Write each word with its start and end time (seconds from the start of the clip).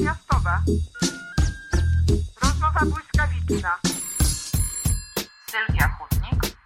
miastowa. 0.00 0.62
Rozmowa 2.42 2.80
błyskawiczna. 2.80 3.78
Sylwia 5.50 5.88
Chudnik 5.88 6.56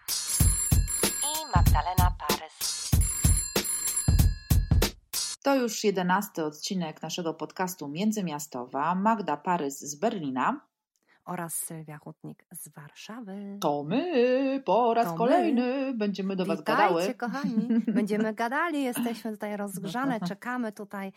i 1.22 1.56
Magdalena 1.56 2.10
Parys. 2.18 2.90
To 5.42 5.54
już 5.54 5.84
jedenasty 5.84 6.44
odcinek 6.44 7.02
naszego 7.02 7.34
podcastu 7.34 7.88
Międzymiastowa. 7.88 8.94
Magda 8.94 9.36
Parys 9.36 9.80
z 9.80 9.94
Berlina. 9.94 10.73
Oraz 11.24 11.54
Sylwia 11.54 11.98
Hutnik 11.98 12.44
z 12.52 12.68
Warszawy. 12.68 13.58
To 13.60 13.84
my 13.84 14.62
po 14.64 14.94
raz 14.94 15.04
To 15.06 15.12
my. 15.12 15.18
kolejny 15.18 15.94
będziemy 15.94 16.36
do 16.36 16.44
Was 16.46 16.58
Witajcie, 16.58 16.82
gadały. 16.82 17.14
kochani. 17.14 17.68
Będziemy 17.86 18.34
gadali, 18.34 18.82
jesteśmy 18.82 19.32
tutaj 19.32 19.56
rozgrzane, 19.64 20.20
czekamy 20.20 20.72
tutaj. 20.72 21.12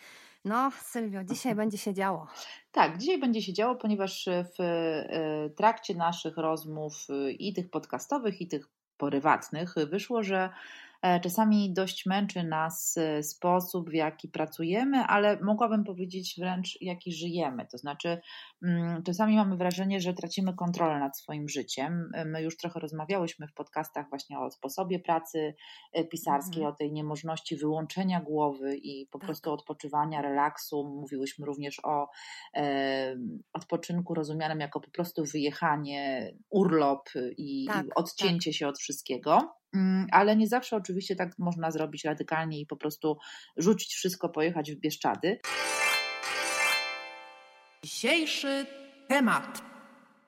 No, 0.45 0.71
Sylwio, 0.81 1.23
dzisiaj 1.23 1.55
będzie 1.61 1.77
się 1.77 1.93
działo. 1.93 2.27
Tak, 2.71 2.97
dzisiaj 2.97 3.19
będzie 3.19 3.41
się 3.41 3.53
działo, 3.53 3.75
ponieważ 3.75 4.29
w 4.57 4.61
e, 4.61 5.49
trakcie 5.49 5.95
naszych 5.95 6.37
rozmów 6.37 6.93
e, 7.09 7.31
i 7.31 7.53
tych 7.53 7.69
podcastowych, 7.69 8.41
i 8.41 8.47
tych 8.47 8.67
prywatnych 8.97 9.75
wyszło, 9.89 10.23
że 10.23 10.49
czasami 11.23 11.73
dość 11.73 12.05
męczy 12.05 12.43
nas 12.43 12.97
e, 12.97 13.23
sposób, 13.23 13.89
w 13.89 13.93
jaki 13.93 14.27
pracujemy, 14.27 14.97
ale 14.97 15.39
mogłabym 15.41 15.83
powiedzieć 15.83 16.35
wręcz, 16.39 16.77
jaki 16.81 17.11
żyjemy. 17.13 17.67
To 17.71 17.77
znaczy, 17.77 18.19
mm, 18.63 19.03
czasami 19.03 19.35
mamy 19.35 19.57
wrażenie, 19.57 20.01
że 20.01 20.13
tracimy 20.13 20.53
kontrolę 20.53 20.99
nad 20.99 21.17
swoim 21.17 21.49
życiem. 21.49 22.09
E, 22.13 22.25
My 22.25 22.41
już 22.43 22.57
trochę 22.57 22.79
rozmawiałyśmy 22.79 23.47
w 23.47 23.53
podcastach 23.53 24.09
właśnie 24.09 24.39
o 24.39 24.51
sposobie 24.51 24.99
pracy 24.99 25.55
e, 25.93 26.03
pisarskiej, 26.03 26.61
Mhm. 26.63 26.73
o 26.73 26.77
tej 26.77 26.91
niemożności 26.93 27.55
wyłączenia 27.57 28.21
głowy 28.21 28.75
i 28.77 29.07
po 29.11 29.19
Tak. 29.19 29.25
prostu 29.25 29.51
odpoczywania, 29.53 30.21
relaksu. 30.21 30.83
Mówiłyśmy 31.01 31.45
również 31.45 31.79
o 31.83 32.07
e, 32.55 33.15
odpoczynku 33.53 34.13
rozumianym 34.13 34.59
jako 34.59 34.79
po 34.79 34.91
prostu 34.91 35.23
wyjechanie, 35.25 36.31
urlop 36.49 37.09
i, 37.37 37.65
Tak, 37.67 37.85
i 37.85 37.89
odcięcie 37.95 38.53
się 38.53 38.67
od 38.67 38.77
wszystkiego. 38.77 39.56
Mm, 39.77 40.07
Ale 40.11 40.35
nie 40.35 40.47
zawsze 40.47 40.75
oczywiście 40.75 41.15
tak 41.15 41.39
można 41.39 41.71
zrobić 41.71 42.05
radykalnie 42.05 42.59
i 42.59 42.65
po 42.65 42.77
prostu 42.77 43.17
rzucić 43.57 43.93
wszystko, 43.93 44.29
pojechać 44.29 44.71
w 44.71 44.79
Bieszczady. 44.79 45.39
Dzisiejszy 47.83 48.65
temat. 49.07 49.61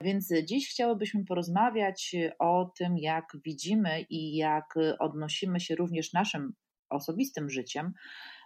Więc 0.01 0.29
dziś 0.45 0.69
chciałybyśmy 0.69 1.25
porozmawiać 1.25 2.15
o 2.39 2.71
tym, 2.77 2.97
jak 2.97 3.25
widzimy 3.45 4.01
i 4.09 4.35
jak 4.35 4.73
odnosimy 4.99 5.59
się 5.59 5.75
również 5.75 6.13
naszym 6.13 6.53
osobistym 6.89 7.49
życiem 7.49 7.93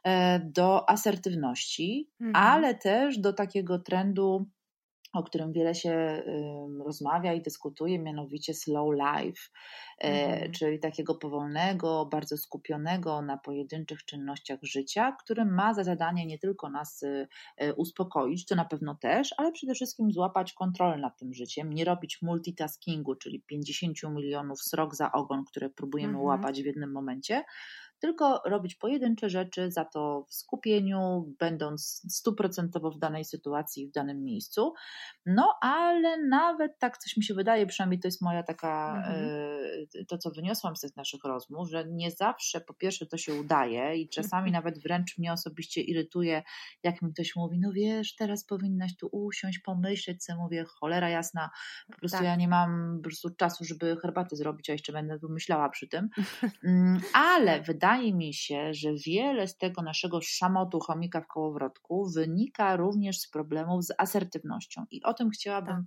e, 0.04 0.40
do 0.40 0.90
asertywności, 0.90 2.10
Mhm. 2.22 2.36
ale 2.46 2.76
też 2.76 3.18
do 3.18 3.34
takiego 3.34 3.80
trendu, 3.80 4.50
o 5.14 5.24
którym 5.24 5.52
wiele 5.54 5.76
się 5.76 6.24
rozmawia 6.86 7.34
i 7.34 7.42
dyskutuje, 7.42 8.00
mianowicie 8.00 8.54
slow 8.54 8.88
life, 8.94 9.42
e, 10.04 10.08
Mhm. 10.08 10.52
czyli 10.52 10.80
takiego 10.80 11.16
powolnego, 11.16 12.06
bardzo 12.06 12.38
skupionego 12.38 13.22
na 13.22 13.38
pojedynczych 13.38 14.06
czynnościach 14.06 14.60
życia, 14.64 15.12
który 15.20 15.46
ma 15.46 15.74
za 15.74 15.84
zadanie 15.84 16.26
nie 16.26 16.40
tylko 16.40 16.70
nas 16.70 17.04
y, 17.04 17.28
y, 17.64 17.74
uspokoić, 17.76 18.46
to 18.46 18.56
na 18.56 18.66
pewno 18.66 18.96
też, 18.96 19.30
ale 19.38 19.52
przede 19.52 19.74
wszystkim 19.74 20.12
złapać 20.12 20.54
kontrolę 20.54 20.98
nad 20.98 21.18
tym 21.20 21.34
życiem, 21.34 21.74
nie 21.74 21.86
robić 21.86 22.22
multitaskingu, 22.22 23.16
czyli 23.16 23.42
50 23.42 23.98
milionów 24.04 24.62
srok 24.62 24.96
za 24.96 25.12
ogon, 25.12 25.46
które 25.46 25.70
próbujemy 25.70 26.18
Mhm. 26.18 26.22
łapać 26.22 26.62
w 26.64 26.66
jednym 26.66 26.92
momencie, 26.92 27.44
tylko 28.04 28.42
robić 28.46 28.76
pojedyncze 28.76 29.30
rzeczy, 29.30 29.72
za 29.72 29.86
to 29.86 30.26
w 30.30 30.34
skupieniu, 30.34 31.34
będąc 31.40 32.02
stuprocentowo 32.10 32.92
w 32.92 33.00
danej 33.00 33.26
sytuacji, 33.26 33.88
w 33.88 33.92
danym 33.92 34.24
miejscu. 34.24 34.74
No, 35.26 35.54
ale 35.62 36.18
nawet 36.28 36.80
tak 36.80 36.98
coś 36.98 37.18
mi 37.18 37.24
się 37.24 37.34
wydaje, 37.34 37.66
przynajmniej 37.66 38.00
to 38.00 38.08
jest 38.08 38.22
moja 38.22 38.44
taka, 38.44 38.96
Mhm. 38.98 39.26
e, 40.02 40.06
to 40.06 40.18
co 40.18 40.32
wyniosłam 40.32 40.76
z 40.76 40.82
tych 40.82 40.96
naszych 40.96 41.24
rozmów, 41.24 41.70
że 41.70 41.86
nie 41.88 42.12
zawsze 42.12 42.62
po 42.62 42.74
pierwsze 42.74 43.06
to 43.06 43.18
się 43.18 43.34
udaje 43.34 43.96
i 43.98 44.10
czasami 44.10 44.52
nawet 44.52 44.80
wręcz 44.84 45.18
mnie 45.18 45.34
osobiście 45.34 45.82
irytuje, 45.82 46.44
jak 46.84 47.02
mi 47.02 47.14
ktoś 47.14 47.36
mówi, 47.36 47.60
no 47.60 47.72
wiesz, 47.72 48.16
teraz 48.16 48.46
powinnaś 48.46 48.98
tu 48.98 49.08
usiąść, 49.12 49.60
pomyśleć, 49.60 50.24
co 50.26 50.36
mówię, 50.36 50.64
cholera 50.64 51.10
jasna, 51.10 51.50
po 51.92 51.98
prostu 51.98 52.18
Tak. 52.18 52.26
ja 52.28 52.36
nie 52.36 52.48
mam 52.48 52.98
po 52.98 53.04
prostu 53.04 53.30
czasu, 53.30 53.64
żeby 53.66 53.98
herbatę 54.02 54.36
zrobić, 54.36 54.70
a 54.70 54.74
jeszcze 54.74 54.94
będę 54.94 55.20
tu 55.20 55.30
myślała 55.30 55.70
przy 55.70 55.88
tym. 55.88 56.10
Mm, 56.64 57.02
Ale 57.14 57.62
wydaje 57.62 57.93
mi 58.02 58.34
się, 58.34 58.74
że 58.74 58.90
wiele 59.08 59.48
z 59.48 59.58
tego 59.58 59.82
naszego 59.82 60.22
szamotu 60.22 60.80
chomika 60.80 61.22
w 61.22 61.28
kołowrotku 61.28 62.10
wynika 62.16 62.76
również 62.76 63.20
z 63.20 63.30
problemów 63.30 63.86
z 63.86 63.92
asertywnością. 63.98 64.86
I 64.92 65.04
o 65.04 65.14
tym 65.14 65.30
chciałabym 65.30 65.86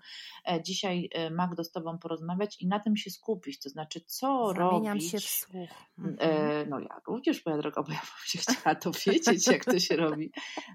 e, 0.48 0.62
dzisiaj, 0.62 1.08
e, 1.12 1.30
Magdo, 1.30 1.64
z 1.64 1.70
Tobą 1.72 1.98
porozmawiać 1.98 2.62
i 2.62 2.66
na 2.66 2.80
tym 2.80 2.96
się 2.96 3.10
skupić. 3.10 3.58
To 3.60 3.68
znaczy, 3.68 4.00
co 4.06 4.52
Zamieniam 4.56 4.92
robić. 4.96 5.10
się 5.10 5.18
w 5.18 5.22
słuch. 5.22 5.70
Mhm. 5.98 6.16
E, 6.20 6.66
No 6.66 6.80
ja 6.80 7.00
również, 7.06 7.46
moja 7.46 7.58
droga, 7.58 7.82
bo 7.82 7.92
ja 7.92 7.98
bym 7.98 8.26
się 8.26 8.38
chciała 8.38 8.74
dowiedzieć, 8.74 9.46
jak 9.46 9.64
to 9.64 9.78
się 9.78 9.96
robi, 9.96 10.32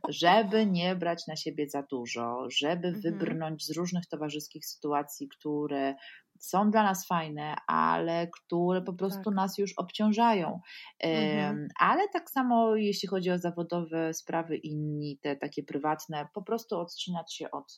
żeby 0.10 0.66
nie 0.66 0.96
brać 0.96 1.28
na 1.28 1.36
siebie 1.36 1.70
za 1.70 1.84
dużo, 1.84 2.46
żeby 2.50 2.88
Mhm. 2.88 3.02
wybrnąć 3.02 3.66
z 3.66 3.72
różnych 3.78 4.06
towarzyskich 4.08 4.66
sytuacji, 4.66 5.28
które 5.28 5.96
są 6.42 6.72
dla 6.72 6.84
nas 6.84 7.08
fajne, 7.08 7.56
ale 7.68 8.28
które 8.28 8.82
po 8.82 8.94
prostu 8.94 9.24
Tak. 9.24 9.34
nas 9.34 9.58
już 9.58 9.74
obciążają. 9.78 10.60
Mhm. 11.00 11.68
Ale 11.80 12.10
tak 12.14 12.30
samo 12.30 12.76
jeśli 12.76 13.10
chodzi 13.10 13.32
o 13.32 13.38
zawodowe 13.40 14.14
sprawy, 14.14 14.58
inni, 14.58 15.20
te 15.22 15.36
takie 15.36 15.64
prywatne, 15.64 16.28
po 16.34 16.42
prostu 16.42 16.80
odcinać 16.80 17.34
się 17.36 17.52
od 17.52 17.78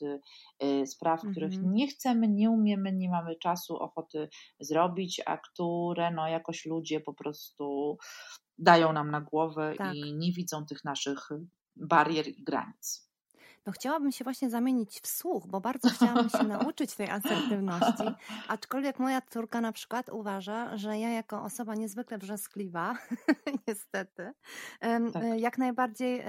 y, 0.63 0.87
spraw, 0.87 1.21
których 1.31 1.53
Mhm. 1.53 1.73
nie 1.73 1.87
chcemy, 1.87 2.27
nie 2.27 2.49
umiemy, 2.49 2.91
nie 2.93 3.09
mamy 3.09 3.35
czasu, 3.35 3.77
ochoty 3.77 4.29
zrobić, 4.59 5.21
a 5.25 5.37
które 5.37 6.11
no 6.11 6.27
jakoś 6.27 6.65
ludzie 6.65 6.99
po 6.99 7.13
prostu 7.13 7.97
dają 8.57 8.93
nam 8.93 9.11
na 9.11 9.21
głowę 9.21 9.73
Tak. 9.77 9.95
i 9.95 10.13
nie 10.13 10.31
widzą 10.31 10.65
tych 10.65 10.83
naszych 10.83 11.29
barier 11.75 12.27
i 12.27 12.43
granic. 12.43 13.12
No 13.65 13.71
chciałabym 13.73 14.11
się 14.11 14.23
właśnie 14.23 14.49
zamienić 14.49 14.99
w 14.99 15.07
słuch, 15.07 15.47
bo 15.47 15.61
bardzo 15.61 15.89
chciałabym 15.89 16.29
się 16.29 16.43
nauczyć 16.57 16.95
tej 16.95 17.09
asertywności, 17.09 18.03
aczkolwiek 18.47 18.99
moja 18.99 19.21
córka 19.21 19.61
na 19.61 19.71
przykład 19.71 20.09
uważa, 20.09 20.77
że 20.77 20.99
ja 20.99 21.09
jako 21.09 21.43
osoba 21.43 21.75
niezwykle 21.75 22.17
wrzaskliwa, 22.17 22.97
niestety, 23.67 24.33
Tak. 24.79 25.23
e, 25.23 25.39
jak 25.39 25.57
najbardziej 25.57 26.23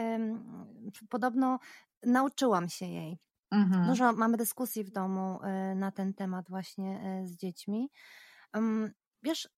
podobno 1.08 1.58
nauczyłam 2.02 2.68
się 2.68 2.86
jej. 2.86 3.18
Mhm. 3.50 3.86
Dużo 3.86 4.12
mamy 4.12 4.36
dyskusji 4.36 4.84
w 4.84 4.90
domu 4.90 5.38
e, 5.42 5.74
na 5.74 5.90
ten 5.90 6.14
temat 6.14 6.48
właśnie 6.48 7.00
e, 7.00 7.26
z 7.26 7.36
dziećmi. 7.36 7.90
Wiesz, 9.22 9.48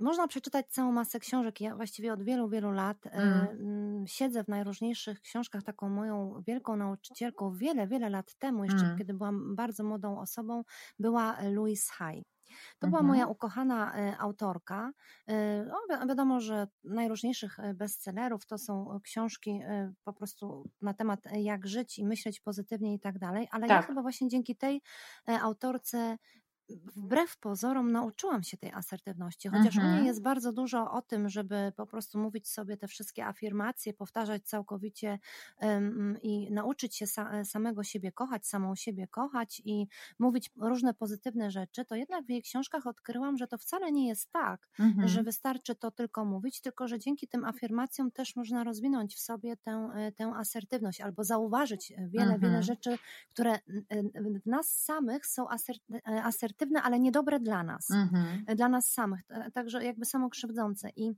można 0.00 0.28
przeczytać 0.28 0.66
całą 0.68 0.92
masę 0.92 1.20
książek. 1.20 1.60
Ja 1.60 1.76
właściwie 1.76 2.12
od 2.12 2.22
wielu, 2.22 2.48
wielu 2.48 2.70
lat 2.72 3.06
e, 3.06 3.10
Mm. 3.12 4.06
siedzę 4.06 4.44
w 4.44 4.48
najróżniejszych 4.48 5.20
książkach. 5.20 5.62
Taką 5.62 5.88
moją 5.88 6.42
wielką 6.46 6.76
nauczycielką 6.76 7.52
wiele, 7.56 7.86
wiele 7.86 8.10
lat 8.10 8.34
temu, 8.34 8.64
jeszcze 8.64 8.84
Mm. 8.84 8.98
kiedy 8.98 9.14
byłam 9.14 9.56
bardzo 9.56 9.84
młodą 9.84 10.18
osobą, 10.18 10.62
była 10.98 11.36
Louise 11.42 11.92
Hay. 11.92 12.22
To 12.78 12.86
była 12.86 13.00
Mhm. 13.00 13.06
moja 13.06 13.26
ukochana 13.26 13.94
e, 13.96 14.18
autorka. 14.18 14.92
E, 15.26 15.64
No, 15.64 15.76
wi- 16.00 16.08
wiadomo, 16.08 16.40
że 16.40 16.66
najróżniejszych 16.84 17.56
bestsellerów 17.74 18.46
to 18.46 18.58
są 18.58 19.00
książki 19.02 19.60
po 20.04 20.12
prostu 20.12 20.70
na 20.82 20.94
temat 20.94 21.20
jak 21.32 21.66
żyć 21.66 21.98
i 21.98 22.06
myśleć 22.06 22.40
pozytywnie 22.40 22.94
i 22.94 23.00
tak 23.00 23.18
dalej, 23.18 23.48
ale 23.50 23.66
ja 23.66 23.76
Tak. 23.76 23.86
chyba 23.86 24.02
właśnie 24.02 24.28
dzięki 24.28 24.56
tej 24.56 24.82
autorce 25.42 26.18
wbrew 26.96 27.36
pozorom 27.38 27.92
nauczyłam 27.92 28.42
się 28.42 28.56
tej 28.56 28.72
asertywności, 28.72 29.48
chociaż 29.48 29.76
u 29.76 29.80
Mhm. 29.80 29.96
niej 29.96 30.06
jest 30.06 30.22
bardzo 30.22 30.52
dużo 30.52 30.90
o 30.92 31.02
tym, 31.02 31.28
żeby 31.28 31.72
po 31.76 31.86
prostu 31.86 32.18
mówić 32.18 32.48
sobie 32.48 32.76
te 32.76 32.88
wszystkie 32.88 33.26
afirmacje, 33.26 33.92
powtarzać 33.94 34.44
całkowicie 34.44 35.18
em, 35.58 36.16
i 36.22 36.52
nauczyć 36.52 36.96
się 36.96 37.06
sa, 37.06 37.44
samego 37.44 37.82
siebie 37.84 38.12
kochać, 38.12 38.46
samą 38.46 38.74
siebie 38.74 39.08
kochać 39.08 39.62
i 39.64 39.86
mówić 40.18 40.50
różne 40.56 40.94
pozytywne 40.94 41.50
rzeczy, 41.50 41.84
to 41.84 41.94
jednak 41.94 42.24
w 42.26 42.30
jej 42.30 42.42
książkach 42.42 42.86
odkryłam, 42.86 43.36
że 43.36 43.46
to 43.46 43.58
wcale 43.58 43.92
nie 43.92 44.08
jest 44.08 44.32
tak, 44.32 44.68
Mhm. 44.78 45.08
że 45.08 45.22
wystarczy 45.22 45.74
to 45.74 45.90
tylko 45.90 46.24
mówić, 46.24 46.60
tylko 46.60 46.88
że 46.88 46.98
dzięki 46.98 47.28
tym 47.28 47.44
afirmacjom 47.44 48.10
też 48.10 48.36
można 48.36 48.64
rozwinąć 48.64 49.14
w 49.14 49.20
sobie 49.20 49.56
tę, 49.56 49.90
e, 49.94 50.12
tę 50.12 50.32
asertywność 50.36 51.00
albo 51.00 51.24
zauważyć 51.24 51.92
wiele, 51.98 52.34
Mhm. 52.34 52.40
wiele 52.40 52.62
rzeczy, 52.62 52.98
które 53.30 53.58
w 54.42 54.46
nas 54.46 54.68
samych 54.84 55.26
są 55.26 55.46
aserty- 55.48 56.00
e, 56.60 56.62
asertywne, 56.62 56.82
ale 56.82 56.98
niedobre 57.00 57.40
dla 57.40 57.62
nas, 57.62 57.90
Mhm. 57.90 58.44
dla 58.56 58.68
nas 58.68 58.88
samych, 58.92 59.20
także 59.54 59.84
jakby 59.84 60.04
samokrzywdzące 60.04 60.90
i 60.96 61.12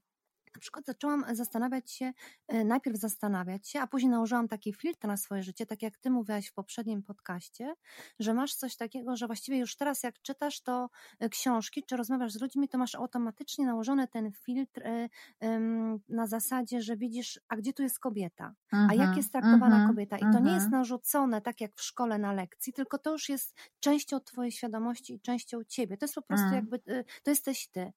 na 0.55 0.61
przykład 0.61 0.87
zaczęłam 0.87 1.25
zastanawiać 1.33 1.93
się, 1.93 2.13
e, 2.49 2.65
najpierw 2.65 2.97
zastanawiać 2.97 3.69
się, 3.69 3.81
a 3.81 3.87
później 3.87 4.11
nałożyłam 4.11 4.49
taki 4.49 4.73
filtr 4.73 5.07
na 5.07 5.17
swoje 5.17 5.43
życie, 5.43 5.67
tak 5.67 5.83
jak 5.83 5.99
ty 5.99 6.11
mówiłaś 6.11 6.49
w 6.49 6.55
poprzednim 6.55 7.03
podcaście, 7.03 7.75
że 8.19 8.35
masz 8.35 8.55
coś 8.55 8.77
takiego, 8.77 9.17
że 9.17 9.27
właściwie 9.27 9.59
już 9.59 9.77
teraz 9.77 10.03
jak 10.03 10.23
czytasz 10.23 10.61
to 10.61 10.91
e, 11.21 11.29
książki, 11.29 11.83
czy 11.89 11.97
rozmawiasz 11.97 12.33
z 12.33 12.41
ludźmi, 12.41 12.69
to 12.69 12.79
masz 12.79 12.95
automatycznie 12.95 13.67
nałożony 13.67 14.09
ten 14.09 14.33
filtr 14.33 14.83
e, 14.85 15.09
na 16.09 16.27
zasadzie, 16.27 16.83
że 16.83 16.97
widzisz, 16.97 17.41
a 17.49 17.57
gdzie 17.57 17.73
tu 17.73 17.83
jest 17.83 17.99
kobieta, 17.99 18.55
a 18.73 18.95
jak 18.95 19.13
Mhm, 19.13 19.17
jest 19.17 19.33
traktowana 19.33 19.77
mhm, 19.77 19.89
kobieta. 19.89 20.17
I 20.17 20.21
to 20.21 20.41
nie 20.41 20.53
jest 20.53 20.65
mhm. 20.65 20.71
narzucone 20.71 21.41
tak 21.41 21.61
jak 21.61 21.77
w 21.77 21.83
szkole 21.83 22.19
na 22.19 22.33
lekcji, 22.33 22.73
tylko 22.73 22.99
to 22.99 23.13
już 23.13 23.29
jest 23.29 23.55
częścią 23.81 24.21
twojej 24.21 24.53
świadomości 24.53 25.15
i 25.15 25.21
częścią 25.21 25.65
ciebie. 25.65 25.97
To 25.97 26.05
jest 26.05 26.15
po 26.15 26.23
prostu 26.23 26.55
jakby, 26.55 26.79
to 27.23 27.31
jesteś 27.31 27.69
ty. 27.69 27.93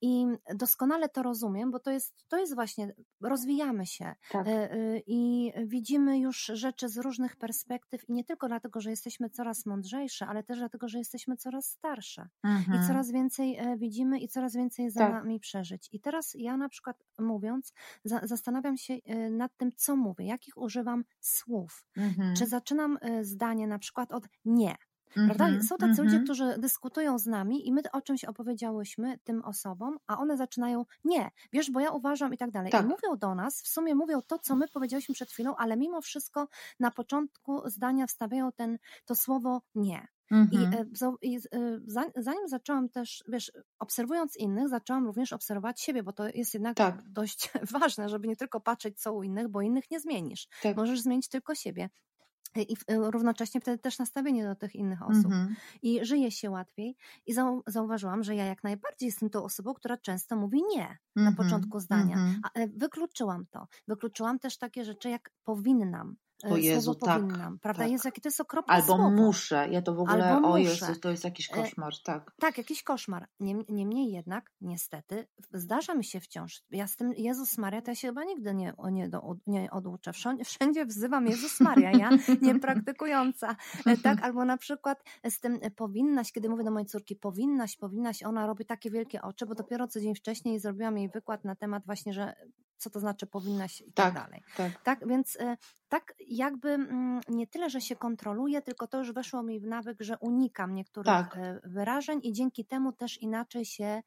I 0.00 0.26
doskonale 0.54 1.08
to 1.08 1.22
rozumiem, 1.22 1.70
bo 1.74 1.80
to 1.80 1.90
jest, 1.90 2.14
to 2.28 2.38
jest 2.38 2.54
właśnie, 2.54 2.94
rozwijamy 3.20 3.86
się 3.86 4.14
Tak. 4.30 4.46
e, 4.46 4.72
e, 4.72 4.98
i 5.06 5.52
widzimy 5.66 6.18
już 6.18 6.44
rzeczy 6.54 6.88
z 6.88 6.98
różnych 6.98 7.36
perspektyw 7.36 8.08
i 8.08 8.12
nie 8.12 8.24
tylko 8.24 8.48
dlatego, 8.48 8.80
że 8.80 8.90
jesteśmy 8.90 9.30
coraz 9.30 9.66
mądrzejsze, 9.66 10.26
ale 10.26 10.42
też 10.42 10.58
dlatego, 10.58 10.88
że 10.88 10.98
jesteśmy 10.98 11.36
coraz 11.36 11.66
starsze 11.66 12.28
i 12.44 12.48
Mhm. 12.48 12.86
coraz 12.86 13.10
więcej 13.10 13.56
e, 13.58 13.76
widzimy 13.76 14.18
i 14.20 14.28
coraz 14.28 14.56
więcej 14.56 14.90
za 14.90 15.00
Tak. 15.00 15.12
nami 15.12 15.40
przeżyć. 15.40 15.88
I 15.92 16.00
teraz 16.00 16.34
ja 16.34 16.56
na 16.56 16.68
przykład 16.68 17.04
mówiąc, 17.18 17.72
za, 18.04 18.20
zastanawiam 18.22 18.76
się 18.76 18.94
nad 19.30 19.56
tym, 19.56 19.72
co 19.76 19.96
mówię, 19.96 20.24
jakich 20.26 20.56
używam 20.56 21.04
słów. 21.20 21.86
Mhm. 21.96 22.36
Czy 22.36 22.46
zaczynam 22.46 22.98
zdanie 23.22 23.66
na 23.66 23.78
przykład 23.78 24.12
od 24.12 24.24
nie, 24.44 24.74
Prawda? 25.14 25.44
Mhm, 25.44 25.62
Są 25.62 25.76
tacy 25.76 25.88
ludzie, 26.02 26.02
mhm. 26.16 26.24
którzy 26.24 26.54
dyskutują 26.58 27.18
z 27.18 27.26
nami 27.26 27.68
i 27.68 27.72
my 27.72 27.82
o 27.92 28.00
czymś 28.00 28.24
opowiedziałyśmy 28.24 29.18
tym 29.24 29.44
osobom, 29.44 29.98
a 30.06 30.18
one 30.18 30.36
zaczynają 30.36 30.84
nie, 31.04 31.30
wiesz, 31.52 31.70
bo 31.70 31.80
ja 31.80 31.90
uważam 31.90 32.34
i 32.34 32.38
tak 32.38 32.50
dalej. 32.50 32.70
Tak. 32.72 32.84
I 32.84 32.88
mówią 32.88 33.16
do 33.18 33.34
nas, 33.34 33.62
w 33.62 33.68
sumie 33.68 33.94
mówią 33.94 34.22
to, 34.22 34.38
co 34.38 34.56
my 34.56 34.68
powiedziałyśmy 34.68 35.14
przed 35.14 35.30
chwilą, 35.30 35.56
ale 35.56 35.76
mimo 35.76 36.00
wszystko 36.00 36.48
na 36.80 36.90
początku 36.90 37.70
zdania 37.70 38.06
wstawiają 38.06 38.52
ten, 38.52 38.78
to 39.04 39.14
słowo 39.14 39.62
nie. 39.74 40.06
I, 40.30 40.34
Mhm. 40.56 40.74
e, 41.02 41.12
i 41.22 41.36
e, 41.36 41.40
za- 41.86 42.10
zanim 42.16 42.48
zaczęłam 42.48 42.88
też, 42.88 43.24
wiesz, 43.28 43.52
obserwując 43.78 44.36
innych, 44.36 44.68
zaczęłam 44.68 45.06
również 45.06 45.32
obserwować 45.32 45.80
siebie, 45.80 46.02
bo 46.02 46.12
to 46.12 46.28
jest 46.28 46.54
jednak 46.54 46.76
Tak. 46.76 47.02
dość 47.10 47.50
ważne, 47.80 48.08
żeby 48.08 48.28
nie 48.28 48.36
tylko 48.36 48.60
patrzeć 48.60 49.00
co 49.00 49.12
u 49.14 49.22
innych, 49.22 49.48
bo 49.48 49.60
innych 49.62 49.90
nie 49.90 50.00
zmienisz. 50.00 50.48
Tak. 50.62 50.76
Możesz 50.76 51.00
zmienić 51.00 51.28
tylko 51.28 51.54
siebie. 51.54 51.90
I 52.62 52.76
e, 52.88 53.10
równocześnie 53.10 53.60
wtedy 53.60 53.78
też 53.78 53.98
nastawienie 53.98 54.44
do 54.44 54.54
tych 54.54 54.74
innych 54.74 55.02
osób 55.02 55.24
Mhm. 55.26 55.56
i 55.82 56.04
żyje 56.04 56.30
się 56.30 56.50
łatwiej. 56.50 56.96
I 57.26 57.34
zau- 57.34 57.62
zauważyłam, 57.66 58.22
że 58.22 58.34
ja 58.34 58.44
jak 58.44 58.64
najbardziej 58.64 59.06
jestem 59.06 59.30
tą 59.30 59.44
osobą, 59.44 59.74
która 59.74 59.96
często 59.96 60.36
mówi 60.36 60.62
nie 60.76 60.98
na 61.16 61.30
Mhm, 61.30 61.36
początku 61.36 61.80
zdania. 61.80 62.14
mhm. 62.16 62.40
Ale 62.54 62.68
wykluczyłam 62.68 63.46
to. 63.50 63.66
Wykluczyłam 63.88 64.38
też 64.38 64.58
takie 64.58 64.84
rzeczy 64.84 65.10
jak 65.10 65.30
powinnam. 65.44 66.16
E, 66.44 66.48
O 66.48 66.56
Jezu, 66.56 66.94
tak, 66.94 67.20
powinnam, 67.22 67.58
prawda? 67.58 67.82
tak. 67.82 67.92
Jezu, 67.92 68.08
jakie 68.08 68.20
to 68.20 68.28
jest 68.28 68.40
okropne 68.40 68.74
Albo 68.74 68.86
słowo. 68.86 69.10
muszę. 69.10 69.68
Ja 69.70 69.82
to 69.82 69.94
w 69.94 70.00
ogóle, 70.00 70.24
Albo 70.30 70.48
o. 70.52 70.58
Jezu, 70.58 70.86
to 71.02 71.10
jest 71.10 71.24
jakiś 71.24 71.50
E, 71.50 71.54
koszmar, 71.54 71.92
tak. 72.04 72.32
Tak, 72.40 72.58
jakiś 72.58 72.82
koszmar. 72.82 73.28
Niem- 73.40 73.64
Niemniej 73.68 74.12
jednak, 74.12 74.50
niestety, 74.60 75.26
zdarza 75.52 75.94
mi 75.94 76.04
się 76.04 76.20
wciąż. 76.20 76.62
Ja 76.70 76.86
z 76.86 76.96
tym 76.96 77.12
Jezus 77.16 77.58
Maria, 77.58 77.82
to 77.82 77.90
ja 77.90 77.94
się 77.94 78.08
chyba 78.08 78.24
nigdy 78.24 78.54
nie, 78.54 78.74
nie, 78.92 79.08
do, 79.08 79.36
nie 79.46 79.70
oduczę. 79.70 80.12
Wszędzie, 80.44 80.86
wzywam 80.86 81.26
Jezus 81.26 81.60
Maria, 81.60 81.90
ja 81.90 82.10
niepraktykująca. 82.42 83.56
E, 83.86 83.96
Tak, 83.96 84.22
albo 84.22 84.44
na 84.44 84.56
przykład 84.56 85.02
z 85.30 85.40
tym 85.40 85.58
powinnaś, 85.76 86.32
kiedy 86.32 86.48
mówię 86.48 86.64
do 86.64 86.70
mojej 86.70 86.86
córki, 86.86 87.16
powinnaś, 87.16 87.76
powinnaś, 87.76 88.22
ona 88.22 88.46
robi 88.46 88.64
takie 88.66 88.90
wielkie 88.90 89.22
oczy, 89.22 89.46
bo 89.46 89.54
dopiero 89.54 89.88
co 89.88 90.00
dzień 90.00 90.14
wcześniej 90.14 90.60
zrobiłam 90.60 90.98
jej 90.98 91.08
wykład 91.08 91.44
na 91.44 91.56
temat 91.56 91.82
właśnie, 91.86 92.12
że 92.12 92.34
co 92.76 92.90
to 92.90 93.00
znaczy 93.00 93.26
powinnaś 93.26 93.80
i 93.80 93.92
tak, 93.92 94.14
Tak. 94.14 94.14
dalej. 94.14 94.42
Tak. 94.56 94.82
Tak, 94.82 95.08
więc 95.08 95.36
e, 95.40 95.56
tak 95.88 96.14
jakby 96.28 96.70
mm, 96.70 97.20
nie 97.28 97.46
tyle, 97.46 97.70
że 97.70 97.80
się 97.80 97.96
kontroluję, 97.96 98.62
tylko 98.62 98.86
to 98.86 98.98
już 98.98 99.12
weszło 99.12 99.42
mi 99.42 99.60
w 99.60 99.66
nawyk, 99.66 99.96
że 100.00 100.18
unikam 100.18 100.74
niektórych 100.74 101.06
Tak. 101.06 101.36
e, 101.36 101.60
wyrażeń 101.64 102.20
i 102.22 102.32
dzięki 102.32 102.64
temu 102.64 102.92
też 102.92 103.22
inaczej 103.22 103.64
się 103.64 104.02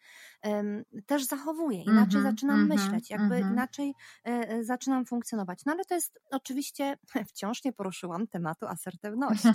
też 1.06 1.26
zachowuję, 1.26 1.84
inaczej 1.84 2.18
Mhm, 2.18 2.24
zaczynam 2.36 2.60
mhm, 2.62 2.80
myśleć, 2.80 3.10
jakby 3.10 3.36
mhm. 3.36 3.54
inaczej 3.54 3.94
e, 4.24 4.64
zaczynam 4.64 5.06
funkcjonować. 5.06 5.66
No 5.66 5.72
ale 5.72 5.86
to 5.86 5.96
jest 5.96 6.20
oczywiście, 6.32 6.98
wciąż 7.30 7.64
nie 7.64 7.74
poruszyłam 7.74 8.28
tematu 8.28 8.68
asertywności. 8.68 9.48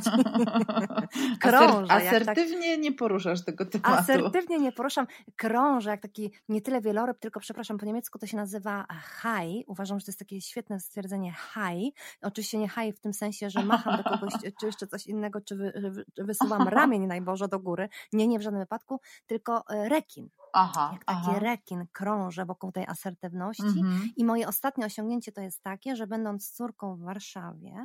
Krążę, 1.41 1.87
tak- 1.89 2.03
asertywnie 2.03 2.79
nie 2.79 2.93
poruszasz 2.93 3.45
tego 3.45 3.67
tematu. 3.67 3.95
Asertywnie 3.95 4.59
nie 4.59 4.73
poruszam. 4.73 5.07
Krążę 5.37 5.91
jak 5.91 6.03
taki 6.03 6.33
nie 6.49 6.63
tyle 6.63 6.81
wieloryb, 6.81 7.19
tylko 7.19 7.41
przepraszam, 7.41 7.79
po 7.79 7.87
niemiecku 7.87 8.19
to 8.19 8.27
się 8.27 8.37
nazywa 8.37 8.87
high. 9.03 9.65
Uważam, 9.67 10.01
że 10.01 10.07
to 10.07 10.11
jest 10.11 10.19
takie 10.19 10.41
świetne 10.41 10.81
stwierdzenie 10.81 11.35
high. 11.55 11.95
Oczywiście 12.23 12.59
nie 12.59 12.69
high 12.69 12.97
w 12.97 13.01
tym 13.01 13.15
sensie, 13.15 13.51
że 13.51 13.65
macham 13.73 13.97
do 13.97 14.05
kogoś, 14.05 14.33
czy 14.61 14.67
jeszcze 14.67 14.87
coś 14.87 15.07
innego, 15.07 15.41
czy, 15.41 15.57
wy, 15.57 15.73
czy 16.17 16.25
wysuwam 16.25 16.69
ramień 16.79 17.07
najboże 17.07 17.49
do 17.49 17.59
góry. 17.59 17.89
Nie, 18.13 18.29
nie 18.29 18.39
w 18.39 18.43
żadnym 18.43 18.63
wypadku, 18.63 19.01
tylko 19.27 19.65
e, 19.69 19.89
rekin. 19.89 20.29
Aha, 20.53 20.89
Jak 20.91 21.05
taki 21.05 21.31
aha. 21.31 21.39
rekin 21.39 21.87
krążę 21.93 22.45
wokół 22.47 22.73
tej 22.73 22.87
asertywności. 22.87 23.65
Mhm. 23.79 24.11
I 24.17 24.25
moje 24.25 24.49
ostatnie 24.49 24.87
osiągnięcie 24.87 25.33
to 25.33 25.41
jest 25.41 25.63
takie, 25.63 25.97
że 25.97 26.07
będąc 26.07 26.51
córką 26.53 26.97
w 26.97 27.01
Warszawie, 27.01 27.85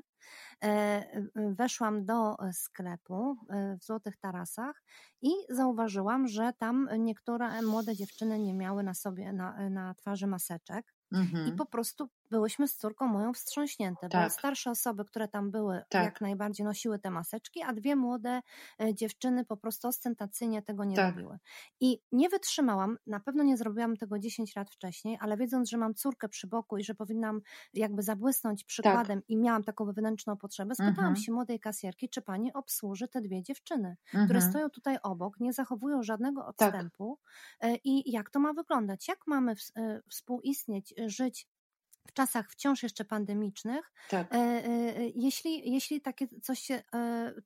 e, 0.63 0.67
e, 0.67 1.23
weszłam 1.35 2.05
do 2.05 2.35
sklepu 2.53 3.37
e, 3.49 3.77
w 3.77 3.83
Złotych 3.85 4.17
Tarasach 4.17 4.83
i 5.21 5.29
zauważyłam, 5.49 6.27
że 6.27 6.53
tam 6.57 6.89
niektóre 6.99 7.61
młode 7.61 7.95
dziewczyny 7.95 8.39
nie 8.39 8.53
miały 8.53 8.83
na 8.83 8.93
sobie, 8.93 9.33
na, 9.33 9.69
na 9.69 9.93
twarzy 9.95 10.27
maseczek. 10.27 10.95
I 11.45 11.51
Mhm. 11.51 11.55
po 11.55 11.65
prostu 11.65 12.09
byłyśmy 12.31 12.67
z 12.67 12.77
córką 12.77 13.07
moją 13.07 13.33
wstrząśnięte, 13.33 13.99
bo 14.07 14.09
Tak. 14.09 14.31
starsze 14.33 14.71
osoby, 14.71 15.05
które 15.05 15.27
tam 15.27 15.51
były, 15.51 15.81
Tak. 15.89 16.03
jak 16.05 16.21
najbardziej 16.21 16.65
nosiły 16.65 16.99
te 16.99 17.11
maseczki, 17.11 17.61
a 17.63 17.73
dwie 17.73 17.95
młode 17.95 18.41
e, 18.81 18.93
dziewczyny 18.95 19.45
po 19.45 19.57
prostu 19.57 19.87
ostentacyjnie 19.87 20.61
tego 20.61 20.83
nie 20.83 20.95
Tak. 20.95 21.15
robiły. 21.15 21.37
I 21.79 22.01
nie 22.11 22.29
wytrzymałam, 22.29 22.97
na 23.07 23.19
pewno 23.19 23.43
nie 23.43 23.57
zrobiłam 23.57 23.97
tego 23.97 24.19
10 24.19 24.55
lat 24.55 24.69
wcześniej, 24.71 25.17
ale 25.21 25.37
wiedząc, 25.37 25.69
że 25.69 25.77
mam 25.77 25.93
córkę 25.95 26.29
przy 26.29 26.47
boku 26.47 26.77
i 26.77 26.83
że 26.83 26.95
powinnam 26.95 27.41
jakby 27.73 28.03
zabłysnąć 28.03 28.63
przykładem 28.63 29.21
i 29.27 29.37
miałam 29.37 29.63
taką 29.63 29.85
wewnętrzną 29.85 30.37
potrzebę, 30.37 30.75
spytałam 30.75 30.95
Tak. 30.95 31.05
Mhm. 31.05 31.15
się 31.23 31.31
młodej 31.31 31.59
kasjerki, 31.59 32.09
czy 32.09 32.21
pani 32.21 32.53
obsłuży 32.53 33.07
te 33.07 33.21
dwie 33.21 33.43
dziewczyny, 33.43 33.97
które 34.07 34.21
Mhm. 34.21 34.41
stoją 34.51 34.69
tutaj 34.69 34.97
obok, 35.03 35.39
nie 35.39 35.53
zachowują 35.53 36.03
żadnego 36.03 36.41
Tak. 36.41 36.49
odstępu 36.75 37.19
e, 37.61 37.75
i 37.75 38.11
jak 38.11 38.29
to 38.29 38.39
ma 38.39 38.53
wyglądać? 38.53 39.07
Jak 39.07 39.19
mamy 39.27 39.51
e, 39.75 40.01
współistnieć, 40.09 40.93
żyć 41.05 41.47
w 42.07 42.13
czasach 42.13 42.49
wciąż 42.51 42.83
jeszcze 42.83 43.05
pandemicznych, 43.05 43.91
Tak. 44.09 44.33
e, 44.33 44.37
e, 44.37 44.39
e, 44.97 45.07
jeśli, 45.15 45.71
jeśli 45.71 46.01
takie 46.01 46.27
coś 46.41 46.59
się 46.59 46.81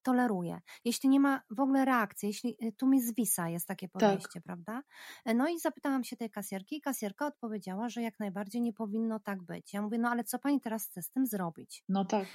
toleruje, 0.03 0.61
jeśli 0.85 1.09
nie 1.09 1.19
ma 1.19 1.41
w 1.49 1.59
ogóle 1.59 1.85
reakcji, 1.85 2.27
jeśli 2.27 2.57
tu 2.77 2.87
mi 2.87 3.01
zwisa, 3.01 3.49
jest 3.49 3.67
takie 3.67 3.87
Tak. 3.87 3.93
podejście, 3.93 4.41
prawda? 4.41 4.81
E, 5.25 5.33
No 5.33 5.47
i 5.47 5.59
zapytałam 5.59 6.03
się 6.03 6.17
tej 6.17 6.29
kasjerki 6.29 6.77
i 6.77 6.81
kasjerka 6.81 7.27
odpowiedziała, 7.27 7.89
że 7.89 8.01
jak 8.01 8.19
najbardziej 8.19 8.61
nie 8.61 8.73
powinno 8.73 9.19
tak 9.19 9.43
być. 9.43 9.73
Ja 9.73 9.81
mówię, 9.81 9.97
no 9.97 10.09
ale 10.09 10.23
co 10.23 10.39
pani 10.39 10.61
teraz 10.61 10.87
chce 10.87 11.01
z 11.01 11.09
tym 11.11 11.25
zrobić? 11.25 11.83
No 11.89 12.05
tak. 12.05 12.27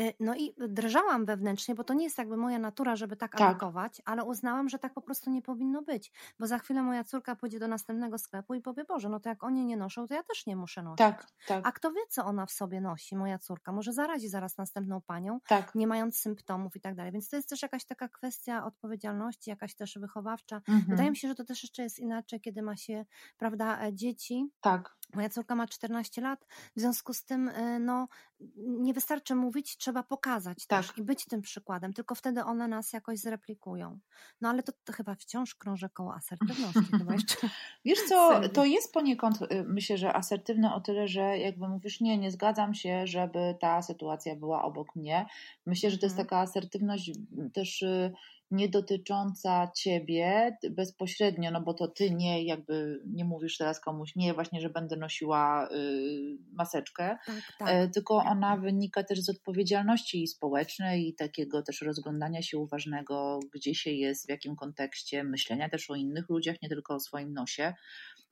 E, 0.00 0.12
No 0.20 0.34
i 0.36 0.54
drżałam 0.68 1.24
wewnętrznie, 1.24 1.74
bo 1.74 1.84
to 1.84 1.94
nie 1.94 2.04
jest 2.04 2.18
jakby 2.18 2.36
moja 2.36 2.58
natura, 2.58 2.96
żeby 2.96 3.16
tak, 3.16 3.32
Tak. 3.32 3.40
atakować, 3.40 4.02
ale 4.04 4.24
uznałam, 4.24 4.68
że 4.68 4.78
tak 4.78 4.94
po 4.94 5.02
prostu 5.02 5.30
nie 5.30 5.42
powinno 5.42 5.82
być, 5.82 6.12
bo 6.38 6.46
za 6.46 6.58
chwilę 6.58 6.82
moja 6.82 7.04
córka 7.04 7.36
pójdzie 7.36 7.58
do 7.58 7.68
następnego 7.68 8.18
sklepu 8.18 8.54
i 8.54 8.60
powie, 8.60 8.84
Boże, 8.84 9.08
no 9.08 9.20
to 9.20 9.28
jak 9.28 9.44
oni 9.44 9.64
nie 9.64 9.76
noszą, 9.76 10.06
to 10.06 10.14
ja 10.14 10.22
też 10.22 10.46
nie 10.46 10.56
muszę 10.56 10.82
nosić. 10.82 10.98
Tak, 10.98 11.26
tak, 11.46 11.66
A 11.66 11.72
kto 11.72 11.92
wie, 11.92 12.00
co 12.08 12.24
ona 12.24 12.46
w 12.46 12.50
sobie 12.52 12.80
nosi, 12.80 13.16
moja 13.16 13.38
córka? 13.38 13.72
Może 13.72 13.92
zarazi 13.92 14.28
zaraz 14.28 14.56
następną 14.58 15.00
panią, 15.00 15.40
tak. 15.48 15.74
nie 15.74 15.86
mając 15.86 16.18
symptomów 16.18 16.76
i 16.76 16.80
tak 16.80 16.94
dalej. 16.94 17.12
Więc 17.12 17.28
to 17.28 17.36
jest 17.36 17.48
też 17.48 17.62
jakaś 17.62 17.84
taka 17.84 18.08
kwestia 18.08 18.64
odpowiedzialności, 18.64 19.50
jakaś 19.50 19.74
też 19.74 19.98
wychowawcza. 19.98 20.56
Mhm. 20.56 20.84
Wydaje 20.88 21.10
mi 21.10 21.16
się, 21.16 21.28
że 21.28 21.34
to 21.34 21.44
też 21.44 21.62
jeszcze 21.62 21.82
jest 21.82 21.98
inaczej, 21.98 22.40
kiedy 22.40 22.62
ma 22.62 22.76
się, 22.76 23.04
prawda, 23.36 23.82
e, 23.86 23.94
dzieci. 23.94 24.50
Tak, 24.60 24.96
Moja 25.14 25.28
córka 25.28 25.54
ma 25.54 25.66
14 25.66 26.20
lat, 26.20 26.46
w 26.76 26.80
związku 26.80 27.14
z 27.14 27.24
tym 27.24 27.48
e, 27.48 27.78
no, 27.78 28.08
nie 28.56 28.94
wystarczy 28.94 29.34
mówić, 29.34 29.76
trzeba 29.76 30.02
pokazać 30.02 30.66
Tak. 30.66 30.86
też 30.86 30.98
i 30.98 31.02
być 31.02 31.24
tym 31.24 31.40
przykładem, 31.42 31.92
tylko 31.92 32.14
wtedy 32.14 32.44
one 32.44 32.68
nas 32.68 32.92
jakoś 32.92 33.18
zreplikują. 33.18 33.98
No 34.40 34.48
ale 34.48 34.62
to, 34.62 34.72
to 34.84 34.92
chyba 34.92 35.14
wciąż 35.14 35.54
krąży 35.54 35.88
koło 35.88 36.14
asertywności, 36.14 36.84
chyba 36.98 37.12
jeszcze. 37.20 37.36
Wiesz 37.84 37.98
co, 38.08 38.40
to 38.48 38.64
jest 38.64 38.92
poniekąd, 38.94 39.42
y, 39.42 39.64
myślę, 39.68 39.98
że 39.98 40.12
asertywne 40.14 40.74
o 40.74 40.80
tyle, 40.80 41.08
że 41.08 41.38
jakby 41.38 41.68
mówisz, 41.68 42.00
nie, 42.00 42.18
nie 42.18 42.30
zgadzam 42.30 42.74
się, 42.74 43.06
żeby 43.06 43.56
ta 43.60 43.82
sytuacja 43.82 44.36
była 44.36 44.62
obok 44.62 44.96
mnie. 44.96 45.26
Myślę, 45.66 45.90
że 45.90 45.98
to 45.98 46.06
jest 46.06 46.16
Mhm. 46.18 46.26
taka 46.28 46.40
asertywność 46.40 47.10
też 47.54 47.82
y, 47.82 48.12
nie 48.50 48.68
dotycząca 48.68 49.70
ciebie 49.76 50.56
bezpośrednio, 50.70 51.50
no 51.50 51.60
bo 51.60 51.74
to 51.74 51.88
ty 51.88 52.10
nie 52.10 52.44
jakby 52.44 53.02
nie 53.06 53.24
mówisz 53.24 53.58
teraz 53.58 53.80
komuś, 53.80 54.16
nie 54.16 54.34
właśnie, 54.34 54.60
że 54.60 54.70
będę 54.70 54.96
nosiła 54.96 55.68
y, 55.72 56.38
maseczkę, 56.52 57.16
Tak, 57.26 57.36
tak. 57.58 57.68
E, 57.68 57.88
tylko 57.88 58.16
ona 58.16 58.56
wynika 58.56 59.04
też 59.04 59.20
z 59.20 59.28
odpowiedzialności 59.28 60.26
społecznej 60.26 61.08
i 61.08 61.14
takiego 61.14 61.62
też 61.62 61.80
rozglądania 61.80 62.42
się 62.42 62.58
uważnego, 62.58 63.40
gdzie 63.54 63.74
się 63.74 63.90
jest, 63.90 64.26
w 64.26 64.28
jakim 64.28 64.56
kontekście, 64.56 65.24
myślenia 65.24 65.68
też 65.68 65.90
o 65.90 65.94
innych 65.94 66.28
ludziach, 66.28 66.56
nie 66.62 66.68
tylko 66.68 66.94
o 66.94 67.00
swoim 67.00 67.32
nosie. 67.32 67.74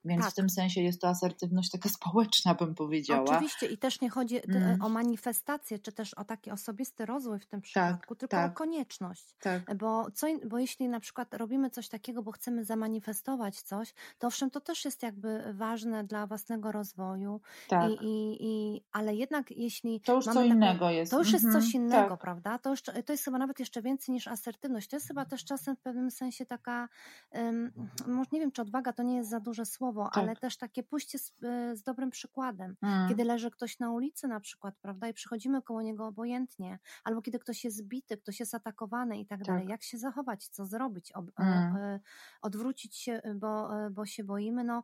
Więc 0.04 0.22
Tak. 0.22 0.32
w 0.32 0.34
tym 0.34 0.50
sensie 0.50 0.80
jest 0.82 1.00
to 1.00 1.08
asertywność 1.08 1.70
taka 1.70 1.88
społeczna, 1.98 2.54
bym 2.54 2.74
powiedziała. 2.74 3.24
Oczywiście 3.24 3.66
i 3.66 3.78
też 3.78 4.00
nie 4.00 4.10
chodzi 4.10 4.38
Mm. 4.48 4.82
o 4.82 4.88
manifestację, 4.88 5.78
czy 5.78 5.92
też 5.92 6.14
o 6.14 6.24
taki 6.24 6.50
osobisty 6.50 7.06
rozwój 7.06 7.38
w 7.40 7.46
tym 7.46 7.60
przypadku, 7.60 8.14
tylko 8.14 8.36
tak. 8.36 8.52
o 8.52 8.54
konieczność. 8.54 9.24
Tak. 9.40 9.70
Bo, 10.08 10.12
co, 10.14 10.26
bo 10.46 10.58
jeśli 10.58 10.88
na 10.88 11.00
przykład 11.00 11.34
robimy 11.34 11.70
coś 11.70 11.88
takiego, 11.88 12.22
bo 12.22 12.32
chcemy 12.32 12.64
zamanifestować 12.64 13.62
coś, 13.62 13.94
to 14.18 14.26
owszem, 14.26 14.50
to 14.50 14.60
też 14.60 14.84
jest 14.84 15.02
jakby 15.02 15.52
ważne 15.54 16.04
dla 16.04 16.26
własnego 16.26 16.72
rozwoju, 16.72 17.40
tak. 17.68 17.90
i, 17.90 17.94
i, 18.04 18.36
i, 18.40 18.82
ale 18.92 19.14
jednak 19.14 19.50
jeśli 19.50 20.00
To 20.00 20.14
już 20.14 20.24
co 20.24 20.34
taką- 20.34 20.44
innego 20.46 20.90
jest. 20.90 21.10
To 21.10 21.18
już 21.18 21.32
jest 21.32 21.44
Mhm, 21.44 21.64
coś 21.64 21.74
innego, 21.74 22.08
tak. 22.10 22.20
prawda? 22.20 22.58
To, 22.58 22.70
już, 22.70 22.82
to 22.82 23.12
jest 23.12 23.24
chyba 23.24 23.38
nawet 23.38 23.60
jeszcze 23.60 23.82
więcej 23.82 24.12
niż 24.12 24.28
asertywność. 24.28 24.88
To 24.88 24.96
jest 24.96 25.08
chyba 25.08 25.24
też 25.24 25.44
czasem 25.44 25.76
w 25.76 25.80
pewnym 25.80 26.10
sensie 26.10 26.46
taka, 26.46 26.88
um, 27.30 27.72
może 28.06 28.28
nie 28.32 28.40
wiem, 28.40 28.52
czy 28.52 28.62
odwaga 28.62 28.92
to 28.92 29.02
nie 29.02 29.16
jest 29.16 29.30
za 29.30 29.40
duże 29.40 29.66
słowo, 29.66 30.04
Tak. 30.14 30.24
ale 30.24 30.36
też 30.36 30.56
takie 30.56 30.82
pójście 30.82 31.18
z, 31.18 31.30
y, 31.72 31.76
z 31.76 31.82
dobrym 31.82 32.10
przykładem. 32.10 32.76
Mm. 32.82 33.08
Kiedy 33.08 33.24
leży 33.24 33.50
ktoś 33.50 33.78
na 33.78 33.90
ulicy 33.90 34.28
na 34.28 34.40
przykład, 34.40 34.74
prawda, 34.82 35.08
i 35.08 35.12
przychodzimy 35.14 35.62
koło 35.62 35.82
niego 35.82 36.06
obojętnie, 36.06 36.78
albo 37.04 37.22
kiedy 37.22 37.38
ktoś 37.38 37.64
jest 37.64 37.76
zbity, 37.76 38.16
ktoś 38.16 38.40
jest 38.40 38.54
atakowany 38.54 39.18
i 39.20 39.26
tak 39.26 39.44
dalej. 39.44 39.62
Tak. 39.62 39.70
Jak 39.70 39.82
się 39.82 39.97
zachować, 39.98 40.48
co 40.48 40.66
zrobić, 40.66 41.12
ob, 41.12 41.26
Mm. 41.38 41.76
e, 41.76 41.80
e, 41.80 42.00
odwrócić 42.42 42.96
się, 42.96 43.20
y, 43.26 43.34
bo, 43.34 43.86
e, 43.86 43.90
bo 43.90 44.06
się 44.06 44.24
boimy. 44.24 44.64
No, 44.64 44.82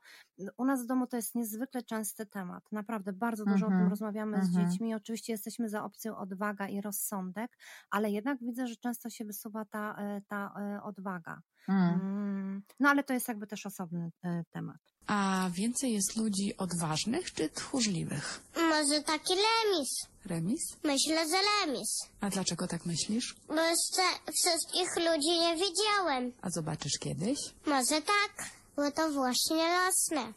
u 0.56 0.64
nas 0.64 0.84
w 0.84 0.86
domu 0.86 1.06
to 1.06 1.16
jest 1.16 1.34
niezwykle 1.34 1.82
częsty 1.82 2.26
temat. 2.26 2.72
Naprawdę 2.72 3.12
bardzo 3.12 3.44
dużo 3.44 3.66
o 3.66 3.68
tym 3.68 3.72
Mhm, 3.72 3.90
rozmawiamy 3.90 4.44
z 4.44 4.48
mhm. 4.48 4.70
dziećmi. 4.70 4.94
Oczywiście 4.94 5.32
jesteśmy 5.32 5.68
za 5.68 5.84
opcją 5.84 6.16
odwaga 6.16 6.68
i 6.68 6.80
rozsądek, 6.80 7.58
ale 7.90 8.10
jednak 8.10 8.38
widzę, 8.40 8.66
że 8.66 8.76
często 8.76 9.10
się 9.10 9.24
wysuwa 9.24 9.64
ta, 9.64 9.96
e, 9.98 10.20
ta 10.28 10.54
e, 10.60 10.82
odwaga. 10.82 11.40
Mm. 11.68 12.00
Mm. 12.00 12.62
No 12.80 12.88
ale 12.88 13.02
to 13.04 13.12
jest 13.12 13.28
jakby 13.28 13.46
też 13.46 13.66
osobny 13.66 14.10
e, 14.22 14.44
temat. 14.50 14.76
A 15.06 15.50
więcej 15.52 15.92
jest 15.92 16.16
ludzi 16.16 16.56
odważnych 16.56 17.32
czy 17.32 17.48
tchórzliwych? 17.48 18.40
Może 18.56 19.02
taki 19.02 19.34
remis. 19.34 19.88
Remis? 20.26 20.62
Myślę, 20.84 21.28
że 21.28 21.36
remis. 21.66 21.88
A 22.20 22.30
dlaczego 22.30 22.66
tak 22.66 22.86
myślisz? 22.86 23.34
Bo 23.48 23.60
jeszcze 23.60 24.02
wszystkich 24.34 24.96
ludzi 24.96 25.30
nie 25.40 25.56
widziałem. 25.56 26.32
A 26.42 26.50
zobaczysz 26.50 26.98
kiedyś? 27.00 27.38
Może 27.66 28.02
tak, 28.02 28.46
bo 28.76 28.90
to 28.90 29.10
właśnie 29.12 29.56
losne. 29.56 30.32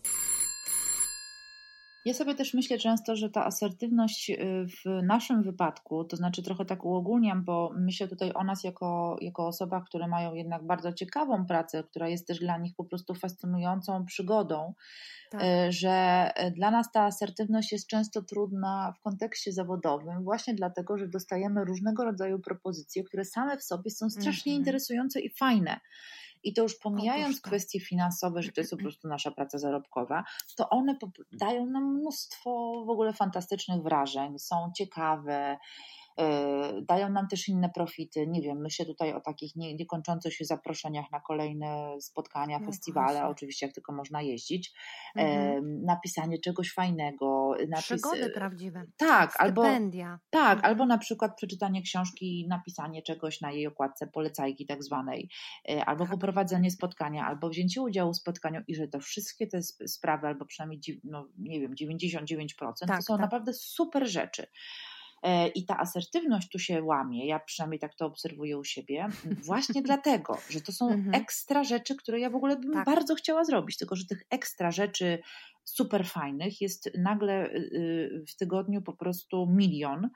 Ja 2.07 2.13
sobie 2.13 2.35
też 2.35 2.53
myślę 2.53 2.77
często, 2.77 3.15
że 3.15 3.29
ta 3.29 3.45
asertywność 3.45 4.29
y, 4.29 4.37
w 4.67 5.03
naszym 5.03 5.43
wypadku, 5.43 6.03
to 6.03 6.17
znaczy 6.17 6.43
trochę 6.43 6.65
tak 6.65 6.85
uogólniam, 6.85 7.43
bo 7.43 7.73
myślę 7.77 8.07
tutaj 8.07 8.31
o 8.35 8.43
nas 8.43 8.63
jako, 8.63 9.17
jako 9.21 9.47
osobach, 9.47 9.83
które 9.85 10.07
mają 10.07 10.33
jednak 10.33 10.65
bardzo 10.65 10.93
ciekawą 10.93 11.45
pracę, 11.45 11.83
która 11.83 12.07
jest 12.09 12.27
też 12.27 12.39
dla 12.39 12.57
nich 12.57 12.75
po 12.75 12.85
prostu 12.85 13.15
fascynującą 13.15 14.05
przygodą, 14.05 14.73
Tak. 15.31 15.41
y, 15.43 15.71
że 15.71 16.29
y, 16.47 16.51
dla 16.51 16.71
nas 16.71 16.91
ta 16.91 17.01
asertywność 17.03 17.71
jest 17.71 17.87
często 17.87 18.21
trudna 18.21 18.93
w 18.99 19.01
kontekście 19.01 19.51
zawodowym, 19.53 20.23
właśnie 20.23 20.53
dlatego, 20.53 20.97
że 20.97 21.07
dostajemy 21.07 21.65
różnego 21.65 22.03
rodzaju 22.03 22.39
propozycje, 22.39 23.03
które 23.03 23.25
same 23.25 23.57
w 23.57 23.63
sobie 23.63 23.91
są 23.91 24.09
strasznie 24.09 24.51
Mhm. 24.51 24.61
interesujące 24.61 25.19
i 25.19 25.29
fajne. 25.29 25.79
I 26.43 26.53
to 26.53 26.63
już 26.63 26.75
pomijając 26.79 27.41
kwestie 27.41 27.79
finansowe, 27.79 28.43
że 28.43 28.51
to 28.51 28.61
jest 28.61 28.71
po 28.71 28.77
prostu 28.83 29.07
nasza 29.07 29.31
praca 29.31 29.57
zarobkowa, 29.57 30.23
to 30.55 30.69
one 30.69 30.97
dają 31.31 31.65
nam 31.65 31.99
mnóstwo 31.99 32.83
w 32.85 32.89
ogóle 32.89 33.13
fantastycznych 33.13 33.83
wrażeń, 33.83 34.39
są 34.39 34.71
ciekawe, 34.77 35.57
dają 36.81 37.09
nam 37.09 37.27
też 37.27 37.47
inne 37.47 37.69
profity. 37.69 38.27
Nie 38.27 38.41
wiem, 38.41 38.57
myślę 38.61 38.85
tutaj 38.85 39.13
o 39.13 39.21
takich 39.21 39.55
nie, 39.55 39.75
niekończących 39.75 40.33
się 40.33 40.45
zaproszeniach 40.45 41.05
na 41.11 41.19
kolejne 41.19 41.95
spotkania, 42.01 42.59
No 42.59 42.65
festiwale, 42.65 43.07
właśnie. 43.13 43.27
oczywiście 43.29 43.65
jak 43.65 43.75
tylko 43.75 43.93
można 43.93 44.21
jeździć, 44.21 44.73
Mhm. 45.15 45.53
yy, 45.65 45.81
napisanie 45.85 46.39
czegoś 46.39 46.73
fajnego, 46.73 47.55
napis, 47.69 47.85
Przygody 47.85 48.29
prawdziwe. 48.29 48.85
tak, 48.97 49.33
albo 49.39 49.63
tak, 50.29 50.55
Mhm. 50.57 50.59
albo 50.63 50.85
na 50.85 50.97
przykład 50.97 51.35
przeczytanie 51.37 51.81
książki, 51.81 52.45
napisanie 52.49 53.01
czegoś 53.01 53.41
na 53.41 53.51
jej 53.51 53.67
okładce, 53.67 54.07
polecajki 54.07 54.65
tak 54.65 54.83
zwanej, 54.83 55.29
e, 55.69 55.85
albo 55.85 56.03
Tak. 56.03 56.11
poprowadzenie 56.11 56.71
spotkania, 56.71 57.25
albo 57.25 57.49
wzięcie 57.49 57.81
udziału 57.81 58.13
w 58.13 58.17
spotkaniu 58.17 58.61
i 58.67 58.75
że 58.75 58.87
to 58.87 58.99
wszystkie 58.99 59.47
te 59.47 59.57
sp- 59.69 59.87
sprawy, 59.87 60.27
albo 60.27 60.45
przynajmniej, 60.45 60.79
no, 61.03 61.27
nie 61.37 61.59
wiem, 61.61 61.75
99% 61.75 62.87
Tak, 62.87 62.97
to 62.97 63.03
są 63.03 63.13
tak. 63.13 63.21
naprawdę 63.21 63.53
super 63.53 64.07
rzeczy. 64.09 64.47
E, 65.27 65.47
I 65.47 65.65
ta 65.65 65.77
asertywność 65.77 66.49
tu 66.49 66.59
się 66.59 66.83
łamie, 66.83 67.27
ja 67.27 67.39
przynajmniej 67.39 67.79
tak 67.79 67.95
to 67.95 68.05
obserwuję 68.05 68.57
u 68.57 68.63
siebie, 68.63 69.07
właśnie 69.45 69.81
dlatego, 69.89 70.37
że 70.49 70.61
to 70.61 70.71
są 70.71 70.91
Mhm. 70.91 71.15
ekstra 71.15 71.63
rzeczy, 71.63 71.95
które 71.95 72.19
ja 72.19 72.29
w 72.29 72.35
ogóle 72.35 72.55
bym 72.55 72.73
Tak. 72.73 72.85
bardzo 72.85 73.15
chciała 73.15 73.43
zrobić, 73.43 73.77
tylko 73.77 73.95
że 73.95 74.05
tych 74.05 74.23
ekstra 74.29 74.71
rzeczy 74.71 75.19
super 75.63 76.05
fajnych 76.07 76.61
jest 76.61 76.89
nagle 76.97 77.45
y, 77.45 77.55
y, 77.55 78.23
w 78.27 78.35
tygodniu 78.37 78.81
po 78.81 78.93
prostu 78.93 79.47
milion 79.49 80.09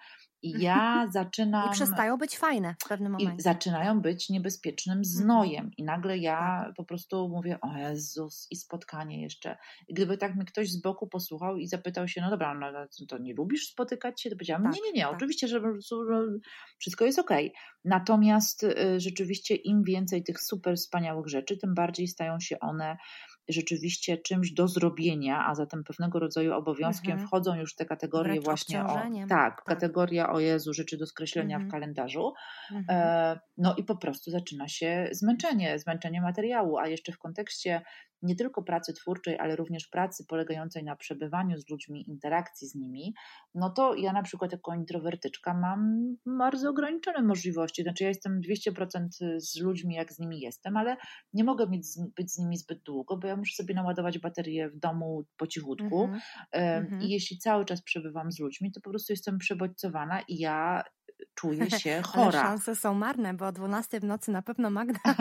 i 0.44 0.62
ja 0.62 1.08
zaczynam... 1.12 1.70
I 1.70 1.72
przestają 1.72 2.18
być 2.18 2.38
fajne 2.38 2.76
w 2.86 2.88
pewnym 2.90 3.16
I 3.20 3.24
momencie. 3.24 3.44
zaczynają 3.44 4.02
być 4.02 4.30
niebezpiecznym 4.30 5.06
znojem. 5.06 5.72
I 5.78 5.84
nagle 5.84 6.18
ja 6.18 6.72
po 6.78 6.84
prostu 6.84 7.30
mówię, 7.30 7.60
o 7.62 7.78
Jezus, 7.78 8.48
i 8.52 8.56
spotkanie 8.56 9.22
jeszcze. 9.22 9.58
I 9.88 9.94
gdyby 9.94 10.18
tak 10.18 10.36
mi 10.36 10.46
ktoś 10.46 10.72
z 10.72 10.82
boku 10.82 11.08
posłuchał 11.08 11.58
i 11.58 11.68
zapytał 11.68 12.08
się, 12.08 12.22
no 12.22 12.30
dobra, 12.30 12.54
no, 12.54 12.72
no, 12.72 12.86
to 13.10 13.18
nie 13.18 13.34
lubisz 13.34 13.68
spotykać 13.68 14.22
się? 14.22 14.30
To 14.30 14.36
powiedziałam, 14.36 14.64
Tak, 14.64 14.74
nie, 14.74 14.82
nie, 14.82 14.92
nie, 14.92 15.04
tak. 15.04 15.14
oczywiście, 15.14 15.48
że, 15.48 15.62
wszystko 16.78 17.06
jest 17.06 17.20
okej. 17.20 17.54
Natomiast 17.86 18.64
y, 18.64 19.00
rzeczywiście 19.00 19.56
im 19.56 19.84
więcej 19.84 20.24
tych 20.24 20.42
super 20.42 20.76
wspaniałych 20.76 21.28
rzeczy, 21.28 21.58
tym 21.58 21.74
bardziej 21.74 22.08
stają 22.08 22.40
się 22.40 22.60
one 22.60 22.98
rzeczywiście 23.52 24.18
czymś 24.18 24.52
do 24.54 24.68
zrobienia, 24.68 25.46
a 25.48 25.56
zatem 25.56 25.84
pewnego 25.84 26.20
rodzaju 26.20 26.54
obowiązkiem 26.54 27.12
Mhm. 27.12 27.28
wchodzą 27.28 27.56
już 27.56 27.76
te 27.76 27.86
kategorie 27.86 28.42
właśnie 28.42 28.84
o, 28.86 28.88
tak, 29.30 29.56
Tak. 29.56 29.64
kategoria 29.64 30.30
o 30.34 30.40
Jezu, 30.40 30.74
rzeczy 30.74 30.98
do 30.98 31.06
skreślenia 31.06 31.56
Mhm. 31.56 31.70
w 31.70 31.72
kalendarzu. 31.72 32.34
Mhm. 32.72 32.86
E, 32.90 33.40
No 33.58 33.76
i 33.76 33.84
po 33.84 33.96
prostu 33.98 34.32
zaczyna 34.32 34.68
się 34.68 35.10
zmęczenie, 35.12 35.80
zmęczenie 35.80 36.22
materiału, 36.22 36.78
a 36.78 36.88
jeszcze 36.88 37.12
w 37.12 37.18
kontekście 37.18 37.82
nie 38.22 38.36
tylko 38.36 38.64
pracy 38.64 38.94
twórczej, 38.94 39.40
ale 39.40 39.56
również 39.56 39.88
pracy 39.88 40.26
polegającej 40.26 40.84
na 40.84 40.96
przebywaniu 40.96 41.58
z 41.58 41.70
ludźmi, 41.70 42.10
interakcji 42.10 42.68
z 42.68 42.76
nimi, 42.76 43.14
no 43.56 43.70
to 43.70 43.96
ja 43.96 44.14
na 44.14 44.24
przykład 44.24 44.52
jako 44.52 44.76
introwertyczka 44.76 45.54
mam 45.54 45.98
bardzo 46.26 46.70
ograniczone 46.70 47.22
możliwości. 47.22 47.84
Znaczy 47.84 48.04
ja 48.04 48.10
jestem 48.10 48.42
200% 48.42 49.08
z 49.38 49.60
ludźmi, 49.62 49.96
jak 49.96 50.14
z 50.14 50.20
nimi 50.20 50.40
jestem, 50.40 50.78
ale 50.78 50.98
nie 51.34 51.44
mogę 51.44 51.68
mieć 51.70 51.84
być 52.16 52.32
z 52.34 52.38
nimi 52.40 52.58
zbyt 52.58 52.84
długo, 52.84 53.18
bo 53.18 53.28
ja 53.28 53.36
muszę 53.36 53.56
sobie 53.64 53.76
naładować 53.76 54.20
baterię 54.20 54.70
w 54.70 54.80
domu 54.80 55.26
po 55.38 55.48
cichutku. 55.48 56.10
E, 56.54 56.82
Mhm. 56.82 57.02
I 57.02 57.10
jeśli 57.10 57.38
cały 57.38 57.66
czas 57.66 57.82
przebywam 57.82 58.32
z 58.32 58.40
ludźmi, 58.40 58.72
to 58.72 58.82
po 58.82 58.90
prostu 58.90 59.14
jestem 59.14 59.38
przebodźcowana 59.38 60.22
i 60.28 60.38
ja 60.38 60.84
czuję 61.36 61.70
się 61.80 61.94
Ale 61.94 62.04
chora. 62.04 62.42
szanse 62.42 62.76
są 62.76 62.94
marne, 62.94 63.34
bo 63.34 63.48
o 63.48 63.52
12 63.52 64.00
w 64.00 64.04
nocy 64.04 64.32
na 64.32 64.42
pewno 64.42 64.70
Magda 64.70 65.00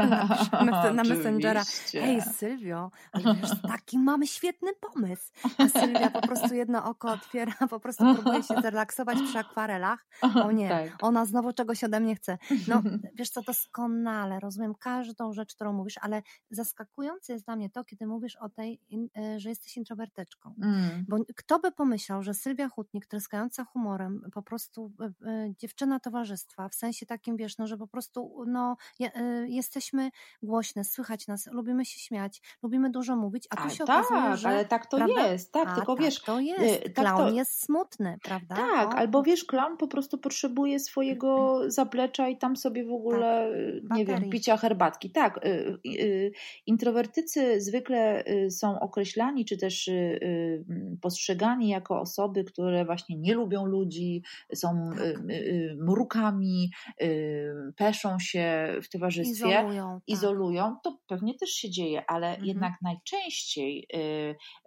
na, 0.67 0.93
na 0.93 1.05
Messengera. 1.05 1.63
Hej 1.93 2.23
Sylwio, 2.23 2.91
ale 3.13 3.35
wiesz, 3.35 3.51
taki 3.73 3.99
mamy 3.99 4.27
świetny 4.27 4.71
pomysł. 4.81 5.33
A 5.59 5.69
Sylwia 5.69 6.11
po 6.11 6.21
prostu 6.21 6.55
jedno 6.55 6.85
oko 6.85 7.13
otwiera, 7.13 7.53
po 7.71 7.81
prostu 7.81 8.15
próbuje 8.15 8.43
się 8.43 8.55
zrelaksować 8.61 9.19
przy 9.23 9.39
akwarelach. 9.39 10.07
O 10.45 10.53
nie, 10.53 10.69
Tak. 10.69 10.91
ona 11.01 11.27
znowu 11.27 11.53
czegoś 11.53 11.85
ode 11.85 12.01
mnie 12.01 12.17
chce. 12.17 12.39
No 12.69 12.83
wiesz 13.15 13.31
co, 13.31 13.43
doskonale 13.43 14.41
rozumiem 14.41 14.75
każdą 14.75 15.33
rzecz, 15.33 15.55
którą 15.55 15.73
mówisz, 15.73 15.95
ale 16.01 16.23
zaskakujące 16.51 17.33
jest 17.33 17.45
dla 17.45 17.57
mnie 17.57 17.71
to, 17.71 17.85
kiedy 17.85 18.07
mówisz 18.07 18.37
o 18.37 18.49
tej, 18.49 18.81
y, 19.19 19.41
że 19.41 19.49
jesteś 19.49 19.77
introwertyczką. 19.77 20.55
Mm. 20.63 21.05
Bo 21.09 21.17
kto 21.37 21.59
by 21.59 21.73
pomyślał, 21.73 22.23
że 22.23 22.35
Sylwia 22.35 22.69
Hutnik, 22.69 23.07
tryskająca 23.07 23.65
humorem, 23.65 24.23
po 24.33 24.43
prostu 24.43 24.93
y, 25.23 25.55
towarzystwa, 26.01 26.69
w 26.69 26.75
sensie 26.75 27.07
takim, 27.07 27.37
wiesz, 27.37 27.59
no, 27.59 27.67
że 27.67 27.77
po 27.77 27.87
prostu 27.87 28.45
no, 28.47 28.77
y, 29.01 29.07
jesteśmy 29.49 30.11
głośne, 30.43 30.85
słychać 30.85 31.27
nas, 31.27 31.47
lubimy 31.53 31.85
się 31.85 32.01
śmiać, 32.01 32.43
lubimy 32.63 32.91
dużo 32.91 33.17
mówić, 33.17 33.47
a 33.51 33.57
tu 33.57 33.63
A 33.63 33.71
się 33.71 33.85
tak, 33.85 34.05
okazuje, 34.07 34.37
że... 34.37 34.49
ale 34.49 34.65
tak 34.65 34.87
to 34.87 34.97
prawda? 34.97 35.27
jest, 35.29 35.53
tak, 35.53 35.69
a, 35.69 35.75
tylko 35.75 35.95
tak, 35.95 36.05
wiesz, 36.05 36.21
to 36.23 36.41
jest, 36.41 36.87
y, 36.87 36.91
tak 36.91 37.05
klaun 37.05 37.19
to- 37.31 37.35
jest 37.35 37.63
smutny, 37.65 38.19
prawda? 38.23 38.57
tak, 38.57 38.95
O, 38.95 38.97
albo 38.97 39.23
wiesz, 39.23 39.45
klaun 39.45 39.77
po 39.77 39.89
prostu 39.89 40.19
potrzebuje 40.19 40.81
swojego 40.81 41.61
zaplecza 41.71 42.29
i 42.29 42.39
tam 42.39 42.57
sobie 42.57 42.85
w 42.85 42.93
ogóle, 42.93 43.51
y, 43.53 43.83
nie 43.91 44.05
wiem, 44.05 44.21
Tak. 44.21 44.31
picia 44.31 44.57
herbatki. 44.57 45.11
Tak, 45.11 45.41
introwertycy 46.67 47.61
zwykle 47.61 48.25
są 48.51 48.81
określani, 48.81 49.45
czy 49.45 49.57
też 49.57 49.91
postrzegani 51.03 51.69
jako 51.69 52.01
osoby, 52.01 52.45
które 52.45 52.85
właśnie 52.85 53.17
nie 53.17 53.35
lubią 53.35 53.67
ludzi, 53.67 54.23
są 54.55 54.91
Tak. 54.97 54.99
Y, 55.91 55.93
y, 55.93 55.95
y, 55.95 55.95
mrukami, 55.95 56.71
y, 57.03 57.53
peszą 57.77 58.19
się 58.19 58.75
w 58.83 58.89
towarzystwie. 58.89 59.49
izolują. 59.49 59.95
tak. 59.95 60.03
izolują, 60.07 60.77
to 60.85 60.99
pewnie 61.09 61.35
też 61.35 61.51
się 61.51 61.71
dzieje, 61.71 62.05
ale 62.11 62.29
Mhm. 62.29 62.47
jednak 62.47 62.73
najczęściej, 62.83 63.87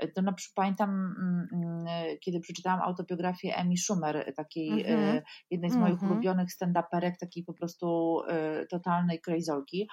y, 0.03 0.07
to 0.15 0.21
na 0.21 0.33
przykład 0.33 0.55
pamiętam 0.55 0.89
mm, 0.89 1.47
mm, 1.53 2.17
kiedy 2.21 2.39
przeczytałam 2.39 2.81
autobiografię 2.81 3.55
Emi 3.57 3.77
Schumer, 3.77 4.33
takiej 4.35 4.69
Mhm. 4.69 5.21
jednej 5.51 5.71
z 5.71 5.75
moich 5.75 5.93
Mhm. 5.93 6.11
ulubionych 6.11 6.49
stand-uperek, 6.49 7.11
takiej 7.19 7.43
po 7.43 7.53
prostu 7.53 8.21
totalnej 8.69 9.21
krejzolki. 9.21 9.89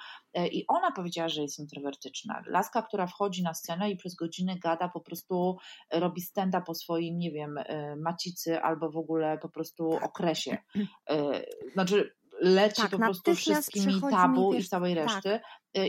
I 0.51 0.65
ona 0.67 0.91
powiedziała, 0.91 1.29
że 1.29 1.41
jest 1.41 1.59
introwertyczna. 1.59 2.41
Laska, 2.47 2.81
która 2.81 3.07
wchodzi 3.07 3.43
na 3.43 3.53
scenę 3.53 3.91
i 3.91 3.97
przez 3.97 4.15
godzinę 4.15 4.55
gada, 4.59 4.89
po 4.89 5.01
prostu 5.01 5.57
robi 5.93 6.21
stand-up 6.21 6.63
o 6.67 6.73
swoim, 6.75 7.17
nie 7.17 7.31
wiem, 7.31 7.55
macicy 7.97 8.61
albo 8.61 8.91
w 8.91 8.97
ogóle 8.97 9.37
po 9.37 9.49
prostu 9.49 9.89
okresie. 9.91 10.57
Znaczy, 11.73 12.13
leci 12.41 12.81
Tak, 12.81 12.91
po 12.91 12.97
prostu 12.97 13.35
wszystkimi 13.35 14.01
tabu 14.11 14.53
mi, 14.53 14.59
i 14.59 14.63
całej 14.63 14.95
tak. 14.95 15.03
reszty. 15.05 15.29
Y, 15.29 15.39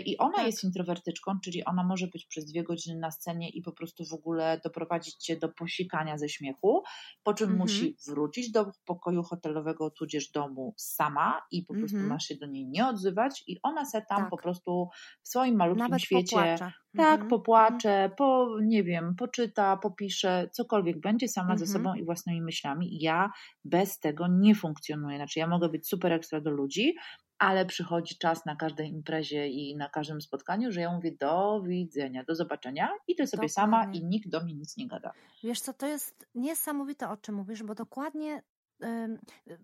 I 0.05 0.19
ona 0.19 0.37
Tak. 0.37 0.47
jest 0.47 0.65
introwertyczką, 0.65 1.33
czyli 1.45 1.65
ona 1.65 1.85
może 1.85 2.07
być 2.07 2.27
przez 2.27 2.45
dwie 2.45 2.63
godziny 2.63 2.99
na 3.01 3.11
scenie 3.11 3.51
i 3.51 3.63
po 3.63 3.73
prostu 3.73 4.05
w 4.05 4.13
ogóle 4.13 4.61
doprowadzić 4.65 5.15
cię 5.15 5.37
do 5.37 5.49
posikania 5.49 6.19
ze 6.19 6.29
śmiechu, 6.29 6.83
po 7.23 7.35
czym 7.35 7.51
Mhm. 7.51 7.59
musi 7.59 7.97
wrócić 8.07 8.51
do 8.53 8.67
pokoju 8.85 9.23
hotelowego 9.23 9.91
tudzież 9.91 10.31
domu 10.31 10.75
sama 10.77 11.43
i 11.51 11.63
po 11.67 11.75
prostu 11.75 11.97
Mhm. 11.97 12.07
masz 12.07 12.25
się 12.25 12.35
do 12.37 12.47
niej 12.47 12.67
nie 12.67 12.87
odzywać 12.87 13.45
i 13.47 13.59
ona 13.63 13.85
se 13.85 14.03
tam 14.03 14.19
Tak. 14.19 14.31
po 14.31 14.37
prostu 14.37 14.89
w 15.23 15.29
swoim 15.29 15.57
malutkim 15.57 15.85
Nawet 15.85 16.03
świecie 16.03 16.37
popłacze. 16.37 16.73
tak, 16.97 17.11
Mhm. 17.21 17.29
popłacze, 17.29 18.11
po, 18.19 18.49
nie 18.63 18.85
wiem, 18.85 19.15
poczyta, 19.19 19.77
popisze, 19.77 20.49
cokolwiek 20.53 21.01
będzie 21.01 21.29
sama 21.29 21.57
ze 21.57 21.65
Mhm. 21.65 21.73
sobą 21.85 21.95
i 21.95 22.05
własnymi 22.05 22.43
myślami. 22.43 22.95
I 22.95 23.01
ja 23.03 23.31
bez 23.65 23.99
tego 23.99 24.27
nie 24.31 24.55
funkcjonuję. 24.55 25.17
Znaczy, 25.17 25.39
ja 25.39 25.47
mogę 25.47 25.69
być 25.69 25.89
super 25.89 26.13
ekstra 26.13 26.41
do 26.41 26.51
ludzi, 26.51 26.95
ale 27.43 27.67
przychodzi 27.67 28.19
czas 28.19 28.47
na 28.47 28.57
każdej 28.57 28.89
imprezie 28.89 29.49
i 29.49 29.77
na 29.77 29.89
każdym 29.89 30.21
spotkaniu, 30.21 30.73
że 30.73 30.81
ja 30.81 30.93
mówię 30.93 31.13
do 31.21 31.63
widzenia, 31.63 32.25
do 32.25 32.35
zobaczenia, 32.35 32.89
idę 33.09 33.27
sobie 33.27 33.49
sama 33.49 33.79
Dokładnie. 33.79 34.01
i 34.01 34.05
nikt 34.05 34.29
do 34.29 34.45
mnie 34.45 34.55
nic 34.55 34.77
nie 34.77 34.89
gada. 34.89 35.13
Wiesz 35.45 35.61
co, 35.61 35.73
to 35.73 35.87
jest 35.87 36.27
niesamowite, 36.35 37.09
o 37.09 37.17
czym 37.17 37.35
mówisz, 37.35 37.63
bo 37.63 37.75
dokładnie 37.75 38.43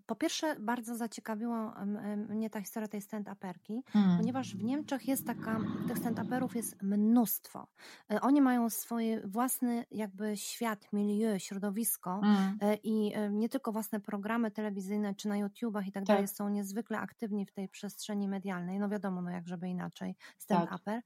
po 0.05 0.15
pierwsze 0.15 0.55
bardzo 0.59 0.95
zaciekawiła 0.95 1.85
mnie 2.29 2.49
ta 2.49 2.61
historia 2.61 2.87
tej 2.87 3.01
stand-uperki, 3.01 3.81
Mm. 3.95 4.17
ponieważ 4.17 4.55
w 4.55 4.63
Niemczech 4.63 5.07
jest 5.07 5.27
taka, 5.27 5.59
tych 5.87 5.97
stand-uperów 5.97 6.55
jest 6.55 6.81
mnóstwo. 6.81 7.67
Y, 8.13 8.21
Oni 8.21 8.41
mają 8.41 8.69
swój 8.69 9.21
własny 9.25 9.85
jakby 9.91 10.37
świat, 10.37 10.87
milieu, 10.93 11.39
środowisko 11.39 12.21
Mm. 12.23 12.57
y, 12.73 12.75
i 12.83 13.17
y, 13.17 13.29
nie 13.31 13.49
tylko 13.49 13.71
własne 13.71 13.99
programy 13.99 14.51
telewizyjne 14.51 15.15
czy 15.15 15.27
na 15.27 15.37
YouTubach 15.37 15.87
i 15.87 15.91
tak 15.91 16.03
Tak. 16.05 16.15
dalej, 16.15 16.27
są 16.27 16.49
niezwykle 16.49 16.99
aktywni 16.99 17.45
w 17.45 17.51
tej 17.51 17.69
przestrzeni 17.69 18.27
medialnej. 18.27 18.79
No 18.79 18.89
wiadomo, 18.89 19.21
no 19.21 19.29
jak 19.31 19.47
żeby 19.47 19.69
inaczej, 19.69 20.15
stand-uper, 20.39 20.97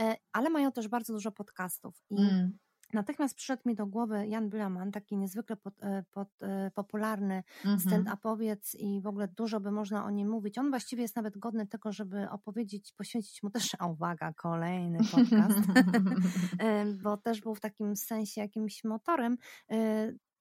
y, 0.00 0.16
ale 0.32 0.50
mają 0.50 0.72
też 0.72 0.88
bardzo 0.88 1.12
dużo 1.12 1.32
podcastów 1.32 2.02
i 2.10 2.20
Mm. 2.22 2.58
Natychmiast 2.92 3.34
przyszedł 3.34 3.62
mi 3.66 3.74
do 3.74 3.86
głowy 3.86 4.26
Jan 4.26 4.48
Blaman, 4.50 4.92
taki 4.92 5.16
niezwykle 5.16 5.56
pod, 5.56 5.74
e, 5.82 6.04
pod, 6.10 6.28
e, 6.42 6.70
popularny 6.74 7.42
Mhm. 7.64 7.78
stand-upowiec 7.78 8.74
i 8.78 9.00
w 9.00 9.06
ogóle 9.06 9.28
dużo 9.28 9.60
by 9.60 9.70
można 9.70 10.04
o 10.04 10.10
nim 10.10 10.28
mówić. 10.28 10.58
On 10.58 10.70
właściwie 10.70 11.02
jest 11.02 11.16
nawet 11.16 11.38
godny 11.38 11.66
tego, 11.66 11.92
żeby 11.92 12.30
opowiedzieć, 12.30 12.92
poświęcić 12.92 13.42
mu 13.42 13.50
też, 13.50 13.76
a 13.78 13.86
uwaga, 13.86 14.32
kolejny 14.32 14.98
podcast, 14.98 15.58
E, 16.58 16.84
bo 16.86 17.16
też 17.16 17.40
był 17.40 17.54
w 17.54 17.60
takim 17.60 17.96
sensie 17.96 18.40
jakimś 18.40 18.84
motorem 18.84 19.36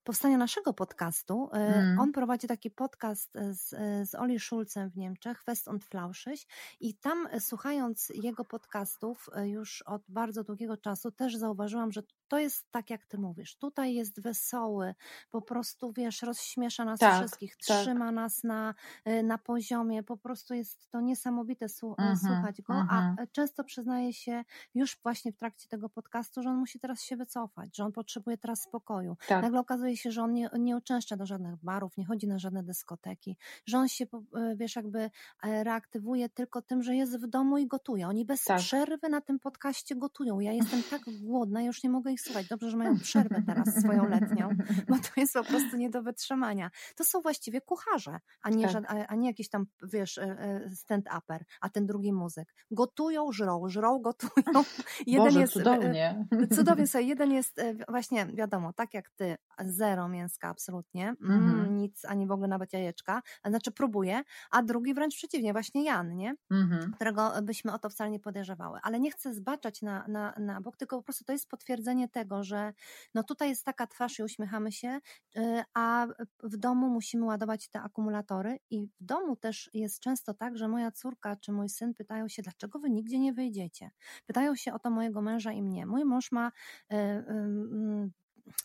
powstania 0.04 0.38
naszego 0.38 0.74
podcastu. 0.74 1.50
E, 1.54 1.70
Mm. 1.80 2.00
On 2.00 2.12
prowadzi 2.12 2.48
taki 2.48 2.72
podcast 2.72 3.32
z, 3.52 3.74
e, 3.74 4.06
z 4.06 4.16
Oli 4.16 4.40
Schulzem 4.40 4.90
w 4.90 4.98
Niemczech, 4.98 5.44
Fest 5.44 5.68
und 5.68 5.86
Flauschig 5.86 6.40
i 6.80 6.96
tam 6.98 7.28
e, 7.32 7.40
słuchając 7.40 8.10
jego 8.16 8.46
podcastów 8.46 9.30
e, 9.36 9.50
już 9.50 9.82
od 9.82 10.02
bardzo 10.08 10.44
długiego 10.44 10.78
czasu 10.78 11.12
też 11.12 11.36
zauważyłam, 11.36 11.92
że 11.92 12.02
to 12.28 12.40
jest 12.40 12.72
tak 12.72 12.90
jak 12.90 13.06
ty 13.06 13.18
mówisz. 13.18 13.58
Tutaj 13.58 13.94
jest 13.94 14.22
wesoły, 14.22 14.96
po 15.30 15.42
prostu 15.42 15.94
wiesz, 15.94 16.22
rozśmiesza 16.22 16.86
nas 16.86 17.00
Tak, 17.00 17.16
wszystkich, 17.20 17.56
tak. 17.68 17.82
trzyma 17.82 18.12
nas 18.12 18.44
na, 18.44 18.74
e, 19.06 19.24
na 19.24 19.38
poziomie, 19.38 20.04
po 20.04 20.18
prostu 20.18 20.54
jest 20.54 20.90
to 20.92 21.02
niesamowite 21.02 21.66
e, 21.66 21.70
Mhm, 21.98 22.18
słuchać 22.18 22.62
go, 22.62 22.74
mhm. 22.74 23.16
a 23.20 23.28
często 23.28 23.64
przyznaje 23.64 24.14
się 24.14 24.44
już 24.76 24.98
właśnie 25.04 25.32
w 25.32 25.38
trakcie 25.38 25.68
tego 25.68 25.90
podcastu, 25.90 26.44
że 26.44 26.50
on 26.50 26.58
musi 26.58 26.80
teraz 26.80 27.04
się 27.04 27.18
wycofać, 27.18 27.78
że 27.78 27.86
on 27.86 27.92
potrzebuje 27.92 28.38
teraz 28.38 28.62
spokoju. 28.62 29.18
Tak. 29.28 29.42
Nagle 29.42 29.60
okazuje 29.60 29.89
się, 29.98 30.12
że 30.12 30.22
on 30.24 30.34
nie, 30.34 30.50
nie 30.60 30.78
uczęszcza 30.78 31.18
do 31.18 31.26
żadnych 31.26 31.56
barów, 31.64 31.98
nie 31.98 32.06
chodzi 32.06 32.28
na 32.28 32.40
żadne 32.40 32.64
dyskoteki, 32.64 33.38
że 33.66 33.78
on 33.78 33.88
się, 33.88 34.06
e, 34.36 34.56
wiesz, 34.56 34.76
jakby 34.76 35.00
e, 35.44 35.64
reaktywuje 35.64 36.30
tylko 36.30 36.62
tym, 36.62 36.84
że 36.84 36.96
jest 36.96 37.20
w 37.20 37.28
domu 37.28 37.58
i 37.58 37.68
gotuje. 37.68 38.08
Oni 38.08 38.26
bez 38.26 38.44
Tak. 38.44 38.60
przerwy 38.60 39.10
na 39.10 39.22
tym 39.22 39.40
podcaście 39.40 39.96
gotują. 39.96 40.40
Ja 40.40 40.52
jestem 40.62 40.84
tak 40.84 41.02
głodna, 41.22 41.62
już 41.62 41.84
nie 41.84 41.90
mogę 41.90 42.12
ich 42.12 42.22
słuchać. 42.22 42.48
Dobrze, 42.48 42.70
że 42.70 42.78
mają 42.78 43.00
przerwę 43.00 43.42
teraz 43.48 43.76
swoją 43.80 44.10
letnią, 44.10 44.50
bo 44.88 44.96
to 44.96 45.10
jest 45.18 45.34
po 45.34 45.44
prostu 45.44 45.78
nie 45.78 45.90
do 45.90 46.04
wytrzymania. 46.04 46.72
To 46.96 47.04
są 47.06 47.22
właściwie 47.22 47.62
kucharze, 47.62 48.20
a 48.42 48.50
nie, 48.50 48.68
Tak. 48.68 48.84
a, 48.88 49.08
a 49.08 49.16
nie 49.16 49.28
jakiś 49.28 49.50
tam, 49.50 49.66
wiesz, 49.84 50.18
e, 50.18 50.70
stand-upper, 50.76 51.40
a 51.62 51.70
ten 51.70 51.86
drugi 51.86 52.14
muzyk. 52.14 52.56
Gotują, 52.72 53.32
żrą, 53.32 53.70
żrą, 53.70 54.00
gotują. 54.00 54.64
Jeden 55.08 55.26
Boże, 55.26 55.40
jest, 55.40 55.54
cudownie. 55.54 56.26
Cudownie 56.56 56.88
sobie. 56.88 57.04
Jeden 57.04 57.32
jest 57.32 57.62
właśnie, 57.90 58.26
wiadomo, 58.26 58.74
tak 58.74 58.94
jak 58.94 59.10
ty, 59.10 59.38
zero 59.80 60.10
mięska 60.10 60.48
absolutnie, 60.50 61.16
mm, 61.22 61.38
Mhm. 61.38 61.78
nic, 61.78 62.06
ani 62.06 62.28
w 62.28 62.32
ogóle 62.32 62.48
nawet 62.48 62.74
jajeczka, 62.74 63.22
znaczy 63.46 63.72
próbuje, 63.72 64.22
a 64.52 64.64
drugi 64.64 64.94
wręcz 64.94 65.16
przeciwnie, 65.16 65.54
właśnie 65.54 65.84
Jan, 65.84 66.16
nie? 66.16 66.36
Mhm. 66.52 66.94
którego 66.94 67.32
byśmy 67.44 67.74
o 67.74 67.80
to 67.80 67.90
wcale 67.90 68.10
nie 68.12 68.20
podejrzewały. 68.20 68.80
Ale 68.84 69.00
nie 69.00 69.12
chcę 69.12 69.34
zbaczać 69.34 69.82
na, 69.82 70.08
na, 70.08 70.34
na 70.40 70.62
bok, 70.62 70.78
tylko 70.78 70.98
po 70.98 71.04
prostu 71.04 71.24
to 71.26 71.32
jest 71.32 71.50
potwierdzenie 71.50 72.10
tego, 72.10 72.44
że 72.44 72.74
no 73.16 73.24
tutaj 73.24 73.50
jest 73.50 73.66
taka 73.66 73.88
twarz 73.88 74.20
i 74.20 74.24
uśmiechamy 74.24 74.72
się, 74.72 75.00
y, 75.38 75.64
a 75.74 76.08
w 76.44 76.58
domu 76.58 76.90
musimy 76.90 77.26
ładować 77.26 77.70
te 77.70 77.82
akumulatory 77.82 78.60
i 78.70 78.88
w 78.88 79.04
domu 79.04 79.36
też 79.36 79.70
jest 79.74 80.00
często 80.00 80.34
tak, 80.34 80.58
że 80.58 80.68
moja 80.68 80.92
córka 80.92 81.36
czy 81.36 81.52
mój 81.52 81.70
syn 81.70 81.94
pytają 81.94 82.28
się, 82.28 82.42
dlaczego 82.42 82.80
wy 82.80 82.90
nigdzie 82.90 83.20
nie 83.20 83.34
wyjdziecie? 83.34 83.92
Pytają 84.26 84.56
się 84.56 84.74
o 84.74 84.80
to 84.80 84.90
mojego 84.90 85.22
męża 85.22 85.52
i 85.52 85.62
mnie. 85.64 85.86
Mój 85.86 86.06
mąż 86.06 86.32
ma, 86.32 86.52
y, 86.94 86.96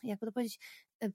jakby 0.03 0.27
to 0.27 0.33
powiedzieć, 0.33 0.61
y, 1.01 1.07
y, 1.07 1.13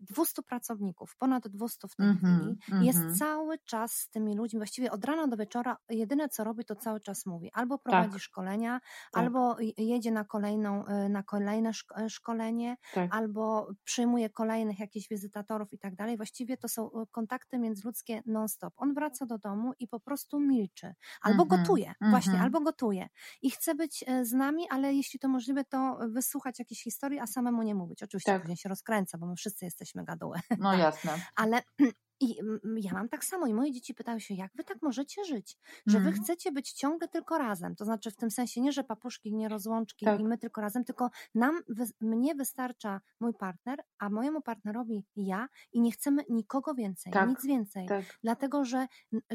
200 0.00 0.42
pracowników, 0.42 1.16
ponad 1.16 1.48
200 1.48 1.88
w 1.88 1.96
tej 1.96 2.06
Mhm, 2.06 2.36
chwili. 2.38 2.58
mhm. 2.68 2.84
Jest 2.84 3.18
cały 3.18 3.58
czas 3.58 3.92
z 3.92 4.08
tymi 4.10 4.34
ludźmi, 4.36 4.58
właściwie 4.58 4.90
od 4.90 5.04
rana 5.04 5.26
do 5.26 5.36
wieczora, 5.36 5.76
jedyne 5.88 6.28
co 6.28 6.44
robi, 6.44 6.64
to 6.64 6.76
cały 6.76 7.00
czas 7.00 7.26
mówi. 7.26 7.50
Albo 7.52 7.78
prowadzi 7.78 8.12
Tak. 8.12 8.20
szkolenia, 8.22 8.80
Tak. 9.12 9.22
albo 9.24 9.60
je- 9.60 9.72
jedzie 9.76 10.10
na, 10.10 10.24
kolejną, 10.24 10.84
y, 10.86 11.08
na 11.08 11.22
kolejne 11.22 11.70
y, 11.70 12.10
szkolenie, 12.10 12.76
Tak. 12.94 13.14
albo 13.14 13.68
przyjmuje 13.84 14.30
kolejnych 14.30 14.78
jakichś 14.80 15.08
wizytatorów 15.08 15.72
i 15.72 15.78
tak 15.78 15.94
dalej. 15.94 16.16
Właściwie 16.16 16.56
to 16.56 16.68
są 16.68 16.86
y, 16.86 17.06
kontakty 17.10 17.58
międzyludzkie 17.58 18.22
non-stop. 18.26 18.74
On 18.76 18.94
wraca 18.94 19.26
do 19.26 19.38
domu 19.38 19.72
i 19.78 19.88
po 19.88 20.00
prostu 20.00 20.40
milczy. 20.40 20.94
Albo 21.22 21.42
Mhm, 21.42 21.60
gotuje, 21.60 21.92
właśnie, 22.10 22.32
mhm. 22.32 22.44
albo 22.44 22.60
gotuje. 22.60 23.08
I 23.42 23.50
chce 23.50 23.74
być 23.74 24.04
y, 24.08 24.24
z 24.24 24.32
nami, 24.32 24.66
ale 24.70 24.94
jeśli 24.94 25.20
to 25.20 25.28
możliwe, 25.28 25.64
to 25.64 25.98
wysłuchać 26.08 26.58
jakiejś 26.58 26.82
historii, 26.82 27.18
a 27.18 27.26
samemu 27.26 27.62
nie 27.62 27.74
mówić. 27.74 28.02
Oczywiście 28.02 28.32
Tak. 28.32 28.42
później 28.42 28.56
się 28.56 28.68
rozkręca, 28.68 29.18
bo 29.18 29.26
my 29.26 29.36
wszyscy 29.40 29.64
jesteśmy 29.64 30.04
gadułe. 30.04 30.40
No 30.58 30.74
jasne. 30.74 31.20
Ale 31.36 31.62
i 32.22 32.38
mm, 32.40 32.60
ja 32.78 32.92
mam 32.92 33.08
tak 33.08 33.24
samo 33.24 33.46
i 33.46 33.54
moje 33.54 33.72
dzieci 33.72 33.94
pytają 33.94 34.18
się, 34.18 34.34
jak 34.34 34.52
wy 34.54 34.64
tak 34.64 34.78
możecie 34.82 35.24
żyć? 35.24 35.58
Że 35.86 36.00
wy 36.00 36.08
Mhm. 36.08 36.24
chcecie 36.24 36.52
być 36.52 36.72
ciągle 36.72 37.08
tylko 37.08 37.38
razem. 37.38 37.76
To 37.76 37.84
znaczy 37.84 38.10
w 38.10 38.16
tym 38.16 38.30
sensie 38.30 38.60
nie, 38.60 38.72
że 38.72 38.84
papuszki, 38.84 39.34
nie 39.34 39.48
rozłączki 39.48 40.04
Tak. 40.06 40.20
i 40.20 40.24
my 40.24 40.38
tylko 40.38 40.60
razem, 40.60 40.84
tylko 40.84 41.10
nam, 41.34 41.60
mnie 42.00 42.34
wystarcza 42.34 43.00
mój 43.20 43.34
partner, 43.34 43.78
a 43.98 44.10
mojemu 44.10 44.42
partnerowi 44.42 45.04
ja 45.16 45.48
i 45.72 45.80
nie 45.80 45.92
chcemy 45.92 46.24
nikogo 46.28 46.74
więcej, 46.74 47.12
Tak, 47.12 47.28
nic 47.28 47.46
więcej. 47.46 47.86
Tak. 47.88 48.04
Dlatego, 48.22 48.64
że 48.64 48.86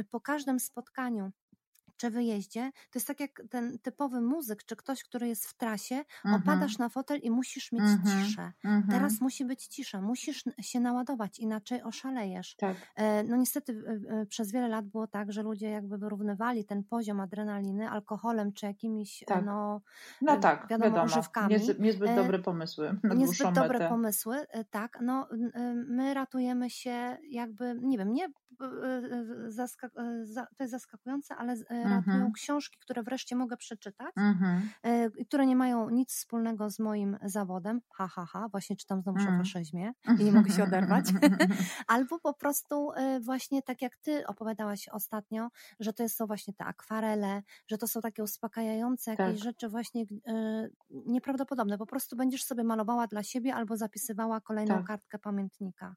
po 0.09 0.21
każdym 0.21 0.59
spotkaniu 0.59 1.31
czy 1.97 2.09
wyjeździe, 2.09 2.71
to 2.91 2.99
jest 2.99 3.07
tak 3.07 3.19
jak 3.19 3.41
ten 3.49 3.79
typowy 3.79 4.21
muzyk, 4.21 4.63
czy 4.63 4.75
ktoś, 4.75 5.03
który 5.03 5.27
jest 5.27 5.45
w 5.45 5.53
trasie, 5.53 5.95
Mhm. 6.25 6.41
opadasz 6.43 6.77
na 6.77 6.89
fotel 6.89 7.19
i 7.19 7.31
musisz 7.31 7.71
mieć 7.71 7.81
Mhm. 7.81 8.25
ciszę. 8.25 8.51
Mhm. 8.63 8.87
Teraz 8.91 9.21
musi 9.21 9.45
być 9.45 9.67
cisza, 9.67 10.01
musisz 10.01 10.43
się 10.61 10.79
naładować, 10.79 11.39
inaczej 11.39 11.81
oszalejesz. 11.83 12.55
Tak. 12.55 12.77
E, 12.95 13.23
No 13.23 13.37
niestety 13.37 13.83
e, 14.09 14.25
przez 14.25 14.51
wiele 14.51 14.67
lat 14.67 14.85
było 14.85 15.07
tak, 15.07 15.31
że 15.33 15.43
ludzie 15.43 15.69
jakby 15.69 15.97
wyrównywali 15.97 16.65
ten 16.65 16.83
poziom 16.83 17.19
adrenaliny 17.19 17.89
alkoholem 17.89 18.53
czy 18.53 18.65
jakimiś 18.65 19.23
e, 19.23 19.25
Tak. 19.25 19.45
no, 19.45 19.81
No 20.21 20.37
tak, 20.37 20.67
wiadomo, 20.69 20.89
wiadomo. 20.91 21.05
używkami. 21.05 21.49
Niezbyt, 21.53 21.79
niezbyt 21.79 22.15
dobre 22.15 22.39
pomysły 22.39 22.99
na 23.03 23.13
niezbyt 23.13 23.53
dobre 23.53 23.79
metę. 23.79 23.89
pomysły, 23.89 24.37
tak, 24.69 24.97
no 25.01 25.27
my 25.87 26.13
ratujemy 26.13 26.69
się 26.69 27.17
jakby, 27.29 27.79
nie 27.81 27.97
wiem, 27.97 28.13
nie 28.13 28.27
to 30.57 30.63
jest 30.63 30.71
zaskakujące, 30.71 31.35
ale 31.35 31.53
e, 31.53 31.57
ratują 31.83 31.95
Mhm. 32.15 32.31
książki, 32.31 32.77
które 32.81 33.03
wreszcie 33.03 33.35
mogę 33.35 33.57
przeczytać, 33.57 34.11
Mhm. 34.17 34.69
e, 34.83 35.09
które 35.25 35.45
nie 35.45 35.55
mają 35.55 35.89
nic 35.89 36.09
wspólnego 36.13 36.69
z 36.69 36.79
moim 36.79 37.17
zawodem. 37.25 37.81
Ha, 37.93 38.07
ha, 38.07 38.25
ha, 38.25 38.47
właśnie 38.51 38.75
czytam 38.75 39.01
znowu 39.01 39.19
Mm. 39.19 39.35
o 39.35 39.37
faszyzmie 39.37 39.91
i 40.19 40.23
nie 40.23 40.31
mogę 40.31 40.51
się 40.51 40.63
oderwać. 40.63 41.05
Albo 41.87 42.19
po 42.19 42.33
prostu 42.33 42.91
e, 42.91 43.19
właśnie 43.19 43.61
tak 43.61 43.81
jak 43.81 43.97
ty 43.97 44.27
opowiadałaś 44.27 44.87
ostatnio, 44.91 45.49
że 45.79 45.93
to 45.93 46.09
są 46.09 46.25
właśnie 46.27 46.53
te 46.53 46.65
akwarele, 46.65 47.41
że 47.67 47.77
to 47.77 47.87
są 47.87 48.01
takie 48.01 48.23
uspokajające 48.23 49.11
jakieś 49.11 49.27
Tak. 49.27 49.37
rzeczy 49.43 49.69
właśnie 49.69 50.05
nieprawdopodobne. 50.89 51.77
Po 51.77 51.85
prostu 51.85 52.15
będziesz 52.15 52.43
sobie 52.43 52.63
malowała 52.63 53.07
dla 53.07 53.23
siebie 53.23 53.55
albo 53.55 53.77
zapisywała 53.77 54.41
kolejną 54.41 54.75
Tak. 54.77 54.85
kartkę 54.85 55.19
pamiętnika. 55.19 55.95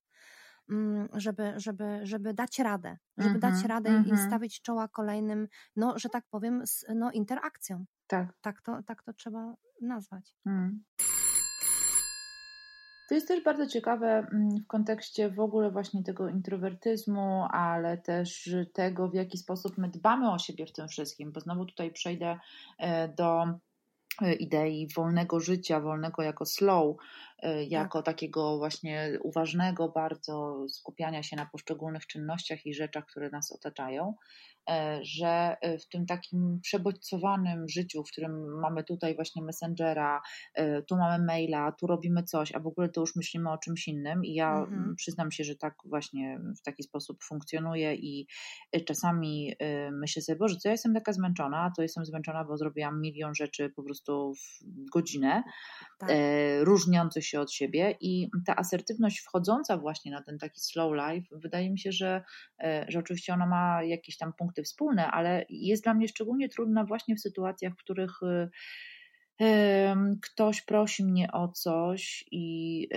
Mm, 0.70 1.08
Żeby, 1.14 1.52
żeby, 1.56 2.00
żeby 2.02 2.34
dać 2.34 2.58
radę, 2.58 2.96
żeby 3.18 3.38
dać 3.38 3.52
Mhm, 3.52 3.68
radę 3.68 3.90
i 3.90 4.10
mhm. 4.10 4.28
stawić 4.28 4.62
czoła 4.62 4.88
kolejnym, 4.88 5.48
no, 5.76 5.98
że 5.98 6.08
tak 6.08 6.24
powiem, 6.30 6.66
z, 6.66 6.84
no, 6.94 7.10
interakcjom. 7.12 7.86
Tak. 8.06 8.28
Tak 8.40 8.62
to, 8.62 8.82
tak 8.82 9.02
to 9.02 9.12
trzeba 9.12 9.54
nazwać. 9.82 10.34
Mm. 10.46 10.84
To 13.08 13.14
jest 13.14 13.28
też 13.28 13.44
bardzo 13.44 13.66
ciekawe 13.66 14.06
mm, 14.06 14.48
w 14.64 14.66
kontekście 14.66 15.30
w 15.30 15.40
ogóle 15.40 15.70
właśnie 15.70 16.02
tego 16.02 16.28
introwertyzmu, 16.28 17.46
ale 17.50 17.98
też 17.98 18.50
tego, 18.72 19.08
w 19.08 19.14
jaki 19.14 19.38
sposób 19.38 19.78
my 19.78 19.88
dbamy 19.88 20.30
o 20.32 20.38
siebie 20.38 20.66
w 20.66 20.72
tym 20.72 20.88
wszystkim, 20.88 21.32
bo 21.32 21.40
znowu 21.40 21.66
tutaj 21.66 21.92
przejdę 21.92 22.38
e, 22.78 23.08
do 23.08 23.44
e, 24.22 24.34
idei 24.34 24.88
wolnego 24.96 25.40
życia, 25.40 25.80
wolnego 25.80 26.22
jako 26.22 26.46
slow, 26.46 26.96
jako 27.68 28.02
takiego 28.02 28.58
właśnie 28.58 29.18
uważnego 29.22 29.88
bardzo 29.88 30.64
skupiania 30.68 31.22
się 31.22 31.36
na 31.36 31.46
poszczególnych 31.46 32.06
czynnościach 32.06 32.66
i 32.66 32.74
rzeczach, 32.74 33.06
które 33.06 33.30
nas 33.30 33.52
otaczają, 33.52 34.14
e, 34.70 34.98
że 35.02 35.56
e, 35.60 35.78
w 35.78 35.88
tym 35.88 36.06
takim 36.06 36.60
przebodźcowanym 36.62 37.68
życiu, 37.68 38.04
w 38.04 38.10
którym 38.12 38.60
mamy 38.60 38.84
tutaj 38.84 39.14
właśnie 39.14 39.42
Messengera, 39.42 40.20
e, 40.54 40.82
tu 40.82 40.96
mamy 40.96 41.24
maila, 41.24 41.72
tu 41.72 41.86
robimy 41.86 42.22
coś, 42.22 42.54
a 42.54 42.60
w 42.60 42.66
ogóle 42.66 42.88
to 42.88 43.00
już 43.00 43.16
myślimy 43.16 43.50
o 43.50 43.58
czymś 43.58 43.88
innym 43.88 44.24
i 44.24 44.34
ja 44.34 44.58
Mhm. 44.58 44.94
przyznam 44.96 45.30
się, 45.32 45.44
że 45.44 45.56
tak 45.56 45.74
właśnie 45.84 46.40
w 46.58 46.62
taki 46.62 46.82
sposób 46.82 47.18
funkcjonuję 47.24 47.94
i 47.94 48.26
e, 48.72 48.80
czasami 48.80 49.54
e, 49.58 49.90
myślę 49.90 50.22
sobie, 50.22 50.36
Boże, 50.38 50.54
to 50.54 50.68
ja 50.68 50.72
jestem 50.72 50.94
taka 50.94 51.12
zmęczona, 51.12 51.72
to 51.76 51.82
jestem 51.82 52.04
zmęczona, 52.04 52.44
bo 52.44 52.56
zrobiłam 52.56 53.00
milion 53.00 53.34
rzeczy 53.34 53.70
po 53.76 53.82
prostu 53.82 54.32
w 54.34 54.90
godzinę, 54.92 55.42
Tak. 55.98 56.10
e, 56.12 56.64
różniących 56.64 57.27
się 57.28 57.40
od 57.40 57.52
siebie 57.52 57.96
i 58.00 58.30
ta 58.46 58.56
asertywność 58.56 59.18
wchodząca 59.20 59.78
właśnie 59.78 60.12
na 60.12 60.22
ten 60.22 60.38
taki 60.38 60.60
slow 60.60 60.92
life, 60.94 61.28
wydaje 61.32 61.70
mi 61.70 61.78
się, 61.78 61.92
że, 61.92 62.22
e, 62.64 62.86
że 62.88 62.98
oczywiście 62.98 63.32
ona 63.34 63.46
ma 63.46 63.82
jakieś 63.84 64.16
tam 64.16 64.32
punkty 64.32 64.62
wspólne, 64.62 65.10
ale 65.10 65.44
jest 65.48 65.82
dla 65.84 65.94
mnie 65.94 66.08
szczególnie 66.08 66.48
trudna 66.48 66.84
właśnie 66.84 67.16
w 67.16 67.20
sytuacjach, 67.20 67.72
w 67.72 67.76
których 67.76 68.20
e, 68.22 68.48
ktoś 70.22 70.62
prosi 70.62 71.04
mnie 71.04 71.32
o 71.32 71.48
coś 71.48 72.24
i 72.32 72.88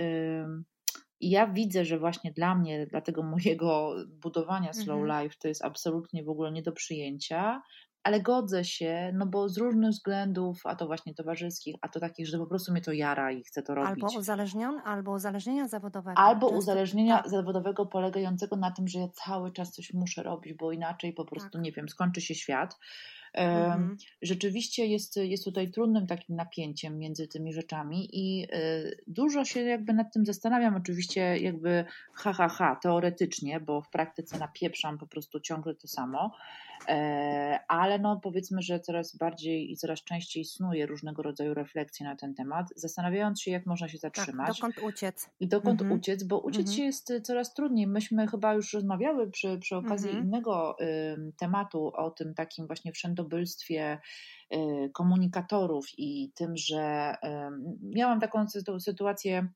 i 1.20 1.30
ja 1.30 1.46
widzę, 1.46 1.84
że 1.84 1.98
właśnie 1.98 2.32
dla 2.32 2.54
mnie, 2.54 2.86
dla 2.86 3.00
tego 3.00 3.22
mojego 3.22 3.94
budowania 4.08 4.72
slow 4.72 5.00
Mhm. 5.00 5.08
life, 5.08 5.36
to 5.40 5.48
jest 5.48 5.64
absolutnie 5.64 6.24
w 6.24 6.28
ogóle 6.28 6.52
nie 6.52 6.62
do 6.62 6.72
przyjęcia, 6.72 7.62
ale 8.04 8.20
godzę 8.20 8.64
się, 8.64 9.10
no 9.14 9.26
bo 9.26 9.48
z 9.48 9.58
różnych 9.58 9.90
względów, 9.90 10.60
a 10.66 10.76
to 10.76 10.86
właśnie 10.86 11.14
towarzyskich, 11.14 11.76
a 11.80 11.88
to 11.88 12.00
takich, 12.00 12.26
że 12.28 12.38
po 12.38 12.46
prostu 12.46 12.72
mnie 12.72 12.80
to 12.80 12.92
jara 12.92 13.32
i 13.32 13.44
chcę 13.44 13.62
to 13.62 13.74
robić. 13.74 14.04
Albo 14.04 14.18
uzależnion, 14.18 14.80
albo 14.84 15.12
uzależnienia 15.12 15.68
zawodowego. 15.68 16.18
Albo 16.18 16.46
Często- 16.46 16.58
uzależnienia 16.58 17.16
tak. 17.18 17.30
zawodowego 17.30 17.86
polegającego 17.86 18.56
na 18.56 18.70
tym, 18.70 18.88
że 18.88 18.98
ja 18.98 19.08
cały 19.08 19.52
czas 19.52 19.72
coś 19.72 19.92
muszę 19.94 20.22
robić, 20.22 20.54
bo 20.54 20.72
inaczej 20.72 21.12
po 21.12 21.24
prostu, 21.24 21.50
Tak. 21.50 21.62
nie 21.62 21.72
wiem, 21.72 21.88
skończy 21.88 22.20
się 22.20 22.34
świat. 22.34 22.78
Mhm. 23.32 23.96
Rzeczywiście 24.22 24.86
jest, 24.86 25.16
jest 25.16 25.44
tutaj 25.44 25.70
trudnym 25.70 26.06
takim 26.06 26.36
napięciem 26.36 26.98
między 26.98 27.28
tymi 27.28 27.52
rzeczami 27.52 28.08
i 28.12 28.44
y, 28.54 29.02
dużo 29.06 29.44
się 29.44 29.60
jakby 29.62 29.92
nad 29.92 30.12
tym 30.12 30.26
zastanawiam. 30.26 30.76
Oczywiście 30.76 31.38
jakby 31.38 31.84
ha, 32.12 32.32
ha, 32.32 32.48
ha, 32.48 32.76
teoretycznie, 32.82 33.60
bo 33.60 33.82
w 33.82 33.90
praktyce 33.90 34.38
napieprzam 34.38 34.98
po 34.98 35.06
prostu 35.06 35.40
ciągle 35.40 35.74
to 35.74 35.88
samo, 35.88 36.30
E, 36.88 37.58
ale 37.68 37.98
no 37.98 38.20
powiedzmy, 38.22 38.62
że 38.62 38.80
coraz 38.80 39.16
bardziej 39.16 39.72
i 39.72 39.76
coraz 39.76 40.04
częściej 40.04 40.44
snuję 40.44 40.86
różnego 40.86 41.22
rodzaju 41.22 41.54
refleksje 41.54 42.06
na 42.06 42.16
ten 42.16 42.34
temat, 42.34 42.66
zastanawiając 42.76 43.42
się, 43.42 43.50
jak 43.50 43.66
można 43.66 43.88
się 43.88 43.98
Tak, 43.98 44.16
zatrzymać. 44.16 44.56
dokąd 44.56 44.78
uciec. 44.78 45.30
I 45.40 45.48
dokąd 45.48 45.80
Mhm. 45.82 46.00
uciec, 46.00 46.24
bo 46.24 46.38
uciec 46.38 46.60
Mhm. 46.60 46.76
się 46.76 46.82
jest 46.84 47.10
y, 47.10 47.20
coraz 47.20 47.54
trudniej. 47.54 47.86
Myśmy 47.86 48.26
chyba 48.26 48.54
już 48.54 48.72
rozmawiały 48.72 49.30
przy, 49.30 49.58
przy 49.58 49.76
okazji 49.76 50.08
Mhm. 50.10 50.26
innego 50.26 50.76
ym, 50.80 51.32
tematu 51.38 51.86
o 51.94 52.10
tym 52.10 52.34
takim 52.34 52.66
właśnie 52.66 52.92
wszędobylstwie 52.92 53.21
y, 54.52 54.90
komunikatorów 54.92 55.86
i 55.98 56.32
tym, 56.34 56.56
że 56.56 57.14
miałam 57.82 58.20
taką 58.20 58.44
sytu- 58.44 58.80
sytuację 58.80 59.48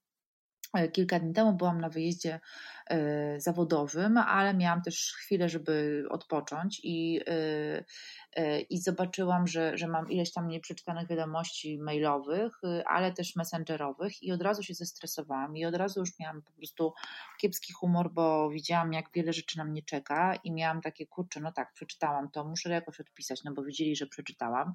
kilka 0.93 1.21
dni 1.21 1.33
temu 1.35 1.53
byłam 1.53 1.81
na 1.81 1.89
wyjeździe 1.89 2.41
e, 2.87 3.41
zawodowym, 3.41 4.19
ale 4.19 4.55
miałam 4.55 4.83
też 4.83 5.13
chwilę, 5.13 5.49
żeby 5.49 6.05
odpocząć 6.11 6.81
i, 6.85 7.21
e, 7.27 7.85
e, 8.37 8.61
i 8.61 8.79
zobaczyłam, 8.79 9.47
że, 9.47 9.79
że 9.79 9.89
mam 9.89 10.11
ileś 10.11 10.33
tam 10.33 10.49
nieprzeczytanych 10.49 11.09
wiadomości 11.09 11.79
mailowych, 11.79 12.61
ale 12.87 13.13
też 13.13 13.37
messengerowych 13.37 14.23
i 14.23 14.33
od 14.33 14.43
razu 14.43 14.63
się 14.63 14.75
zestresowałam 14.75 15.57
i 15.57 15.65
od 15.65 15.75
razu 15.75 16.01
już 16.01 16.19
miałam 16.19 16.43
po 16.43 16.53
prostu 16.53 16.93
kiepski 17.41 17.73
humor, 17.73 18.13
bo 18.13 18.51
widziałam 18.51 18.93
jak 18.93 19.07
wiele 19.15 19.33
rzeczy 19.33 19.59
na 19.59 19.65
mnie 19.65 19.83
czeka 19.83 20.35
i 20.45 20.53
miałam 20.53 20.81
takie 20.81 21.07
kurczę, 21.07 21.41
no 21.41 21.53
tak, 21.53 21.73
przeczytałam 21.73 22.31
to, 22.31 22.45
muszę 22.45 22.71
jakoś 22.71 23.01
odpisać, 23.01 23.45
no 23.45 23.53
bo 23.53 23.63
widzieli, 23.63 23.97
że 23.97 24.07
przeczytałam 24.07 24.73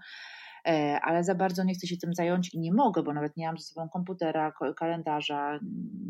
ale 1.01 1.23
za 1.23 1.35
bardzo 1.35 1.63
nie 1.63 1.73
chcę 1.73 1.87
się 1.87 1.97
tym 1.97 2.13
zająć 2.13 2.53
i 2.53 2.59
nie 2.59 2.73
mogę, 2.73 3.03
bo 3.03 3.13
nawet 3.13 3.37
nie 3.37 3.47
mam 3.47 3.57
ze 3.57 3.63
sobą 3.63 3.89
komputera, 3.89 4.51
ko- 4.51 4.73
kalendarza. 4.73 5.59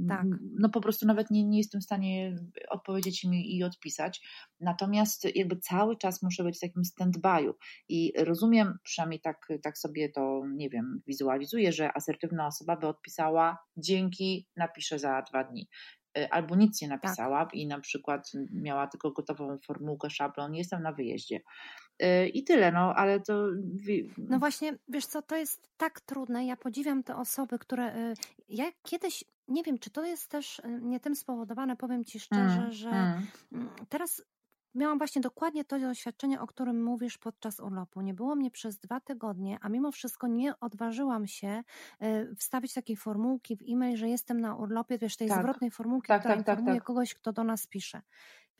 Tak. 0.09 0.25
No 0.59 0.69
po 0.69 0.81
prostu 0.81 1.05
nawet 1.05 1.31
nie, 1.31 1.43
nie 1.43 1.57
jestem 1.57 1.81
w 1.81 1.83
stanie 1.83 2.35
odpowiedzieć 2.69 3.23
im 3.23 3.33
i 3.33 3.63
odpisać. 3.63 4.21
Natomiast 4.59 5.35
jakby 5.35 5.55
cały 5.57 5.97
czas 5.97 6.21
muszę 6.23 6.43
być 6.43 6.57
w 6.57 6.61
takim 6.61 6.83
stand-by'u 6.83 7.53
i 7.89 8.13
rozumiem, 8.17 8.77
przynajmniej 8.83 9.21
tak, 9.21 9.47
tak 9.63 9.77
sobie 9.77 10.09
to, 10.09 10.41
nie 10.55 10.69
wiem, 10.69 11.01
wizualizuję, 11.07 11.71
że 11.71 11.97
asertywna 11.97 12.47
osoba 12.47 12.75
by 12.75 12.87
odpisała 12.87 13.57
dzięki, 13.77 14.47
napiszę 14.55 14.99
za 14.99 15.21
dwa 15.21 15.43
dni 15.43 15.67
Y, 16.17 16.29
albo 16.31 16.55
nic 16.55 16.81
nie 16.81 16.87
napisała 16.87 17.49
i 17.53 17.67
na 17.67 17.79
przykład 17.79 18.31
miała 18.53 18.87
tylko 18.87 19.11
gotową 19.11 19.57
formułkę, 19.67 20.09
szablon, 20.09 20.55
jestem 20.55 20.83
na 20.83 20.91
wyjeździe. 20.91 21.39
Y, 22.03 22.27
I 22.29 22.43
tyle, 22.43 22.71
no, 22.71 22.93
ale 22.95 23.19
to. 23.19 23.47
No 24.17 24.39
właśnie, 24.39 24.77
wiesz 24.87 25.05
co, 25.05 25.21
to 25.21 25.35
jest 25.35 25.69
tak 25.77 26.01
trudne. 26.01 26.45
Ja 26.45 26.57
podziwiam 26.57 27.03
te 27.03 27.15
osoby, 27.15 27.59
które. 27.59 27.95
y, 27.97 28.13
Ja 28.49 28.65
kiedyś, 28.83 29.23
nie 29.47 29.63
wiem, 29.63 29.79
czy 29.79 29.89
to 29.89 30.05
jest 30.05 30.27
też 30.27 30.59
y, 30.59 30.79
nie 30.81 30.99
tym 30.99 31.15
spowodowane, 31.15 31.75
powiem 31.77 32.05
ci 32.05 32.19
szczerze, 32.19 32.59
Mm, 32.59 32.71
że 32.71 32.89
mm. 32.89 33.27
mm, 33.51 33.69
teraz 33.89 34.23
miałam 34.75 34.97
właśnie 34.97 35.21
dokładnie 35.21 35.65
to 35.65 35.79
doświadczenie, 35.79 36.41
o 36.41 36.47
którym 36.47 36.83
mówisz 36.83 37.17
podczas 37.17 37.59
urlopu. 37.59 38.01
Nie 38.01 38.13
było 38.13 38.35
mnie 38.35 38.51
przez 38.51 38.79
dwa 38.79 38.99
tygodnie, 38.99 39.57
a 39.61 39.69
mimo 39.69 39.91
wszystko 39.91 40.27
nie 40.27 40.59
odważyłam 40.59 41.27
się 41.27 41.63
wstawić 42.37 42.73
takiej 42.73 42.95
formułki 42.95 43.57
w 43.57 43.61
e-mail, 43.69 43.97
że 43.97 44.09
jestem 44.09 44.41
na 44.41 44.55
urlopie, 44.55 44.97
wiesz, 44.97 45.17
tej 45.17 45.27
Tak. 45.27 45.39
zwrotnej 45.39 45.71
formułki, 45.71 46.07
Tak, 46.07 46.21
która 46.21 46.35
tak, 46.35 46.45
tak, 46.45 46.53
informuje 46.57 46.79
tak. 46.79 46.87
kogoś, 46.87 47.13
kto 47.13 47.33
do 47.33 47.43
nas 47.43 47.67
pisze. 47.67 48.01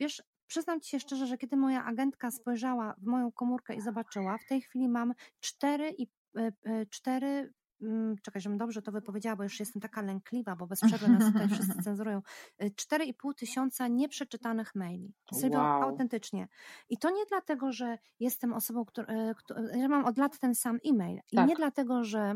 Wiesz, 0.00 0.22
przyznam 0.52 0.80
ci 0.80 0.90
się 0.90 1.00
szczerze, 1.00 1.26
że 1.26 1.38
kiedy 1.38 1.56
moja 1.56 1.84
agentka 1.84 2.30
spojrzała 2.30 2.94
w 2.98 3.06
moją 3.06 3.32
komórkę 3.32 3.74
i 3.74 3.80
zobaczyła, 3.80 4.38
w 4.38 4.44
tej 4.48 4.60
chwili 4.60 4.88
mam 4.88 5.12
cztery 5.40 5.90
i 5.98 6.06
e, 6.36 6.52
e, 6.64 6.86
cztery 6.86 7.52
mm, 7.82 8.16
czekaj, 8.22 8.42
żebym 8.42 8.58
dobrze 8.58 8.82
to 8.82 8.92
wypowiedziała, 8.92 9.36
bo 9.36 9.42
już 9.42 9.60
jestem 9.60 9.82
taka 9.82 10.02
lękliwa, 10.02 10.56
bo 10.56 10.66
bez 10.66 10.80
przerwy 10.80 11.08
nas 11.08 11.32
tutaj 11.32 11.48
wszyscy 11.48 11.82
cenzurują. 11.84 12.22
E, 12.58 12.70
Cztery 12.70 13.04
i 13.04 13.14
pół 13.14 13.34
tysiąca 13.34 13.88
nieprzeczytanych 13.88 14.74
maili. 14.74 15.14
Sylwio, 15.34 15.58
Wow. 15.58 15.82
autentycznie. 15.82 16.48
I 16.88 16.98
to 16.98 17.10
nie 17.10 17.26
dlatego, 17.28 17.72
że 17.72 17.98
jestem 18.20 18.52
osobą, 18.52 18.84
która, 18.84 19.06
e, 19.06 19.34
któ- 19.34 19.54
że 19.80 19.88
mam 19.88 20.04
od 20.04 20.18
lat 20.18 20.38
ten 20.38 20.54
sam 20.54 20.78
e-mail. 20.88 21.20
I 21.32 21.36
Tak. 21.36 21.48
nie 21.48 21.54
dlatego, 21.56 22.04
że 22.04 22.34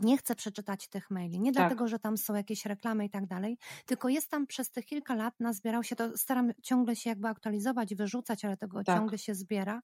nie 0.00 0.16
chcę 0.18 0.34
przeczytać 0.34 0.88
tych 0.88 1.10
maili, 1.10 1.40
nie 1.40 1.52
Tak. 1.54 1.54
dlatego, 1.68 1.88
że 1.88 1.98
tam 1.98 2.16
są 2.16 2.34
jakieś 2.34 2.66
reklamy 2.66 3.04
i 3.04 3.10
tak 3.10 3.26
dalej, 3.26 3.58
tylko 3.86 4.08
jest 4.08 4.30
tam 4.30 4.46
przez 4.46 4.70
te 4.70 4.82
kilka 4.82 5.14
lat, 5.14 5.34
nazbierał 5.40 5.82
się, 5.84 5.96
to 5.96 6.18
staram 6.18 6.50
ciągle 6.62 6.96
się 6.96 7.10
jakby 7.10 7.28
aktualizować, 7.28 7.94
wyrzucać, 7.94 8.44
ale 8.44 8.56
tego 8.56 8.84
Tak. 8.84 8.96
ciągle 8.96 9.18
się 9.18 9.34
zbiera 9.34 9.82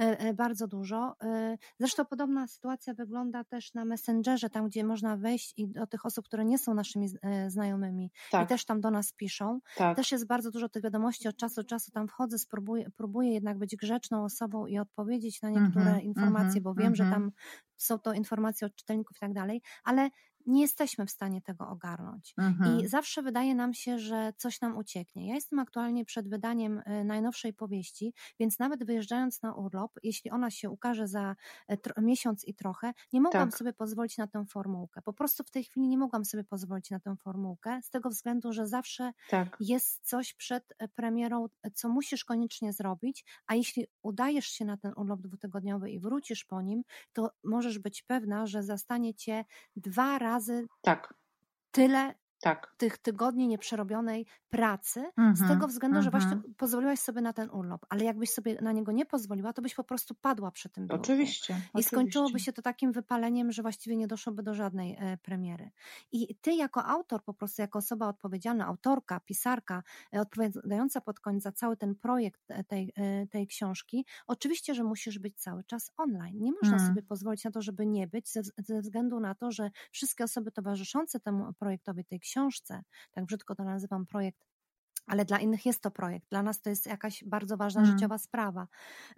e, 0.00 0.18
e, 0.18 0.34
bardzo 0.34 0.66
dużo. 0.68 1.16
E, 1.22 1.56
Zresztą 1.78 2.04
podobna 2.04 2.46
sytuacja 2.46 2.94
wygląda 2.94 3.44
też 3.44 3.74
na 3.74 3.84
Messengerze, 3.84 4.50
tam 4.50 4.66
gdzie 4.68 4.84
można 4.84 5.16
wejść 5.16 5.54
i 5.56 5.68
do 5.68 5.86
tych 5.86 6.06
osób, 6.06 6.24
które 6.24 6.44
nie 6.44 6.58
są 6.58 6.74
naszymi 6.74 7.08
znajomymi 7.48 8.10
i 8.38 8.46
Tak, 8.46 8.46
też 8.46 8.64
tam 8.64 8.80
do 8.80 8.90
nas 8.90 9.12
piszą. 9.12 9.60
tak. 9.74 9.98
Też 9.98 10.12
jest 10.12 10.26
bardzo 10.26 10.50
dużo 10.50 10.68
tych 10.68 10.82
wiadomości, 10.82 11.28
od 11.28 11.36
czasu 11.36 11.54
do 11.62 11.64
czasu 11.68 11.90
tam 11.92 12.08
wchodzę, 12.08 12.38
spróbuję, 12.38 12.86
próbuję 12.96 13.32
jednak 13.32 13.58
być 13.58 13.76
grzeczną 13.76 14.24
osobą 14.24 14.66
i 14.66 14.78
odpowiedzieć 14.78 15.42
na 15.42 15.50
niektóre 15.50 15.90
Mhm, 15.90 16.00
informacje, 16.00 16.58
mhm, 16.58 16.62
bo 16.62 16.74
wiem, 16.74 16.94
że 16.94 17.04
mhm. 17.04 17.10
tam 17.14 17.30
są 17.78 17.98
to 17.98 18.12
informacje 18.12 18.66
od 18.66 18.74
czytelników 18.74 19.16
i 19.16 19.20
tak 19.20 19.32
dalej, 19.32 19.62
ale 19.84 20.10
nie 20.46 20.60
jesteśmy 20.62 21.06
w 21.06 21.10
stanie 21.10 21.42
tego 21.42 21.68
ogarnąć. 21.68 22.34
Mhm. 22.38 22.80
I 22.80 22.86
zawsze 22.86 23.22
wydaje 23.22 23.54
nam 23.54 23.74
się, 23.74 23.98
że 23.98 24.32
coś 24.36 24.60
nam 24.60 24.76
ucieknie. 24.76 25.28
Ja 25.28 25.34
jestem 25.34 25.58
aktualnie 25.58 26.04
przed 26.04 26.28
wydaniem 26.28 26.82
e, 26.84 27.04
najnowszej 27.04 27.52
powieści, 27.54 28.14
więc 28.40 28.58
nawet 28.58 28.84
wyjeżdżając 28.84 29.42
na 29.42 29.54
urlop, 29.54 29.92
jeśli 30.02 30.30
ona 30.30 30.50
się 30.50 30.70
ukaże 30.70 31.08
za 31.08 31.36
e, 31.68 31.76
miesiąc 32.02 32.44
i 32.44 32.54
trochę, 32.54 32.92
nie 33.12 33.20
mogłam 33.20 33.50
Tak. 33.50 33.58
sobie 33.58 33.72
pozwolić 33.72 34.18
na 34.18 34.26
tę 34.26 34.44
formułkę. 34.46 35.02
Po 35.02 35.12
prostu 35.12 35.44
w 35.44 35.50
tej 35.50 35.64
chwili 35.64 35.88
nie 35.88 35.98
mogłam 35.98 36.24
sobie 36.24 36.44
pozwolić 36.44 36.90
na 36.90 37.00
tę 37.00 37.16
formułkę, 37.16 37.80
z 37.82 37.90
tego 37.90 38.08
względu, 38.10 38.52
że 38.52 38.66
zawsze 38.66 39.12
Tak. 39.28 39.56
jest 39.60 40.08
coś 40.08 40.34
przed 40.34 40.64
e, 40.78 40.88
premierą, 40.88 41.46
e, 41.62 41.70
co 41.70 41.88
musisz 41.88 42.24
koniecznie 42.24 42.72
zrobić, 42.72 43.24
a 43.46 43.54
jeśli 43.54 43.86
udajesz 44.02 44.46
się 44.46 44.64
na 44.64 44.76
ten 44.76 44.92
urlop 44.96 45.20
dwutygodniowy 45.20 45.90
i 45.90 46.00
wrócisz 46.00 46.44
po 46.44 46.62
nim, 46.62 46.82
to 47.12 47.30
możesz 47.44 47.78
być 47.78 48.02
pewna, 48.02 48.46
że 48.46 48.62
zastanie 48.62 49.14
cię 49.14 49.44
dwa 49.76 50.18
razy 50.18 50.27
Tak. 50.82 51.14
tyle 51.72 52.14
Tak. 52.40 52.74
tych 52.76 52.98
tygodni 52.98 53.48
nieprzerobionej 53.48 54.26
pracy, 54.50 55.04
z 55.16 55.18
Mhm, 55.18 55.48
tego 55.48 55.68
względu, 55.68 56.02
że 56.02 56.10
właśnie 56.10 56.32
mhm. 56.32 56.54
pozwoliłaś 56.54 56.98
sobie 57.00 57.20
na 57.20 57.32
ten 57.32 57.50
urlop, 57.50 57.86
ale 57.88 58.04
jakbyś 58.04 58.30
sobie 58.30 58.58
na 58.62 58.72
niego 58.72 58.92
nie 58.92 59.06
pozwoliła, 59.06 59.52
to 59.52 59.62
byś 59.62 59.74
po 59.74 59.84
prostu 59.84 60.14
padła 60.14 60.50
przy 60.50 60.68
tym 60.68 60.88
biurku. 60.88 61.02
Oczywiście. 61.02 61.60
I 61.74 61.82
skończyłoby 61.82 62.26
oczywiście. 62.26 62.44
się 62.46 62.52
to 62.52 62.62
takim 62.62 62.92
wypaleniem, 62.92 63.52
że 63.52 63.62
właściwie 63.62 63.96
nie 63.96 64.06
doszłoby 64.06 64.42
do 64.42 64.54
żadnej 64.54 64.96
e, 64.98 65.16
premiery. 65.16 65.70
I 66.12 66.34
ty 66.40 66.54
jako 66.54 66.84
autor, 66.84 67.24
po 67.24 67.34
prostu 67.34 67.62
jako 67.62 67.78
osoba 67.78 68.08
odpowiedzialna, 68.08 68.66
autorka, 68.66 69.20
pisarka, 69.20 69.82
e, 70.14 70.20
odpowiadająca 70.20 71.00
pod 71.00 71.20
koniec 71.20 71.42
za 71.42 71.52
cały 71.52 71.76
ten 71.76 71.94
projekt 71.94 72.40
e, 72.48 72.64
tej, 72.64 72.92
tej 73.30 73.46
książki, 73.46 74.06
oczywiście, 74.26 74.74
że 74.74 74.84
musisz 74.84 75.18
być 75.18 75.36
cały 75.40 75.64
czas 75.64 75.90
online. 75.96 76.38
Nie 76.40 76.52
można 76.52 76.76
Mm. 76.76 76.88
sobie 76.88 77.02
pozwolić 77.02 77.44
na 77.44 77.50
to, 77.50 77.62
żeby 77.62 77.86
nie 77.86 78.06
być, 78.06 78.32
ze, 78.32 78.42
ze 78.58 78.80
względu 78.80 79.20
na 79.20 79.34
to, 79.34 79.52
że 79.52 79.70
wszystkie 79.92 80.24
osoby 80.24 80.52
towarzyszące 80.52 81.20
temu 81.20 81.52
projektowi, 81.52 82.04
tej 82.04 82.18
książce, 82.30 82.82
tak 83.12 83.24
brzydko 83.24 83.54
to 83.54 83.64
nazywam 83.64 84.06
projekt, 84.06 84.44
ale 85.06 85.24
dla 85.24 85.38
innych 85.38 85.66
jest 85.66 85.80
to 85.82 85.90
projekt, 85.90 86.28
dla 86.30 86.42
nas 86.42 86.60
to 86.60 86.70
jest 86.70 86.86
jakaś 86.86 87.24
bardzo 87.24 87.56
ważna 87.56 87.84
Mm. 87.84 87.84
życiowa 87.84 88.18
sprawa. 88.18 88.68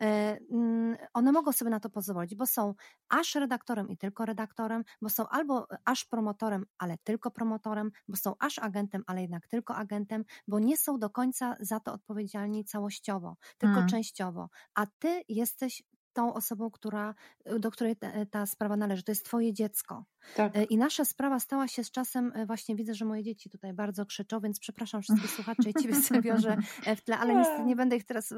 E, 0.01 0.39
mm, 0.53 0.97
One 1.15 1.33
mogą 1.33 1.53
sobie 1.53 1.71
na 1.71 1.81
to 1.81 1.91
pozwolić, 1.91 2.35
bo 2.35 2.47
są 2.47 2.75
aż 3.09 3.35
redaktorem 3.35 3.89
i 3.89 3.97
tylko 3.99 4.25
redaktorem, 4.27 4.85
bo 5.03 5.09
są 5.09 5.29
albo 5.29 5.67
aż 5.85 6.05
promotorem, 6.05 6.67
ale 6.79 6.99
tylko 7.05 7.31
promotorem, 7.31 7.91
bo 8.09 8.17
są 8.17 8.35
aż 8.39 8.59
agentem, 8.59 9.03
ale 9.07 9.23
jednak 9.23 9.49
tylko 9.49 9.77
agentem, 9.77 10.25
bo 10.49 10.59
nie 10.59 10.77
są 10.77 10.99
do 10.99 11.11
końca 11.11 11.57
za 11.61 11.81
to 11.81 11.93
odpowiedzialni 11.93 12.65
całościowo, 12.65 13.37
tylko 13.59 13.83
Mm. 13.83 13.85
częściowo. 13.85 14.49
A 14.75 14.87
ty 14.99 15.23
jesteś 15.29 15.83
tą 16.13 16.35
osobą, 16.35 16.71
która, 16.71 17.15
do 17.59 17.71
której 17.71 17.97
ta, 17.97 18.09
ta 18.31 18.47
sprawa 18.47 18.77
należy. 18.77 19.03
To 19.03 19.13
jest 19.13 19.25
twoje 19.25 19.53
dziecko. 19.53 20.05
Tak. 20.37 20.57
E, 20.57 20.65
I 20.65 20.77
nasza 20.79 21.05
sprawa 21.05 21.41
stała 21.41 21.69
się 21.69 21.85
z 21.85 21.91
czasem, 21.91 22.33
właśnie 22.47 22.77
widzę, 22.77 22.95
że 22.95 23.05
moje 23.05 23.23
dzieci 23.23 23.51
tutaj 23.51 23.73
bardzo 23.73 24.07
krzyczą, 24.07 24.41
więc 24.41 24.61
przepraszam 24.61 25.03
wszystkich 25.03 25.31
słuchaczy 25.31 25.71
i 25.71 25.83
ciebie 25.83 25.95
sobie 26.03 26.23
biorę 26.23 26.57
e, 26.87 26.97
w 26.97 27.03
tle, 27.03 27.19
ale 27.19 27.35
niestety 27.35 27.65
nie 27.65 27.77
będę 27.77 27.97
ich 27.97 28.05
teraz, 28.05 28.35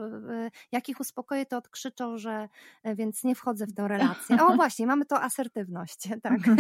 jak 0.72 0.88
ich 0.88 1.00
uspokoję, 1.00 1.46
to 1.46 1.56
odkrzyczą, 1.56 2.18
że 2.18 2.48
e, 2.82 2.94
więc 2.94 3.24
nie 3.24 3.34
wchodzę 3.34 3.66
w 3.66 3.74
tę 3.74 3.88
relację. 3.88 4.36
O 4.42 4.56
właśnie, 4.56 4.86
mamy 4.86 5.04
to 5.06 5.22
asertywność, 5.22 6.08
tak. 6.22 6.40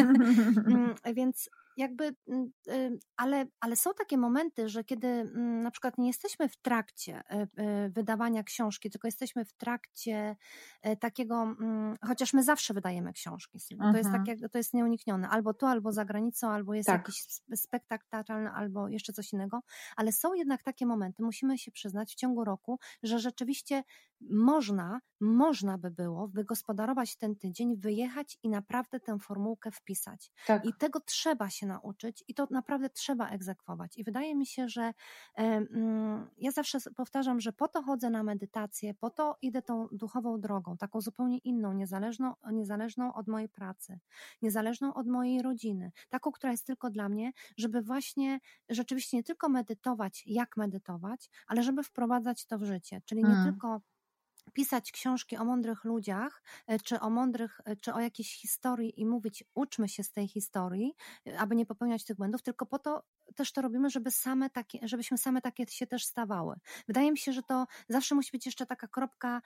Mm, 0.66 0.94
Więc 1.14 1.50
jakby, 1.76 2.14
mm, 2.28 2.52
y, 2.68 2.98
ale, 3.16 3.46
ale 3.60 3.76
są 3.76 3.90
takie 3.94 4.18
momenty, 4.18 4.68
że 4.68 4.84
kiedy 4.84 5.06
mm, 5.08 5.62
na 5.62 5.70
przykład 5.70 5.98
nie 5.98 6.06
jesteśmy 6.06 6.48
w 6.48 6.56
trakcie 6.56 7.22
e, 7.30 7.46
e, 7.56 7.88
wydawania 7.90 8.42
książki, 8.42 8.90
tylko 8.90 9.08
jesteśmy 9.08 9.44
w 9.44 9.52
trakcie 9.52 10.36
e, 10.82 10.96
takiego, 10.96 11.42
mm, 11.42 11.96
chociaż 12.06 12.32
my 12.32 12.42
zawsze 12.42 12.74
wydajemy 12.74 13.12
książki, 13.12 13.58
to 13.92 13.96
jest 13.98 14.06
Mhm. 14.06 14.24
tak, 14.24 14.40
jak, 14.40 14.50
to 14.52 14.58
jest 14.58 14.74
nieuniknione, 14.74 15.28
albo 15.28 15.54
tu, 15.54 15.66
albo 15.66 15.92
za 15.92 16.04
granicą, 16.04 16.50
albo 16.50 16.74
jest 16.74 16.86
Tak. 16.86 17.00
jakiś 17.00 17.20
sp- 17.36 17.56
spektakl 17.56 18.04
teatralny, 18.08 18.50
albo 18.50 18.88
jeszcze 18.88 19.12
coś 19.12 19.32
innego, 19.32 19.60
ale 19.96 20.12
są 20.12 20.34
jednak 20.34 20.62
takie 20.62 20.86
momenty, 20.86 21.22
musimy 21.22 21.58
się 21.58 21.70
przyznać 21.70 22.12
w 22.12 22.16
ciągu 22.16 22.44
roku, 22.44 22.78
że 23.02 23.18
rzeczywiście 23.18 23.82
można, 24.30 25.00
można 25.20 25.78
by 25.78 25.90
było 25.90 26.28
wygospodarować 26.28 27.16
ten 27.16 27.36
tydzień, 27.36 27.76
wyjechać 27.76 28.38
i 28.42 28.48
naprawdę 28.48 29.00
tę 29.00 29.18
formułkę 29.18 29.70
wpisać. 29.70 30.30
tak. 30.46 30.64
I 30.64 30.74
tego 30.74 31.00
trzeba 31.00 31.50
się 31.50 31.61
nauczyć 31.66 32.24
i 32.28 32.34
to 32.34 32.46
naprawdę 32.50 32.90
trzeba 32.90 33.28
egzekwować. 33.28 33.98
I 33.98 34.04
wydaje 34.04 34.34
mi 34.34 34.46
się, 34.46 34.68
że 34.68 34.82
e, 34.82 34.92
mm, 35.36 36.30
ja 36.38 36.50
zawsze 36.50 36.78
powtarzam, 36.96 37.40
że 37.40 37.52
po 37.52 37.68
to 37.68 37.82
chodzę 37.82 38.10
na 38.10 38.22
medytację, 38.22 38.94
po 38.94 39.10
to 39.10 39.36
idę 39.42 39.62
tą 39.62 39.88
duchową 39.92 40.40
drogą, 40.40 40.76
taką 40.76 41.00
zupełnie 41.00 41.38
inną, 41.38 41.72
niezależną, 41.72 42.34
niezależną 42.52 43.14
od 43.14 43.28
mojej 43.28 43.48
pracy, 43.48 43.98
niezależną 44.42 44.94
od 44.94 45.06
mojej 45.08 45.42
rodziny, 45.42 45.92
taką, 46.08 46.32
która 46.32 46.50
jest 46.52 46.66
tylko 46.66 46.90
dla 46.90 47.08
mnie, 47.08 47.32
żeby 47.56 47.82
właśnie 47.82 48.40
rzeczywiście 48.68 49.16
nie 49.16 49.22
tylko 49.22 49.48
medytować, 49.48 50.22
jak 50.26 50.56
medytować, 50.56 51.30
ale 51.46 51.62
żeby 51.62 51.82
wprowadzać 51.82 52.46
to 52.46 52.58
w 52.58 52.64
życie. 52.64 53.02
Czyli 53.04 53.24
nie 53.24 53.36
Mm. 53.36 53.38
tylko 53.38 53.80
pisać 54.52 54.92
książki 54.92 55.36
o 55.36 55.44
mądrych 55.44 55.84
ludziach, 55.84 56.42
e, 56.66 56.78
czy 56.78 57.00
o 57.00 57.10
mądrych, 57.10 57.60
e, 57.64 57.76
czy 57.76 57.94
o 57.94 58.00
jakiejś 58.00 58.36
historii 58.36 59.00
i 59.00 59.06
mówić, 59.06 59.44
uczmy 59.54 59.88
się 59.88 60.02
z 60.02 60.12
tej 60.12 60.28
historii, 60.28 60.94
e, 61.26 61.38
aby 61.38 61.56
nie 61.56 61.66
popełniać 61.66 62.04
tych 62.04 62.16
błędów, 62.16 62.42
tylko 62.42 62.66
po 62.66 62.78
to 62.78 63.02
też 63.32 63.52
to 63.52 63.62
robimy, 63.62 63.90
żeby 63.90 64.10
same 64.10 64.50
takie, 64.50 64.78
żebyśmy 64.82 65.18
same 65.18 65.40
takie 65.40 65.66
się 65.66 65.86
też 65.86 66.04
stawały. 66.04 66.56
Wydaje 66.88 67.10
mi 67.12 67.18
się, 67.18 67.32
że 67.32 67.42
to 67.42 67.66
zawsze 67.88 68.14
musi 68.14 68.30
być 68.32 68.46
jeszcze 68.46 68.66
taka 68.66 68.88
kropka 68.88 69.42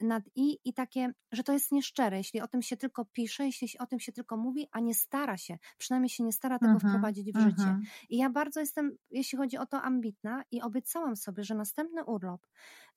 nad 0.00 0.22
i 0.34 0.58
i 0.64 0.74
takie, 0.74 1.12
że 1.32 1.42
to 1.44 1.52
jest 1.52 1.72
nieszczere, 1.72 2.16
jeśli 2.18 2.40
o 2.40 2.48
tym 2.48 2.62
się 2.62 2.76
tylko 2.76 3.04
pisze, 3.04 3.46
jeśli 3.46 3.78
o 3.78 3.86
tym 3.86 4.00
się 4.00 4.12
tylko 4.12 4.36
mówi, 4.36 4.68
a 4.72 4.80
nie 4.80 4.94
stara 4.94 5.36
się, 5.36 5.58
przynajmniej 5.78 6.08
się 6.10 6.24
nie 6.24 6.32
stara 6.32 6.58
tego 6.58 6.74
Mhm, 6.74 6.80
wprowadzić 6.80 7.32
w 7.32 7.38
życie. 7.38 7.70
mhm. 7.70 7.86
I 8.08 8.16
ja 8.16 8.30
bardzo 8.30 8.60
jestem, 8.60 8.96
jeśli 9.10 9.38
chodzi 9.38 9.58
o 9.58 9.66
to, 9.66 9.82
ambitna 9.82 10.42
i 10.50 10.62
obiecałam 10.62 11.16
sobie, 11.16 11.44
że 11.44 11.54
następny 11.54 12.04
urlop 12.04 12.46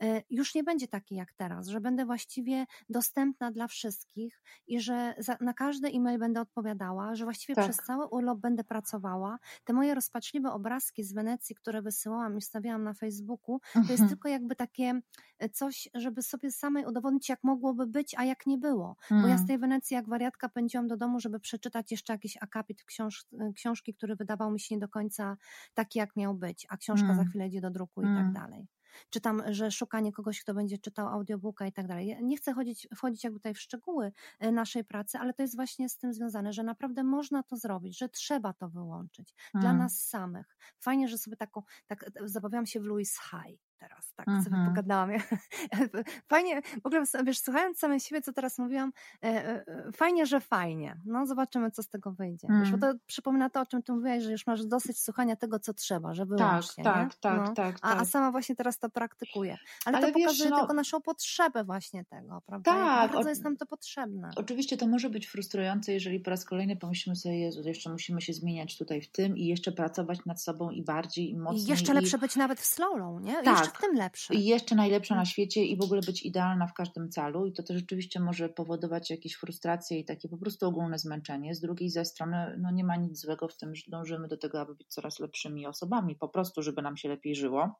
e, 0.01 0.23
już 0.29 0.55
nie 0.55 0.63
będzie 0.63 0.87
taki 0.87 1.15
jak 1.15 1.33
teraz, 1.33 1.67
że 1.67 1.81
będę 1.81 2.05
właściwie 2.05 2.65
dostępna 2.89 3.51
dla 3.51 3.67
wszystkich 3.67 4.41
i 4.67 4.79
że 4.79 5.15
za, 5.17 5.37
na 5.41 5.53
każdy 5.53 5.87
e-mail 5.87 6.19
będę 6.19 6.41
odpowiadała, 6.41 7.15
że 7.15 7.23
właściwie 7.23 7.55
Tak. 7.55 7.65
przez 7.65 7.77
cały 7.77 8.05
urlop 8.07 8.39
będę 8.39 8.63
pracowała. 8.63 9.39
Te 9.63 9.73
moje 9.77 9.95
rozpaczliwe 9.95 10.51
obrazki 10.51 11.03
z 11.03 11.13
Wenecji, 11.13 11.55
które 11.55 11.81
wysyłałam 11.81 12.37
i 12.37 12.41
stawiałam 12.41 12.83
na 12.83 12.93
Facebooku, 12.93 13.59
to 13.73 13.79
jest 13.79 13.91
Mhm. 13.91 14.09
tylko 14.09 14.29
jakby 14.29 14.55
takie 14.55 15.01
e, 15.39 15.49
coś, 15.49 15.89
żeby 15.93 16.21
sobie 16.21 16.51
samej 16.51 16.85
udowodnić, 16.85 17.29
jak 17.29 17.43
mogłoby 17.43 17.87
być, 17.87 18.15
a 18.17 18.23
jak 18.23 18.45
nie 18.47 18.57
było. 18.57 18.95
Bo 19.21 19.27
ja 19.27 19.37
z 19.37 19.47
tej 19.47 19.57
Wenecji 19.59 19.93
jak 19.95 20.09
wariatka 20.09 20.49
pędziłam 20.49 20.87
do 20.87 20.97
domu, 20.97 21.19
żeby 21.19 21.39
przeczytać 21.39 21.91
jeszcze 21.91 22.13
jakiś 22.13 22.37
akapit 22.41 22.83
książ 22.83 23.25
książki, 23.55 23.93
który 23.93 24.15
wydawał 24.15 24.51
mi 24.51 24.59
się 24.59 24.75
nie 24.75 24.79
do 24.79 24.89
końca 24.89 25.37
taki, 25.73 25.99
jak 25.99 26.15
miał 26.15 26.33
być, 26.35 26.65
a 26.69 26.77
książka 26.77 27.07
za 27.07 27.13
Mm. 27.13 27.27
chwilę 27.27 27.47
idzie 27.47 27.61
do 27.61 27.69
druku 27.69 28.01
i 28.01 28.05
tak 28.05 28.33
dalej. 28.33 28.67
Czytam, 29.09 29.43
że 29.49 29.71
szukanie 29.71 30.11
kogoś, 30.13 30.41
kto 30.41 30.53
będzie 30.53 30.77
czytał 30.77 31.07
audiobooka 31.07 31.67
i 31.67 31.71
tak 31.73 31.87
dalej. 31.87 32.17
Nie 32.23 32.37
chcę 32.37 32.53
chodzić, 32.53 32.87
wchodzić 32.95 33.23
jakby 33.23 33.39
tutaj 33.39 33.53
w 33.53 33.59
szczegóły 33.59 34.11
e, 34.39 34.51
naszej 34.51 34.83
pracy, 34.83 35.17
ale 35.17 35.33
to 35.33 35.41
jest 35.43 35.55
właśnie 35.55 35.89
z 35.89 35.97
tym 35.97 36.13
związane, 36.13 36.53
że 36.53 36.63
naprawdę 36.63 37.03
można 37.03 37.43
to 37.43 37.57
zrobić, 37.57 37.97
że 37.97 38.09
trzeba 38.09 38.53
to 38.53 38.69
wyłączyć 38.69 39.33
dla 39.53 39.69
Mm. 39.69 39.77
nas 39.77 40.01
samych. 40.01 40.57
Fajnie, 40.79 41.07
że 41.07 41.17
sobie 41.17 41.37
taką, 41.37 41.61
tak 41.87 42.03
e, 42.03 42.11
zabawiałam 42.25 42.65
się 42.65 42.79
w 42.79 42.83
Louis 42.83 43.19
High 43.19 43.66
teraz, 43.79 44.13
tak 44.15 44.25
sobie 44.25 44.37
Mhm. 44.55 44.67
pogadałam. 44.67 45.09
Fajnie, 46.29 46.61
w 46.61 46.85
ogóle 46.85 47.03
wiesz, 47.23 47.39
słuchając 47.39 47.79
samej 47.79 47.99
siebie, 47.99 48.21
co 48.21 48.33
teraz 48.33 48.57
mówiłam, 48.59 48.91
e, 49.23 49.27
e, 49.27 49.65
fajnie, 49.95 50.25
że 50.25 50.39
fajnie. 50.39 50.97
No 51.05 51.25
zobaczymy, 51.25 51.71
co 51.71 51.83
z 51.83 51.89
tego 51.89 52.11
wyjdzie. 52.11 52.47
Wiesz, 52.59 52.71
bo 52.71 52.77
Mm. 52.77 52.97
to 52.97 53.03
przypomina 53.07 53.49
to, 53.49 53.61
o 53.61 53.65
czym 53.65 53.83
ty 53.83 53.93
mówiłaś, 53.93 54.23
że 54.23 54.31
już 54.31 54.47
masz 54.47 54.65
dosyć 54.65 54.99
słuchania 55.01 55.35
tego, 55.35 55.59
co 55.59 55.73
trzeba, 55.73 56.13
że 56.13 56.25
Tak, 56.25 56.29
wyłącznie, 56.37 56.83
nie? 56.83 56.91
tak, 56.91 57.15
tak, 57.15 57.37
No. 57.47 57.53
tak, 57.53 57.75
A, 57.81 57.89
a 57.91 57.95
tak. 57.95 58.07
sama 58.07 58.31
właśnie 58.31 58.55
teraz 58.55 58.79
to 58.79 58.89
praktykuję. 58.89 59.57
Ale, 59.85 59.97
Ale 59.97 60.07
to 60.07 60.13
wiesz, 60.13 60.25
pokazuje 60.25 60.49
no- 60.49 60.59
tylko 60.59 60.73
naszą 60.73 61.01
potrzebę 61.01 61.63
właśnie 61.63 62.05
tego, 62.05 62.41
prawda? 62.45 62.71
Tak, 62.71 63.11
bardzo 63.11 63.27
o- 63.27 63.29
jest 63.29 63.43
nam 63.43 63.57
to 63.57 63.65
potrzebne. 63.65 64.29
Oczywiście 64.35 64.77
to 64.77 64.87
może 64.87 65.09
być 65.09 65.27
frustrujące, 65.27 65.93
jeżeli 65.93 66.19
po 66.19 66.29
raz 66.29 66.45
kolejny 66.45 66.75
pomyślimy 66.75 67.15
sobie, 67.15 67.39
Jezu, 67.39 67.61
jeszcze 67.65 67.89
musimy 67.89 68.21
się 68.21 68.33
zmieniać 68.33 68.77
tutaj 68.77 69.01
w 69.01 69.11
tym 69.11 69.37
i 69.37 69.45
jeszcze 69.45 69.71
pracować 69.71 70.25
nad 70.25 70.41
sobą 70.41 70.69
i 70.69 70.83
bardziej 70.83 71.29
i 71.31 71.37
mocniej. 71.37 71.63
I 71.65 71.67
jeszcze 71.69 71.93
lepsze 71.93 72.17
być 72.17 72.35
nawet 72.35 72.59
w 72.59 72.65
slowlow, 72.65 73.21
nie? 73.21 73.43
Tak. 73.43 73.66
W 73.75 73.81
tym 73.81 73.95
lepsze. 73.95 74.33
I 74.33 74.45
jeszcze 74.45 74.75
najlepsza 74.75 75.13
Mm. 75.13 75.21
na 75.21 75.25
świecie 75.25 75.65
i 75.65 75.77
w 75.77 75.81
ogóle 75.81 76.01
być 76.01 76.23
idealna 76.23 76.67
w 76.67 76.73
każdym 76.73 77.09
celu 77.09 77.45
i 77.45 77.53
to 77.53 77.63
też 77.63 77.77
rzeczywiście 77.77 78.19
może 78.19 78.49
powodować 78.49 79.09
jakieś 79.09 79.33
frustracje 79.35 79.99
i 79.99 80.05
takie 80.05 80.29
po 80.29 80.37
prostu 80.37 80.67
ogólne 80.67 80.99
zmęczenie. 80.99 81.55
Z 81.55 81.61
drugiej 81.61 81.89
ze 81.89 82.05
strony 82.05 82.57
no 82.59 82.71
nie 82.71 82.83
ma 82.83 82.95
nic 82.95 83.21
złego 83.21 83.47
w 83.47 83.57
tym, 83.57 83.75
że 83.75 83.83
dążymy 83.87 84.27
do 84.27 84.37
tego, 84.37 84.61
aby 84.61 84.75
być 84.75 84.87
coraz 84.87 85.19
lepszymi 85.19 85.67
osobami, 85.67 86.15
po 86.15 86.29
prostu, 86.29 86.61
żeby 86.61 86.81
nam 86.81 86.97
się 86.97 87.09
lepiej 87.09 87.35
żyło. 87.35 87.79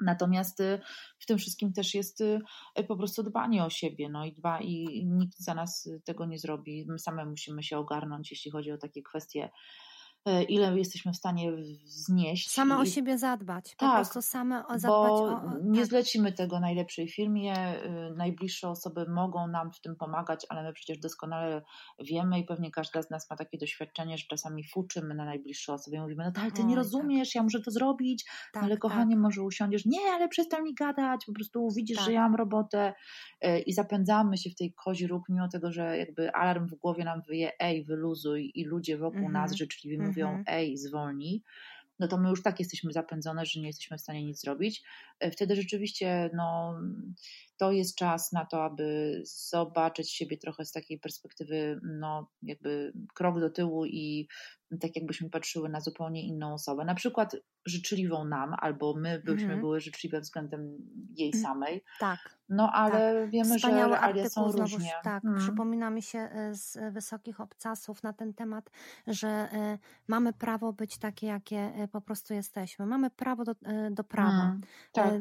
Natomiast 0.00 0.60
y, 0.60 0.80
w 1.18 1.26
tym 1.26 1.38
wszystkim 1.38 1.72
też 1.72 1.94
jest 1.94 2.20
y, 2.20 2.40
po 2.88 2.96
prostu 2.96 3.22
dbanie 3.22 3.64
o 3.64 3.70
siebie, 3.70 4.08
no 4.08 4.24
i 4.24 4.32
dba 4.32 4.60
i 4.60 5.06
nikt 5.06 5.38
za 5.38 5.54
nas 5.54 5.86
y, 5.86 6.02
tego 6.04 6.26
nie 6.26 6.38
zrobi. 6.38 6.86
My 6.88 6.98
same 6.98 7.26
musimy 7.26 7.62
się 7.62 7.78
ogarnąć, 7.78 8.30
jeśli 8.30 8.50
chodzi 8.50 8.72
o 8.72 8.78
takie 8.78 9.02
kwestie 9.02 9.50
ile 10.48 10.78
jesteśmy 10.78 11.12
w 11.12 11.16
stanie 11.16 11.52
znieść. 11.84 12.50
Same 12.50 12.74
I- 12.74 12.78
o 12.78 12.84
siebie 12.84 13.18
zadbać. 13.18 13.74
Po 13.74 13.86
Tak, 13.86 13.94
prostu 13.94 14.22
same 14.22 14.66
o- 14.66 14.78
zadbać 14.78 15.08
bo 15.10 15.22
o. 15.24 15.52
nie 15.62 15.80
tak. 15.80 15.88
zlecimy 15.88 16.32
tego 16.32 16.60
najlepszej 16.60 17.08
firmie, 17.08 17.54
y, 17.84 18.14
najbliższe 18.16 18.68
osoby 18.68 19.06
mogą 19.08 19.46
nam 19.48 19.72
w 19.72 19.80
tym 19.80 19.96
pomagać, 19.96 20.46
ale 20.48 20.62
my 20.62 20.72
przecież 20.72 20.98
doskonale 20.98 21.62
wiemy 21.98 22.38
i 22.40 22.44
pewnie 22.44 22.70
każda 22.70 23.02
z 23.02 23.10
nas 23.10 23.30
ma 23.30 23.36
takie 23.36 23.58
doświadczenie, 23.58 24.18
że 24.18 24.24
czasami 24.28 24.64
fuczymy 24.64 25.14
na 25.14 25.24
najbliższe 25.24 25.72
osoby 25.72 25.96
i 25.96 26.00
mówimy, 26.00 26.24
no 26.24 26.32
tak, 26.32 26.52
ty 26.52 26.64
nie 26.64 26.74
tak. 26.74 26.84
rozumiesz, 26.84 27.34
ja 27.34 27.42
muszę 27.42 27.60
to 27.60 27.70
zrobić, 27.70 28.24
tak, 28.52 28.62
ale 28.62 28.72
tak. 28.72 28.80
kochanie, 28.80 29.16
może 29.16 29.42
usiądziesz, 29.42 29.86
nie, 29.86 30.00
ale 30.14 30.28
przestań 30.28 30.62
mi 30.62 30.74
gadać, 30.74 31.24
po 31.26 31.32
prostu 31.32 31.68
widzisz, 31.76 31.96
Tak. 31.96 32.06
że 32.06 32.12
ja 32.12 32.20
mam 32.20 32.34
robotę 32.34 32.92
y, 33.46 33.58
i 33.60 33.72
zapędzamy 33.72 34.36
się 34.38 34.50
w 34.50 34.54
tej 34.54 34.72
kozi 34.72 35.06
róg, 35.06 35.28
mimo 35.28 35.48
tego, 35.48 35.72
że 35.72 35.98
jakby 35.98 36.32
alarm 36.34 36.66
w 36.68 36.74
głowie 36.74 37.04
nam 37.04 37.22
wyje, 37.28 37.52
ej, 37.60 37.84
wyluzuj 37.84 38.52
i 38.54 38.64
ludzie 38.64 38.98
wokół 38.98 39.16
Mhm. 39.18 39.32
nas 39.32 39.52
życzliwie 39.52 39.98
mówią, 40.02 40.17
Mhm. 40.26 40.44
ej, 40.46 40.76
zwolnij, 40.78 41.42
no 41.98 42.08
to 42.08 42.18
my 42.18 42.28
już 42.28 42.42
tak 42.42 42.58
jesteśmy 42.58 42.92
zapędzone, 42.92 43.46
że 43.46 43.60
nie 43.60 43.66
jesteśmy 43.66 43.98
w 43.98 44.00
stanie 44.00 44.24
nic 44.24 44.40
zrobić. 44.40 44.82
E, 45.20 45.30
Wtedy 45.30 45.56
rzeczywiście 45.56 46.30
no, 46.34 46.80
to 47.58 47.72
jest 47.72 47.96
czas 47.96 48.32
na 48.32 48.44
to, 48.46 48.64
aby 48.64 49.20
zobaczyć 49.50 50.12
siebie 50.12 50.38
trochę 50.38 50.64
z 50.64 50.72
takiej 50.72 50.98
perspektywy, 51.00 51.80
no 51.82 52.30
jakby 52.42 52.92
krok 53.14 53.40
do 53.40 53.50
tyłu 53.50 53.86
i 53.86 54.28
tak 54.80 54.96
jakbyśmy 54.96 55.30
patrzyły 55.30 55.68
na 55.68 55.80
zupełnie 55.80 56.26
inną 56.26 56.54
osobę. 56.54 56.84
Na 56.84 56.94
przykład 56.94 57.36
życzliwą 57.66 58.24
nam, 58.24 58.54
albo 58.58 58.94
my 58.94 59.18
byśmy 59.24 59.42
Mhm. 59.42 59.60
były 59.60 59.80
życzliwe 59.80 60.20
względem 60.20 60.76
jej 61.16 61.30
Mm, 61.34 61.42
samej. 61.44 61.84
Tak. 62.00 62.18
No 62.48 62.70
ale 62.72 63.28
wiemy, 63.28 63.50
że 63.58 63.68
Wspaniały 63.68 63.92
realia 63.96 64.28
są 64.28 64.44
artykuł 64.44 64.60
różnie. 64.62 64.78
znowuż, 64.78 64.88
tak, 65.04 65.24
Mm. 65.24 65.38
przypomina 65.38 65.90
mi 65.90 66.02
się 66.02 66.18
e, 66.18 66.54
z 66.54 66.78
wysokich 66.94 67.40
obcasów 67.40 68.02
na 68.02 68.12
ten 68.12 68.34
temat, 68.34 68.70
że 69.06 69.28
e, 69.28 69.78
mamy 70.08 70.32
prawo 70.32 70.72
być 70.72 70.98
takie, 70.98 71.26
jakie 71.26 71.58
e, 71.58 71.88
po 71.88 72.00
prostu 72.00 72.34
jesteśmy. 72.34 72.86
Mamy 72.86 73.10
prawo 73.10 73.44
do, 73.44 73.54
do 73.90 74.04
prawa. 74.04 74.42
Mm, 74.44 74.60
tak. 74.92 75.14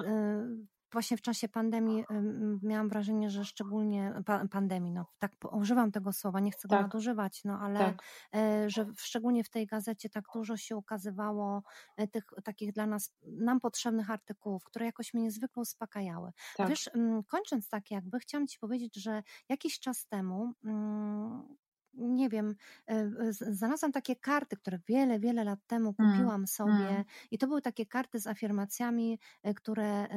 Właśnie 0.91 1.17
w 1.17 1.21
czasie 1.21 1.49
pandemii 1.49 2.03
em, 2.09 2.59
miałam 2.63 2.89
wrażenie, 2.89 3.29
że 3.29 3.45
szczególnie 3.45 4.13
pa, 4.25 4.47
pandemii, 4.47 4.91
no 4.91 5.05
tak 5.19 5.31
używam 5.51 5.91
tego 5.91 6.13
słowa, 6.13 6.39
nie 6.39 6.51
chcę 6.51 6.67
go 6.67 6.75
Tak. 6.75 6.81
nadużywać, 6.85 7.43
no 7.43 7.59
ale 7.59 7.79
Tak. 7.79 8.03
e, 8.35 8.69
że 8.69 8.85
szczególnie 8.97 9.43
w 9.43 9.49
tej 9.49 9.67
gazecie 9.67 10.09
tak 10.09 10.23
dużo 10.33 10.57
się 10.57 10.75
ukazywało 10.77 11.63
e, 11.97 12.07
tych 12.07 12.23
takich 12.43 12.71
dla 12.73 12.85
nas, 12.85 13.13
nam 13.23 13.59
potrzebnych 13.59 14.11
artykułów, 14.11 14.63
które 14.63 14.85
jakoś 14.85 15.13
mnie 15.13 15.23
niezwykle 15.23 15.61
uspokajały. 15.61 16.31
Tak. 16.57 16.69
Wiesz, 16.69 16.89
kończąc 17.27 17.69
tak 17.69 17.91
jakby, 17.91 18.19
chciałam 18.19 18.47
Ci 18.47 18.59
powiedzieć, 18.59 18.95
że 18.95 19.23
jakiś 19.49 19.79
czas 19.79 20.07
temu, 20.07 20.53
mm, 20.63 21.57
nie 21.97 22.29
wiem, 22.29 22.55
e, 22.87 23.11
znalazłam 23.31 23.91
takie 23.91 24.15
karty, 24.15 24.57
które 24.57 24.79
wiele, 24.87 25.19
wiele 25.19 25.43
lat 25.43 25.59
temu 25.67 25.93
Mm, 25.99 26.11
kupiłam 26.11 26.47
sobie 26.47 26.89
mm. 26.89 27.03
i 27.31 27.37
to 27.37 27.47
były 27.47 27.61
takie 27.61 27.85
karty 27.85 28.19
z 28.19 28.27
afirmacjami, 28.27 29.19
e, 29.43 29.53
które 29.53 30.07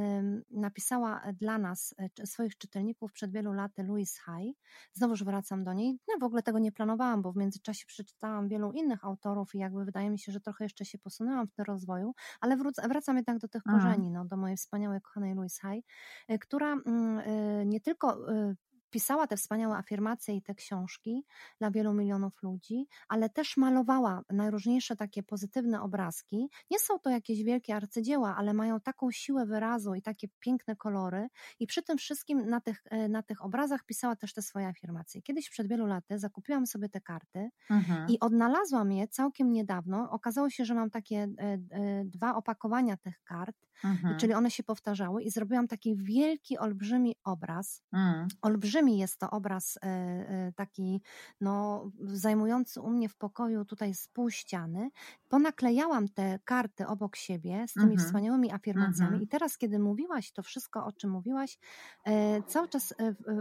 napisała 0.51 1.23
dla 1.33 1.59
nas, 1.59 1.95
e, 2.19 2.27
swoich 2.27 2.59
czytelników 2.59 3.13
przed 3.13 3.33
wielu 3.33 3.53
laty 3.53 3.83
Louise 3.83 4.21
Hay. 4.21 4.55
Znowuż 4.93 5.25
wracam 5.25 5.65
do 5.65 5.73
niej. 5.73 5.99
No 6.09 6.19
w 6.21 6.25
ogóle 6.25 6.43
tego 6.43 6.59
nie 6.59 6.73
planowałam, 6.73 7.23
bo 7.23 7.33
w 7.33 7.37
międzyczasie 7.37 7.87
przeczytałam 7.87 8.49
wielu 8.49 8.73
innych 8.73 9.05
autorów 9.05 9.55
i 9.55 9.59
jakby 9.59 9.85
wydaje 9.85 10.11
mi 10.11 10.19
się, 10.19 10.33
że 10.33 10.41
trochę 10.41 10.65
jeszcze 10.65 10.85
się 10.85 10.99
posunęłam 10.99 11.47
w 11.47 11.53
tym 11.53 11.65
rozwoju, 11.65 12.15
ale 12.41 12.57
wracam 12.89 13.17
jednak 13.17 13.39
do 13.39 13.49
tych 13.49 13.63
Mhm. 13.67 13.83
korzeni, 13.83 14.11
no, 14.11 14.25
do 14.25 14.37
mojej 14.37 14.57
wspaniałej, 14.57 15.01
kochanej 15.01 15.35
Louise 15.35 15.61
Hay, 15.61 15.83
e, 16.29 16.39
która 16.39 16.73
mm, 16.73 17.19
e, 17.19 17.67
nie 17.67 17.81
tylko 17.81 18.33
e, 18.33 18.55
pisała 18.91 19.27
te 19.27 19.37
wspaniałe 19.37 19.77
afirmacje 19.77 20.35
i 20.37 20.43
te 20.43 20.55
książki 20.55 21.25
dla 21.59 21.71
wielu 21.71 21.95
milionów 21.95 22.43
ludzi, 22.43 22.87
ale 23.09 23.29
też 23.31 23.57
malowała 23.57 24.23
najróżniejsze 24.31 24.97
takie 24.97 25.23
pozytywne 25.23 25.83
obrazki. 25.83 26.49
Nie 26.71 26.79
są 26.79 26.99
to 26.99 27.11
jakieś 27.11 27.43
wielkie 27.43 27.77
arcydzieła, 27.77 28.37
ale 28.37 28.55
mają 28.55 28.81
taką 28.81 29.11
siłę 29.11 29.47
wyrazu 29.47 29.95
i 29.95 30.03
takie 30.03 30.29
piękne 30.41 30.77
kolory 30.77 31.29
i 31.61 31.67
przy 31.67 31.83
tym 31.83 31.99
wszystkim 31.99 32.47
na 32.49 32.61
tych, 32.61 32.83
e, 32.91 33.09
na 33.09 33.23
tych 33.23 33.45
obrazach 33.45 33.85
pisała 33.85 34.17
też 34.17 34.33
te 34.33 34.43
swoje 34.43 34.67
afirmacje. 34.67 35.23
Kiedyś 35.23 35.51
przed 35.51 35.69
wielu 35.69 35.87
laty 35.87 36.19
zakupiłam 36.19 36.67
sobie 36.67 36.89
te 36.89 37.01
karty 37.01 37.51
Mhm. 37.71 38.09
i 38.09 38.21
odnalazłam 38.21 38.93
je 38.93 39.09
całkiem 39.09 39.53
niedawno. 39.53 40.11
Okazało 40.11 40.51
się, 40.51 40.65
że 40.65 40.75
mam 40.75 40.91
takie 40.91 41.17
e, 41.17 41.59
e, 41.71 42.05
dwa 42.05 42.35
opakowania 42.35 42.97
tych 42.97 43.23
kart, 43.25 43.57
Mhm. 43.85 44.19
czyli 44.19 44.35
one 44.35 44.51
się 44.51 44.63
powtarzały 44.63 45.23
i 45.23 45.31
zrobiłam 45.31 45.69
taki 45.69 45.97
wielki, 45.97 46.59
olbrzymi 46.59 47.17
obraz. 47.25 47.83
Mm. 47.93 48.29
Olbrzymi 48.43 48.80
jest 48.89 49.19
to 49.19 49.31
obraz 49.31 49.77
e, 49.77 49.81
e, 49.87 50.53
taki 50.57 51.03
no, 51.41 51.85
zajmujący 52.01 52.81
u 52.81 52.91
mnie 52.91 53.09
w 53.09 53.17
pokoju 53.17 53.65
tutaj 53.65 53.95
z 53.95 54.09
pół 54.09 54.31
ściany. 54.31 54.91
Ponaklejałam 55.29 56.09
te 56.09 56.39
karty 56.45 56.87
obok 56.87 57.17
siebie 57.17 57.65
z 57.69 57.73
tymi 57.73 57.93
Mhm. 57.93 57.99
wspaniałymi 57.99 58.53
afirmacjami 58.53 59.11
Mhm. 59.13 59.23
i 59.23 59.29
teraz, 59.29 59.59
kiedy 59.59 59.79
mówiłaś 59.79 60.33
to 60.33 60.43
wszystko, 60.43 60.87
o 60.87 60.93
czym 60.93 61.11
mówiłaś, 61.11 61.59
e, 62.05 62.43
cały 62.43 62.69
czas 62.69 62.95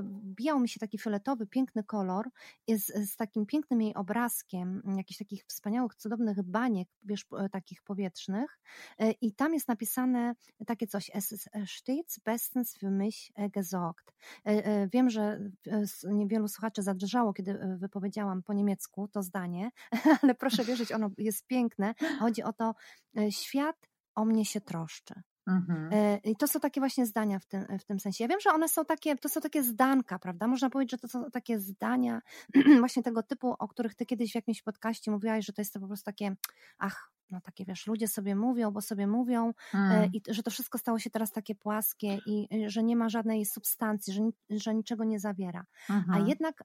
wbijał 0.03 0.59
mi 0.59 0.69
się 0.69 0.79
taki 0.79 0.97
fioletowy, 0.97 1.47
piękny 1.47 1.83
kolor 1.83 2.29
z, 2.67 3.09
z 3.11 3.15
takim 3.15 3.45
pięknym 3.45 3.81
jej 3.81 3.93
obrazkiem, 3.95 4.81
jakichś 4.97 5.17
takich 5.19 5.43
wspaniałych, 5.47 5.95
cudownych 5.95 6.43
baniek, 6.43 6.87
wiesz, 7.03 7.25
takich 7.51 7.83
powietrznych 7.83 8.59
i 9.21 9.33
tam 9.33 9.53
jest 9.53 9.67
napisane 9.67 10.35
takie 10.67 10.87
coś, 10.87 11.11
es 11.13 11.31
ist 11.31 11.49
stets 11.65 12.19
bestens 12.19 12.77
für 12.77 12.91
mich 12.91 13.31
äh, 13.37 13.49
gesorgt. 13.51 14.13
Wiem, 14.93 15.09
że 15.09 15.28
e, 15.67 16.13
niewielu 16.13 16.47
słuchaczy 16.47 16.83
zadrżało, 16.83 17.33
kiedy 17.33 17.51
e, 17.51 17.77
wypowiedziałam 17.77 18.43
po 18.43 18.53
niemiecku 18.53 19.07
to 19.07 19.23
zdanie, 19.23 19.71
ale 20.23 20.35
proszę 20.35 20.63
wierzyć, 20.63 20.91
ono 20.91 21.09
jest 21.17 21.47
piękne. 21.47 21.93
Chodzi 22.19 22.43
o 22.43 22.53
to, 22.53 22.75
e, 23.17 23.31
świat 23.31 23.89
o 24.15 24.25
mnie 24.25 24.45
się 24.45 24.61
troszczy. 24.61 25.13
Mhm. 25.49 25.89
E, 25.93 26.17
I 26.17 26.35
to 26.35 26.47
są 26.47 26.59
takie 26.59 26.81
właśnie 26.81 27.05
zdania 27.05 27.39
w 27.39 27.45
tym, 27.45 27.65
w 27.79 27.83
tym 27.85 27.99
sensie. 27.99 28.23
Ja 28.23 28.27
wiem, 28.27 28.39
że 28.39 28.49
one 28.49 28.69
są 28.69 28.85
takie, 28.85 29.15
to 29.15 29.29
są 29.29 29.41
takie 29.41 29.63
zdanka, 29.63 30.19
prawda? 30.19 30.47
Można 30.47 30.69
powiedzieć, 30.69 30.91
że 30.91 30.97
to 30.97 31.07
są 31.07 31.31
takie 31.31 31.59
zdania 31.59 32.21
właśnie 32.79 33.03
tego 33.03 33.23
typu, 33.23 33.55
o 33.59 33.67
których 33.67 33.95
ty 33.95 34.05
kiedyś 34.05 34.31
w 34.31 34.35
jakimś 34.35 34.61
podcaście 34.61 35.11
mówiłaś, 35.11 35.45
że 35.45 35.53
to 35.53 35.61
jest 35.61 35.73
to 35.73 35.79
po 35.79 35.87
prostu 35.87 36.05
takie, 36.05 36.35
ach, 36.77 37.11
no 37.31 37.41
takie 37.41 37.65
wiesz, 37.65 37.87
ludzie 37.87 38.07
sobie 38.07 38.35
mówią, 38.35 38.71
bo 38.71 38.81
sobie 38.81 39.07
mówią 39.07 39.49
e, 39.73 39.77
Mm. 39.77 40.09
i 40.13 40.21
że 40.29 40.43
to 40.43 40.51
wszystko 40.51 40.77
stało 40.77 40.99
się 40.99 41.09
teraz 41.09 41.31
takie 41.31 41.55
płaskie 41.55 42.19
i 42.25 42.47
że 42.67 42.83
nie 42.83 42.95
ma 42.95 43.09
żadnej 43.09 43.45
substancji, 43.45 44.13
że, 44.13 44.21
że 44.49 44.75
niczego 44.75 45.03
nie 45.03 45.19
zawiera. 45.19 45.65
A 45.89 45.93
Mhm. 45.93 46.27
jednak... 46.27 46.63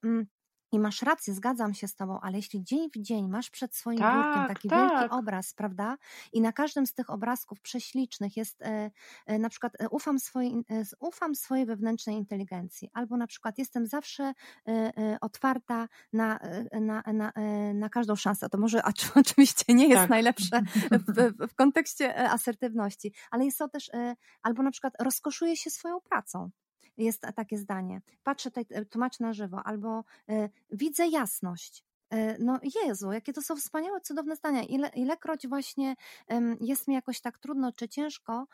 I 0.74 0.78
masz 0.78 1.02
rację, 1.02 1.34
zgadzam 1.34 1.74
się 1.74 1.88
z 1.88 1.94
Tobą, 1.94 2.20
ale 2.20 2.36
jeśli 2.36 2.64
dzień 2.64 2.90
w 2.90 2.98
dzień 2.98 3.28
masz 3.28 3.50
przed 3.50 3.76
swoim 3.76 3.98
Tak, 3.98 4.26
biurkiem 4.26 4.48
taki 4.48 4.68
tak. 4.68 4.90
wielki 4.90 5.10
obraz, 5.10 5.54
prawda? 5.54 5.96
I 6.32 6.40
na 6.40 6.52
każdym 6.52 6.86
z 6.86 6.94
tych 6.94 7.10
obrazków 7.10 7.60
prześlicznych 7.60 8.36
jest 8.36 8.62
e, 8.62 8.90
e, 9.26 9.38
na 9.38 9.48
przykład 9.48 9.72
e, 9.80 9.88
ufam 9.88 10.18
swojej, 10.18 10.64
e, 10.70 10.82
ufam 11.00 11.34
swojej 11.34 11.66
wewnętrznej 11.66 12.16
inteligencji, 12.16 12.90
albo 12.92 13.16
na 13.16 13.26
przykład 13.26 13.58
jestem 13.58 13.86
zawsze 13.86 14.22
e, 14.24 14.34
e, 14.68 15.18
otwarta 15.20 15.88
na, 16.12 16.38
na, 16.80 17.02
na, 17.12 17.32
na 17.74 17.88
każdą 17.88 18.16
szansę. 18.16 18.48
To 18.48 18.58
może 18.58 18.82
oczywiście 19.14 19.74
nie 19.74 19.88
jest 19.88 20.00
Tak. 20.00 20.10
najlepsze 20.10 20.62
w, 21.08 21.48
w, 21.50 21.54
kontekście 21.54 22.30
asertywności, 22.30 23.12
ale 23.30 23.44
jest 23.44 23.58
to 23.58 23.68
też, 23.68 23.90
albo 24.42 24.62
na 24.62 24.70
przykład 24.70 24.94
rozkoszuję 25.00 25.56
się 25.56 25.70
swoją 25.70 26.00
pracą. 26.00 26.50
Jest 26.96 27.22
takie 27.36 27.58
zdanie. 27.58 28.00
Patrzę 28.22 28.50
tutaj, 28.50 28.66
e, 28.70 28.84
tłumaczę 28.84 29.24
na 29.24 29.32
żywo, 29.32 29.62
albo 29.64 30.04
e, 30.28 30.48
widzę 30.70 31.08
jasność. 31.08 31.84
E, 32.10 32.38
No 32.38 32.60
Jezu, 32.84 33.12
jakie 33.12 33.32
to 33.32 33.42
są 33.42 33.56
wspaniałe, 33.56 34.00
cudowne 34.00 34.36
zdania. 34.36 34.62
Ile, 34.62 34.88
ilekroć 34.88 35.48
właśnie 35.48 35.94
jest 36.60 36.88
mi 36.88 36.94
jakoś 36.94 37.20
tak 37.20 37.38
trudno 37.38 37.72
czy 37.72 37.88
ciężko 37.88 38.46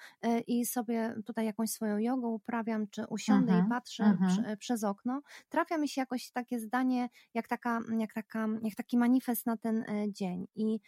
i 0.47 0.67
sobie 0.67 1.15
tutaj 1.27 1.47
jakąś 1.47 1.71
swoją 1.71 1.99
jogę 1.99 2.27
uprawiam, 2.27 2.89
czy 2.89 3.07
usiądę 3.07 3.53
Mhm, 3.53 3.67
i 3.67 3.69
patrzę 3.69 4.05
mhm. 4.05 4.31
prze, 4.31 4.57
przez 4.57 4.85
okno, 4.85 5.23
trafia 5.49 5.79
mi 5.79 5.89
się 5.89 6.01
jakoś 6.01 6.31
takie 6.31 6.59
zdanie, 6.59 7.09
jak, 7.35 7.49
taka, 7.49 7.81
jak, 7.99 8.13
taka, 8.13 8.47
jak 8.63 8.75
taki 8.75 8.99
manifest 8.99 9.47
na 9.47 9.57
ten 9.57 9.85
dzień. 10.09 10.47
I 10.55 10.81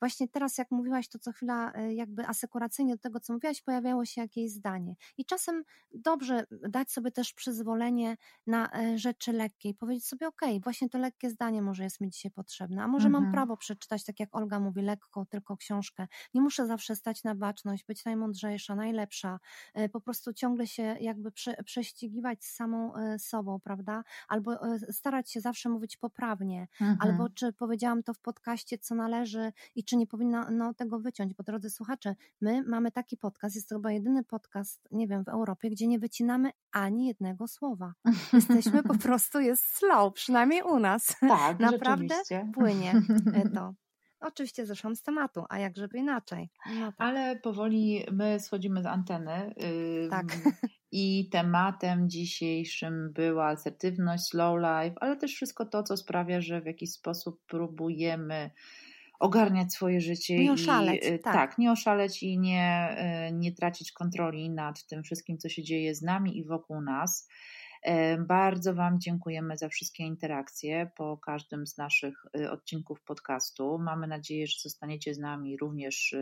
właśnie 0.00 0.28
teraz, 0.28 0.58
jak 0.58 0.70
mówiłaś, 0.70 1.08
to 1.08 1.18
co 1.18 1.32
chwila 1.32 1.72
e, 1.72 1.94
jakby 1.94 2.26
asekuracyjnie 2.26 2.94
do 2.94 3.00
tego, 3.02 3.20
co 3.20 3.32
mówiłaś, 3.32 3.62
pojawiało 3.62 4.04
się 4.04 4.20
jakieś 4.20 4.50
zdanie. 4.50 4.94
I 5.18 5.24
czasem 5.24 5.64
dobrze 5.94 6.44
dać 6.68 6.92
sobie 6.92 7.10
też 7.10 7.32
przyzwolenie 7.32 8.16
na 8.46 8.72
e, 8.72 8.98
rzeczy 8.98 9.32
lekkie 9.32 9.68
i 9.68 9.74
powiedzieć 9.74 10.06
sobie, 10.06 10.26
okej, 10.28 10.60
właśnie 10.60 10.88
to 10.88 10.98
lekkie 10.98 11.30
zdanie 11.30 11.62
może 11.62 11.84
jest 11.84 12.00
mi 12.00 12.10
dzisiaj 12.10 12.30
potrzebne, 12.30 12.82
a 12.82 12.88
może 12.88 13.08
mam 13.08 13.24
Mhm. 13.24 13.30
prawo 13.30 13.56
przeczytać, 13.56 14.04
tak 14.04 14.20
jak 14.20 14.36
Olga 14.36 14.60
mówi, 14.60 14.82
lekko, 14.82 15.26
tylko 15.26 15.56
książkę. 15.56 16.06
Nie 16.34 16.40
muszę 16.40 16.66
zawsze 16.66 16.96
stać 16.96 17.24
na 17.24 17.34
baczność, 17.34 17.84
być 17.84 18.04
najmądrzejsza, 18.04 18.74
najlepsza, 18.74 19.38
e, 19.74 19.88
po 19.88 20.00
prostu 20.00 20.32
ciągle 20.34 20.66
się 20.66 20.82
jakby 21.00 21.32
prze, 21.32 21.54
prześcigiwać 21.64 22.44
z 22.44 22.54
samą 22.54 22.92
sobą, 23.18 23.60
prawda? 23.60 24.02
Albo 24.28 24.52
starać 24.92 25.32
się 25.32 25.40
zawsze 25.40 25.68
mówić 25.68 25.96
poprawnie, 25.96 26.68
Mhm. 26.80 26.98
albo 26.98 27.28
czy 27.30 27.52
powiedziałam 27.52 28.02
to 28.02 28.14
w 28.14 28.20
podcaście, 28.20 28.78
co 28.78 28.94
należy 28.94 29.52
i 29.74 29.84
czy 29.90 29.96
nie 29.96 30.06
powinno 30.06 30.50
no, 30.50 30.74
tego 30.74 30.98
wyciąć, 30.98 31.34
bo 31.34 31.42
drodzy 31.42 31.70
słuchacze, 31.70 32.14
my 32.40 32.62
mamy 32.62 32.92
taki 32.92 33.16
podcast, 33.16 33.54
jest 33.54 33.68
to 33.68 33.74
chyba 33.74 33.92
jedyny 33.92 34.24
podcast, 34.24 34.88
nie 34.90 35.08
wiem, 35.08 35.24
w 35.24 35.28
Europie, 35.28 35.70
gdzie 35.70 35.86
nie 35.86 35.98
wycinamy 35.98 36.50
ani 36.72 37.06
jednego 37.06 37.48
słowa. 37.48 37.92
Jesteśmy 38.32 38.82
po 38.82 38.98
prostu, 38.98 39.40
jest 39.40 39.62
slow, 39.62 40.14
przynajmniej 40.14 40.62
u 40.62 40.78
nas. 40.78 41.16
Tak, 41.20 41.60
Naprawdę 41.70 42.14
płynie 42.54 42.92
to. 43.54 43.74
Oczywiście 44.20 44.66
zeszłam 44.66 44.96
z 44.96 45.02
tematu, 45.02 45.44
a 45.48 45.58
jak 45.58 45.76
żeby 45.76 45.98
inaczej. 45.98 46.50
No 46.78 46.86
tak. 46.86 46.94
Ale 46.98 47.36
powoli 47.36 48.04
my 48.12 48.40
schodzimy 48.40 48.82
z 48.82 48.86
anteny. 48.86 49.54
Tak. 50.10 50.26
I 50.92 51.28
tematem 51.32 52.10
dzisiejszym 52.10 53.12
była 53.12 53.46
asertywność, 53.46 54.24
slow 54.24 54.58
life, 54.58 54.96
ale 55.00 55.16
też 55.16 55.34
wszystko 55.34 55.66
to, 55.66 55.82
co 55.82 55.96
sprawia, 55.96 56.40
że 56.40 56.60
w 56.60 56.66
jakiś 56.66 56.92
sposób 56.92 57.40
próbujemy 57.46 58.50
ogarniać 59.20 59.72
swoje 59.72 60.00
życie. 60.00 60.38
Nie 60.38 60.52
oszaleć, 60.52 61.06
i, 61.06 61.18
tak. 61.18 61.34
tak. 61.34 61.58
nie 61.58 61.72
oszaleć 61.72 62.22
i 62.22 62.38
nie, 62.38 62.96
nie 63.32 63.52
tracić 63.52 63.92
kontroli 63.92 64.50
nad 64.50 64.86
tym 64.86 65.02
wszystkim, 65.02 65.38
co 65.38 65.48
się 65.48 65.62
dzieje 65.62 65.94
z 65.94 66.02
nami 66.02 66.38
i 66.38 66.44
wokół 66.44 66.80
nas. 66.80 67.28
Bardzo 68.18 68.74
Wam 68.74 69.00
dziękujemy 69.00 69.56
za 69.56 69.68
wszystkie 69.68 70.04
interakcje 70.04 70.90
po 70.96 71.18
każdym 71.18 71.66
z 71.66 71.78
naszych 71.78 72.26
odcinków 72.50 73.02
podcastu. 73.02 73.78
Mamy 73.78 74.06
nadzieję, 74.06 74.46
że 74.46 74.56
zostaniecie 74.62 75.14
z 75.14 75.18
nami 75.18 75.56
również 75.56 76.16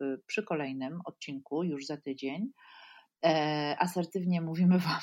w, 0.00 0.16
przy 0.26 0.42
kolejnym 0.42 1.00
odcinku 1.04 1.62
już 1.62 1.86
za 1.86 1.96
tydzień. 1.96 2.52
E, 3.24 3.76
asertywnie 3.78 4.40
mówimy 4.40 4.78
Wam. 4.78 5.00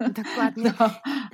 Dokładnie. 0.00 0.72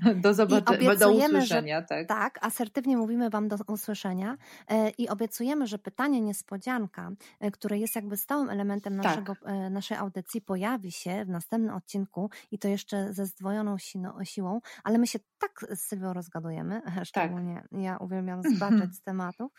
Do, 0.04 0.14
do 0.14 0.34
zobaczenia, 0.34 0.96
do 0.96 1.12
usłyszenia. 1.12 1.80
Że, 1.80 1.86
tak. 1.86 2.08
tak, 2.08 2.46
asertywnie 2.46 2.96
mówimy 2.96 3.30
Wam 3.30 3.48
do 3.48 3.56
usłyszenia 3.66 4.36
e, 4.68 4.90
i 4.90 5.08
obiecujemy, 5.08 5.66
że 5.66 5.78
pytanie 5.78 6.20
niespodzianka, 6.20 7.10
e, 7.40 7.50
które 7.50 7.78
jest 7.78 7.96
jakby 7.96 8.16
stałym 8.16 8.50
elementem 8.50 8.96
naszego, 8.96 9.34
tak. 9.34 9.70
naszej 9.70 9.96
audycji, 9.96 10.40
pojawi 10.40 10.92
się 10.92 11.24
w 11.24 11.28
następnym 11.28 11.74
odcinku 11.74 12.30
i 12.50 12.58
to 12.58 12.68
jeszcze 12.68 13.12
ze 13.12 13.26
zdwojoną 13.26 13.76
siłą, 14.24 14.60
ale 14.84 14.98
my 14.98 15.06
się 15.06 15.18
tak 15.38 15.66
z 15.70 15.80
Sylwią 15.80 16.12
rozgadujemy, 16.12 16.82
szczególnie 17.04 17.54
tak. 17.54 17.80
ja 17.80 17.96
uwielbiam 17.96 18.42
zbaczać 18.42 18.94
z 18.94 19.02
tematów. 19.02 19.52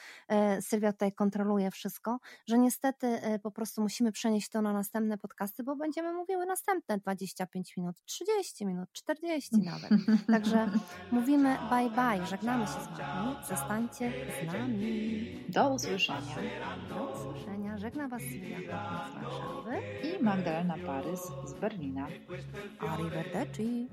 Sylwia 0.62 0.92
tutaj 0.92 1.12
kontroluje 1.14 1.72
wszystko, 1.72 2.20
że 2.48 2.58
niestety 2.58 3.20
po 3.44 3.52
prostu 3.52 3.82
musimy 3.82 4.12
przenieść 4.12 4.50
to 4.50 4.62
na 4.62 4.74
następne 4.74 5.18
podcasty, 5.18 5.64
bo 5.64 5.76
będziemy 5.76 6.14
mówiły 6.14 6.39
następne 6.46 6.98
25 6.98 7.78
minut, 7.78 7.96
30 8.06 8.66
minut, 8.66 8.90
40 8.92 9.58
nawet. 9.58 9.90
Także 10.28 10.70
mówimy 11.12 11.58
bye 11.70 11.90
bye, 11.90 12.28
żegnamy 12.28 12.66
się 12.66 12.72
z 12.74 12.98
Wami, 12.98 13.36
zostańcie 13.50 14.12
z 14.42 14.54
nami. 14.54 15.46
Do 15.50 15.70
usłyszenia. 15.70 16.36
Do 16.90 17.14
usłyszenia. 17.14 17.78
Żegna 17.78 18.08
Was 18.08 18.22
Sylwia 18.22 18.60
z 18.60 18.66
Warszawy 19.14 19.72
i 20.04 20.24
Magdalena 20.24 20.76
Parys 20.86 21.22
z 21.46 21.54
Berlina. 21.54 22.08
Arrivederci. 22.80 23.90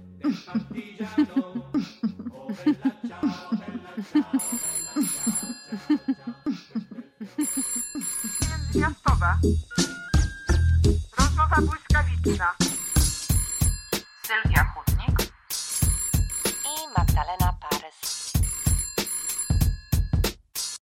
Miastowe. 8.74 9.38
Rozmowa 12.26 12.56
błyskawiczna. 12.58 12.65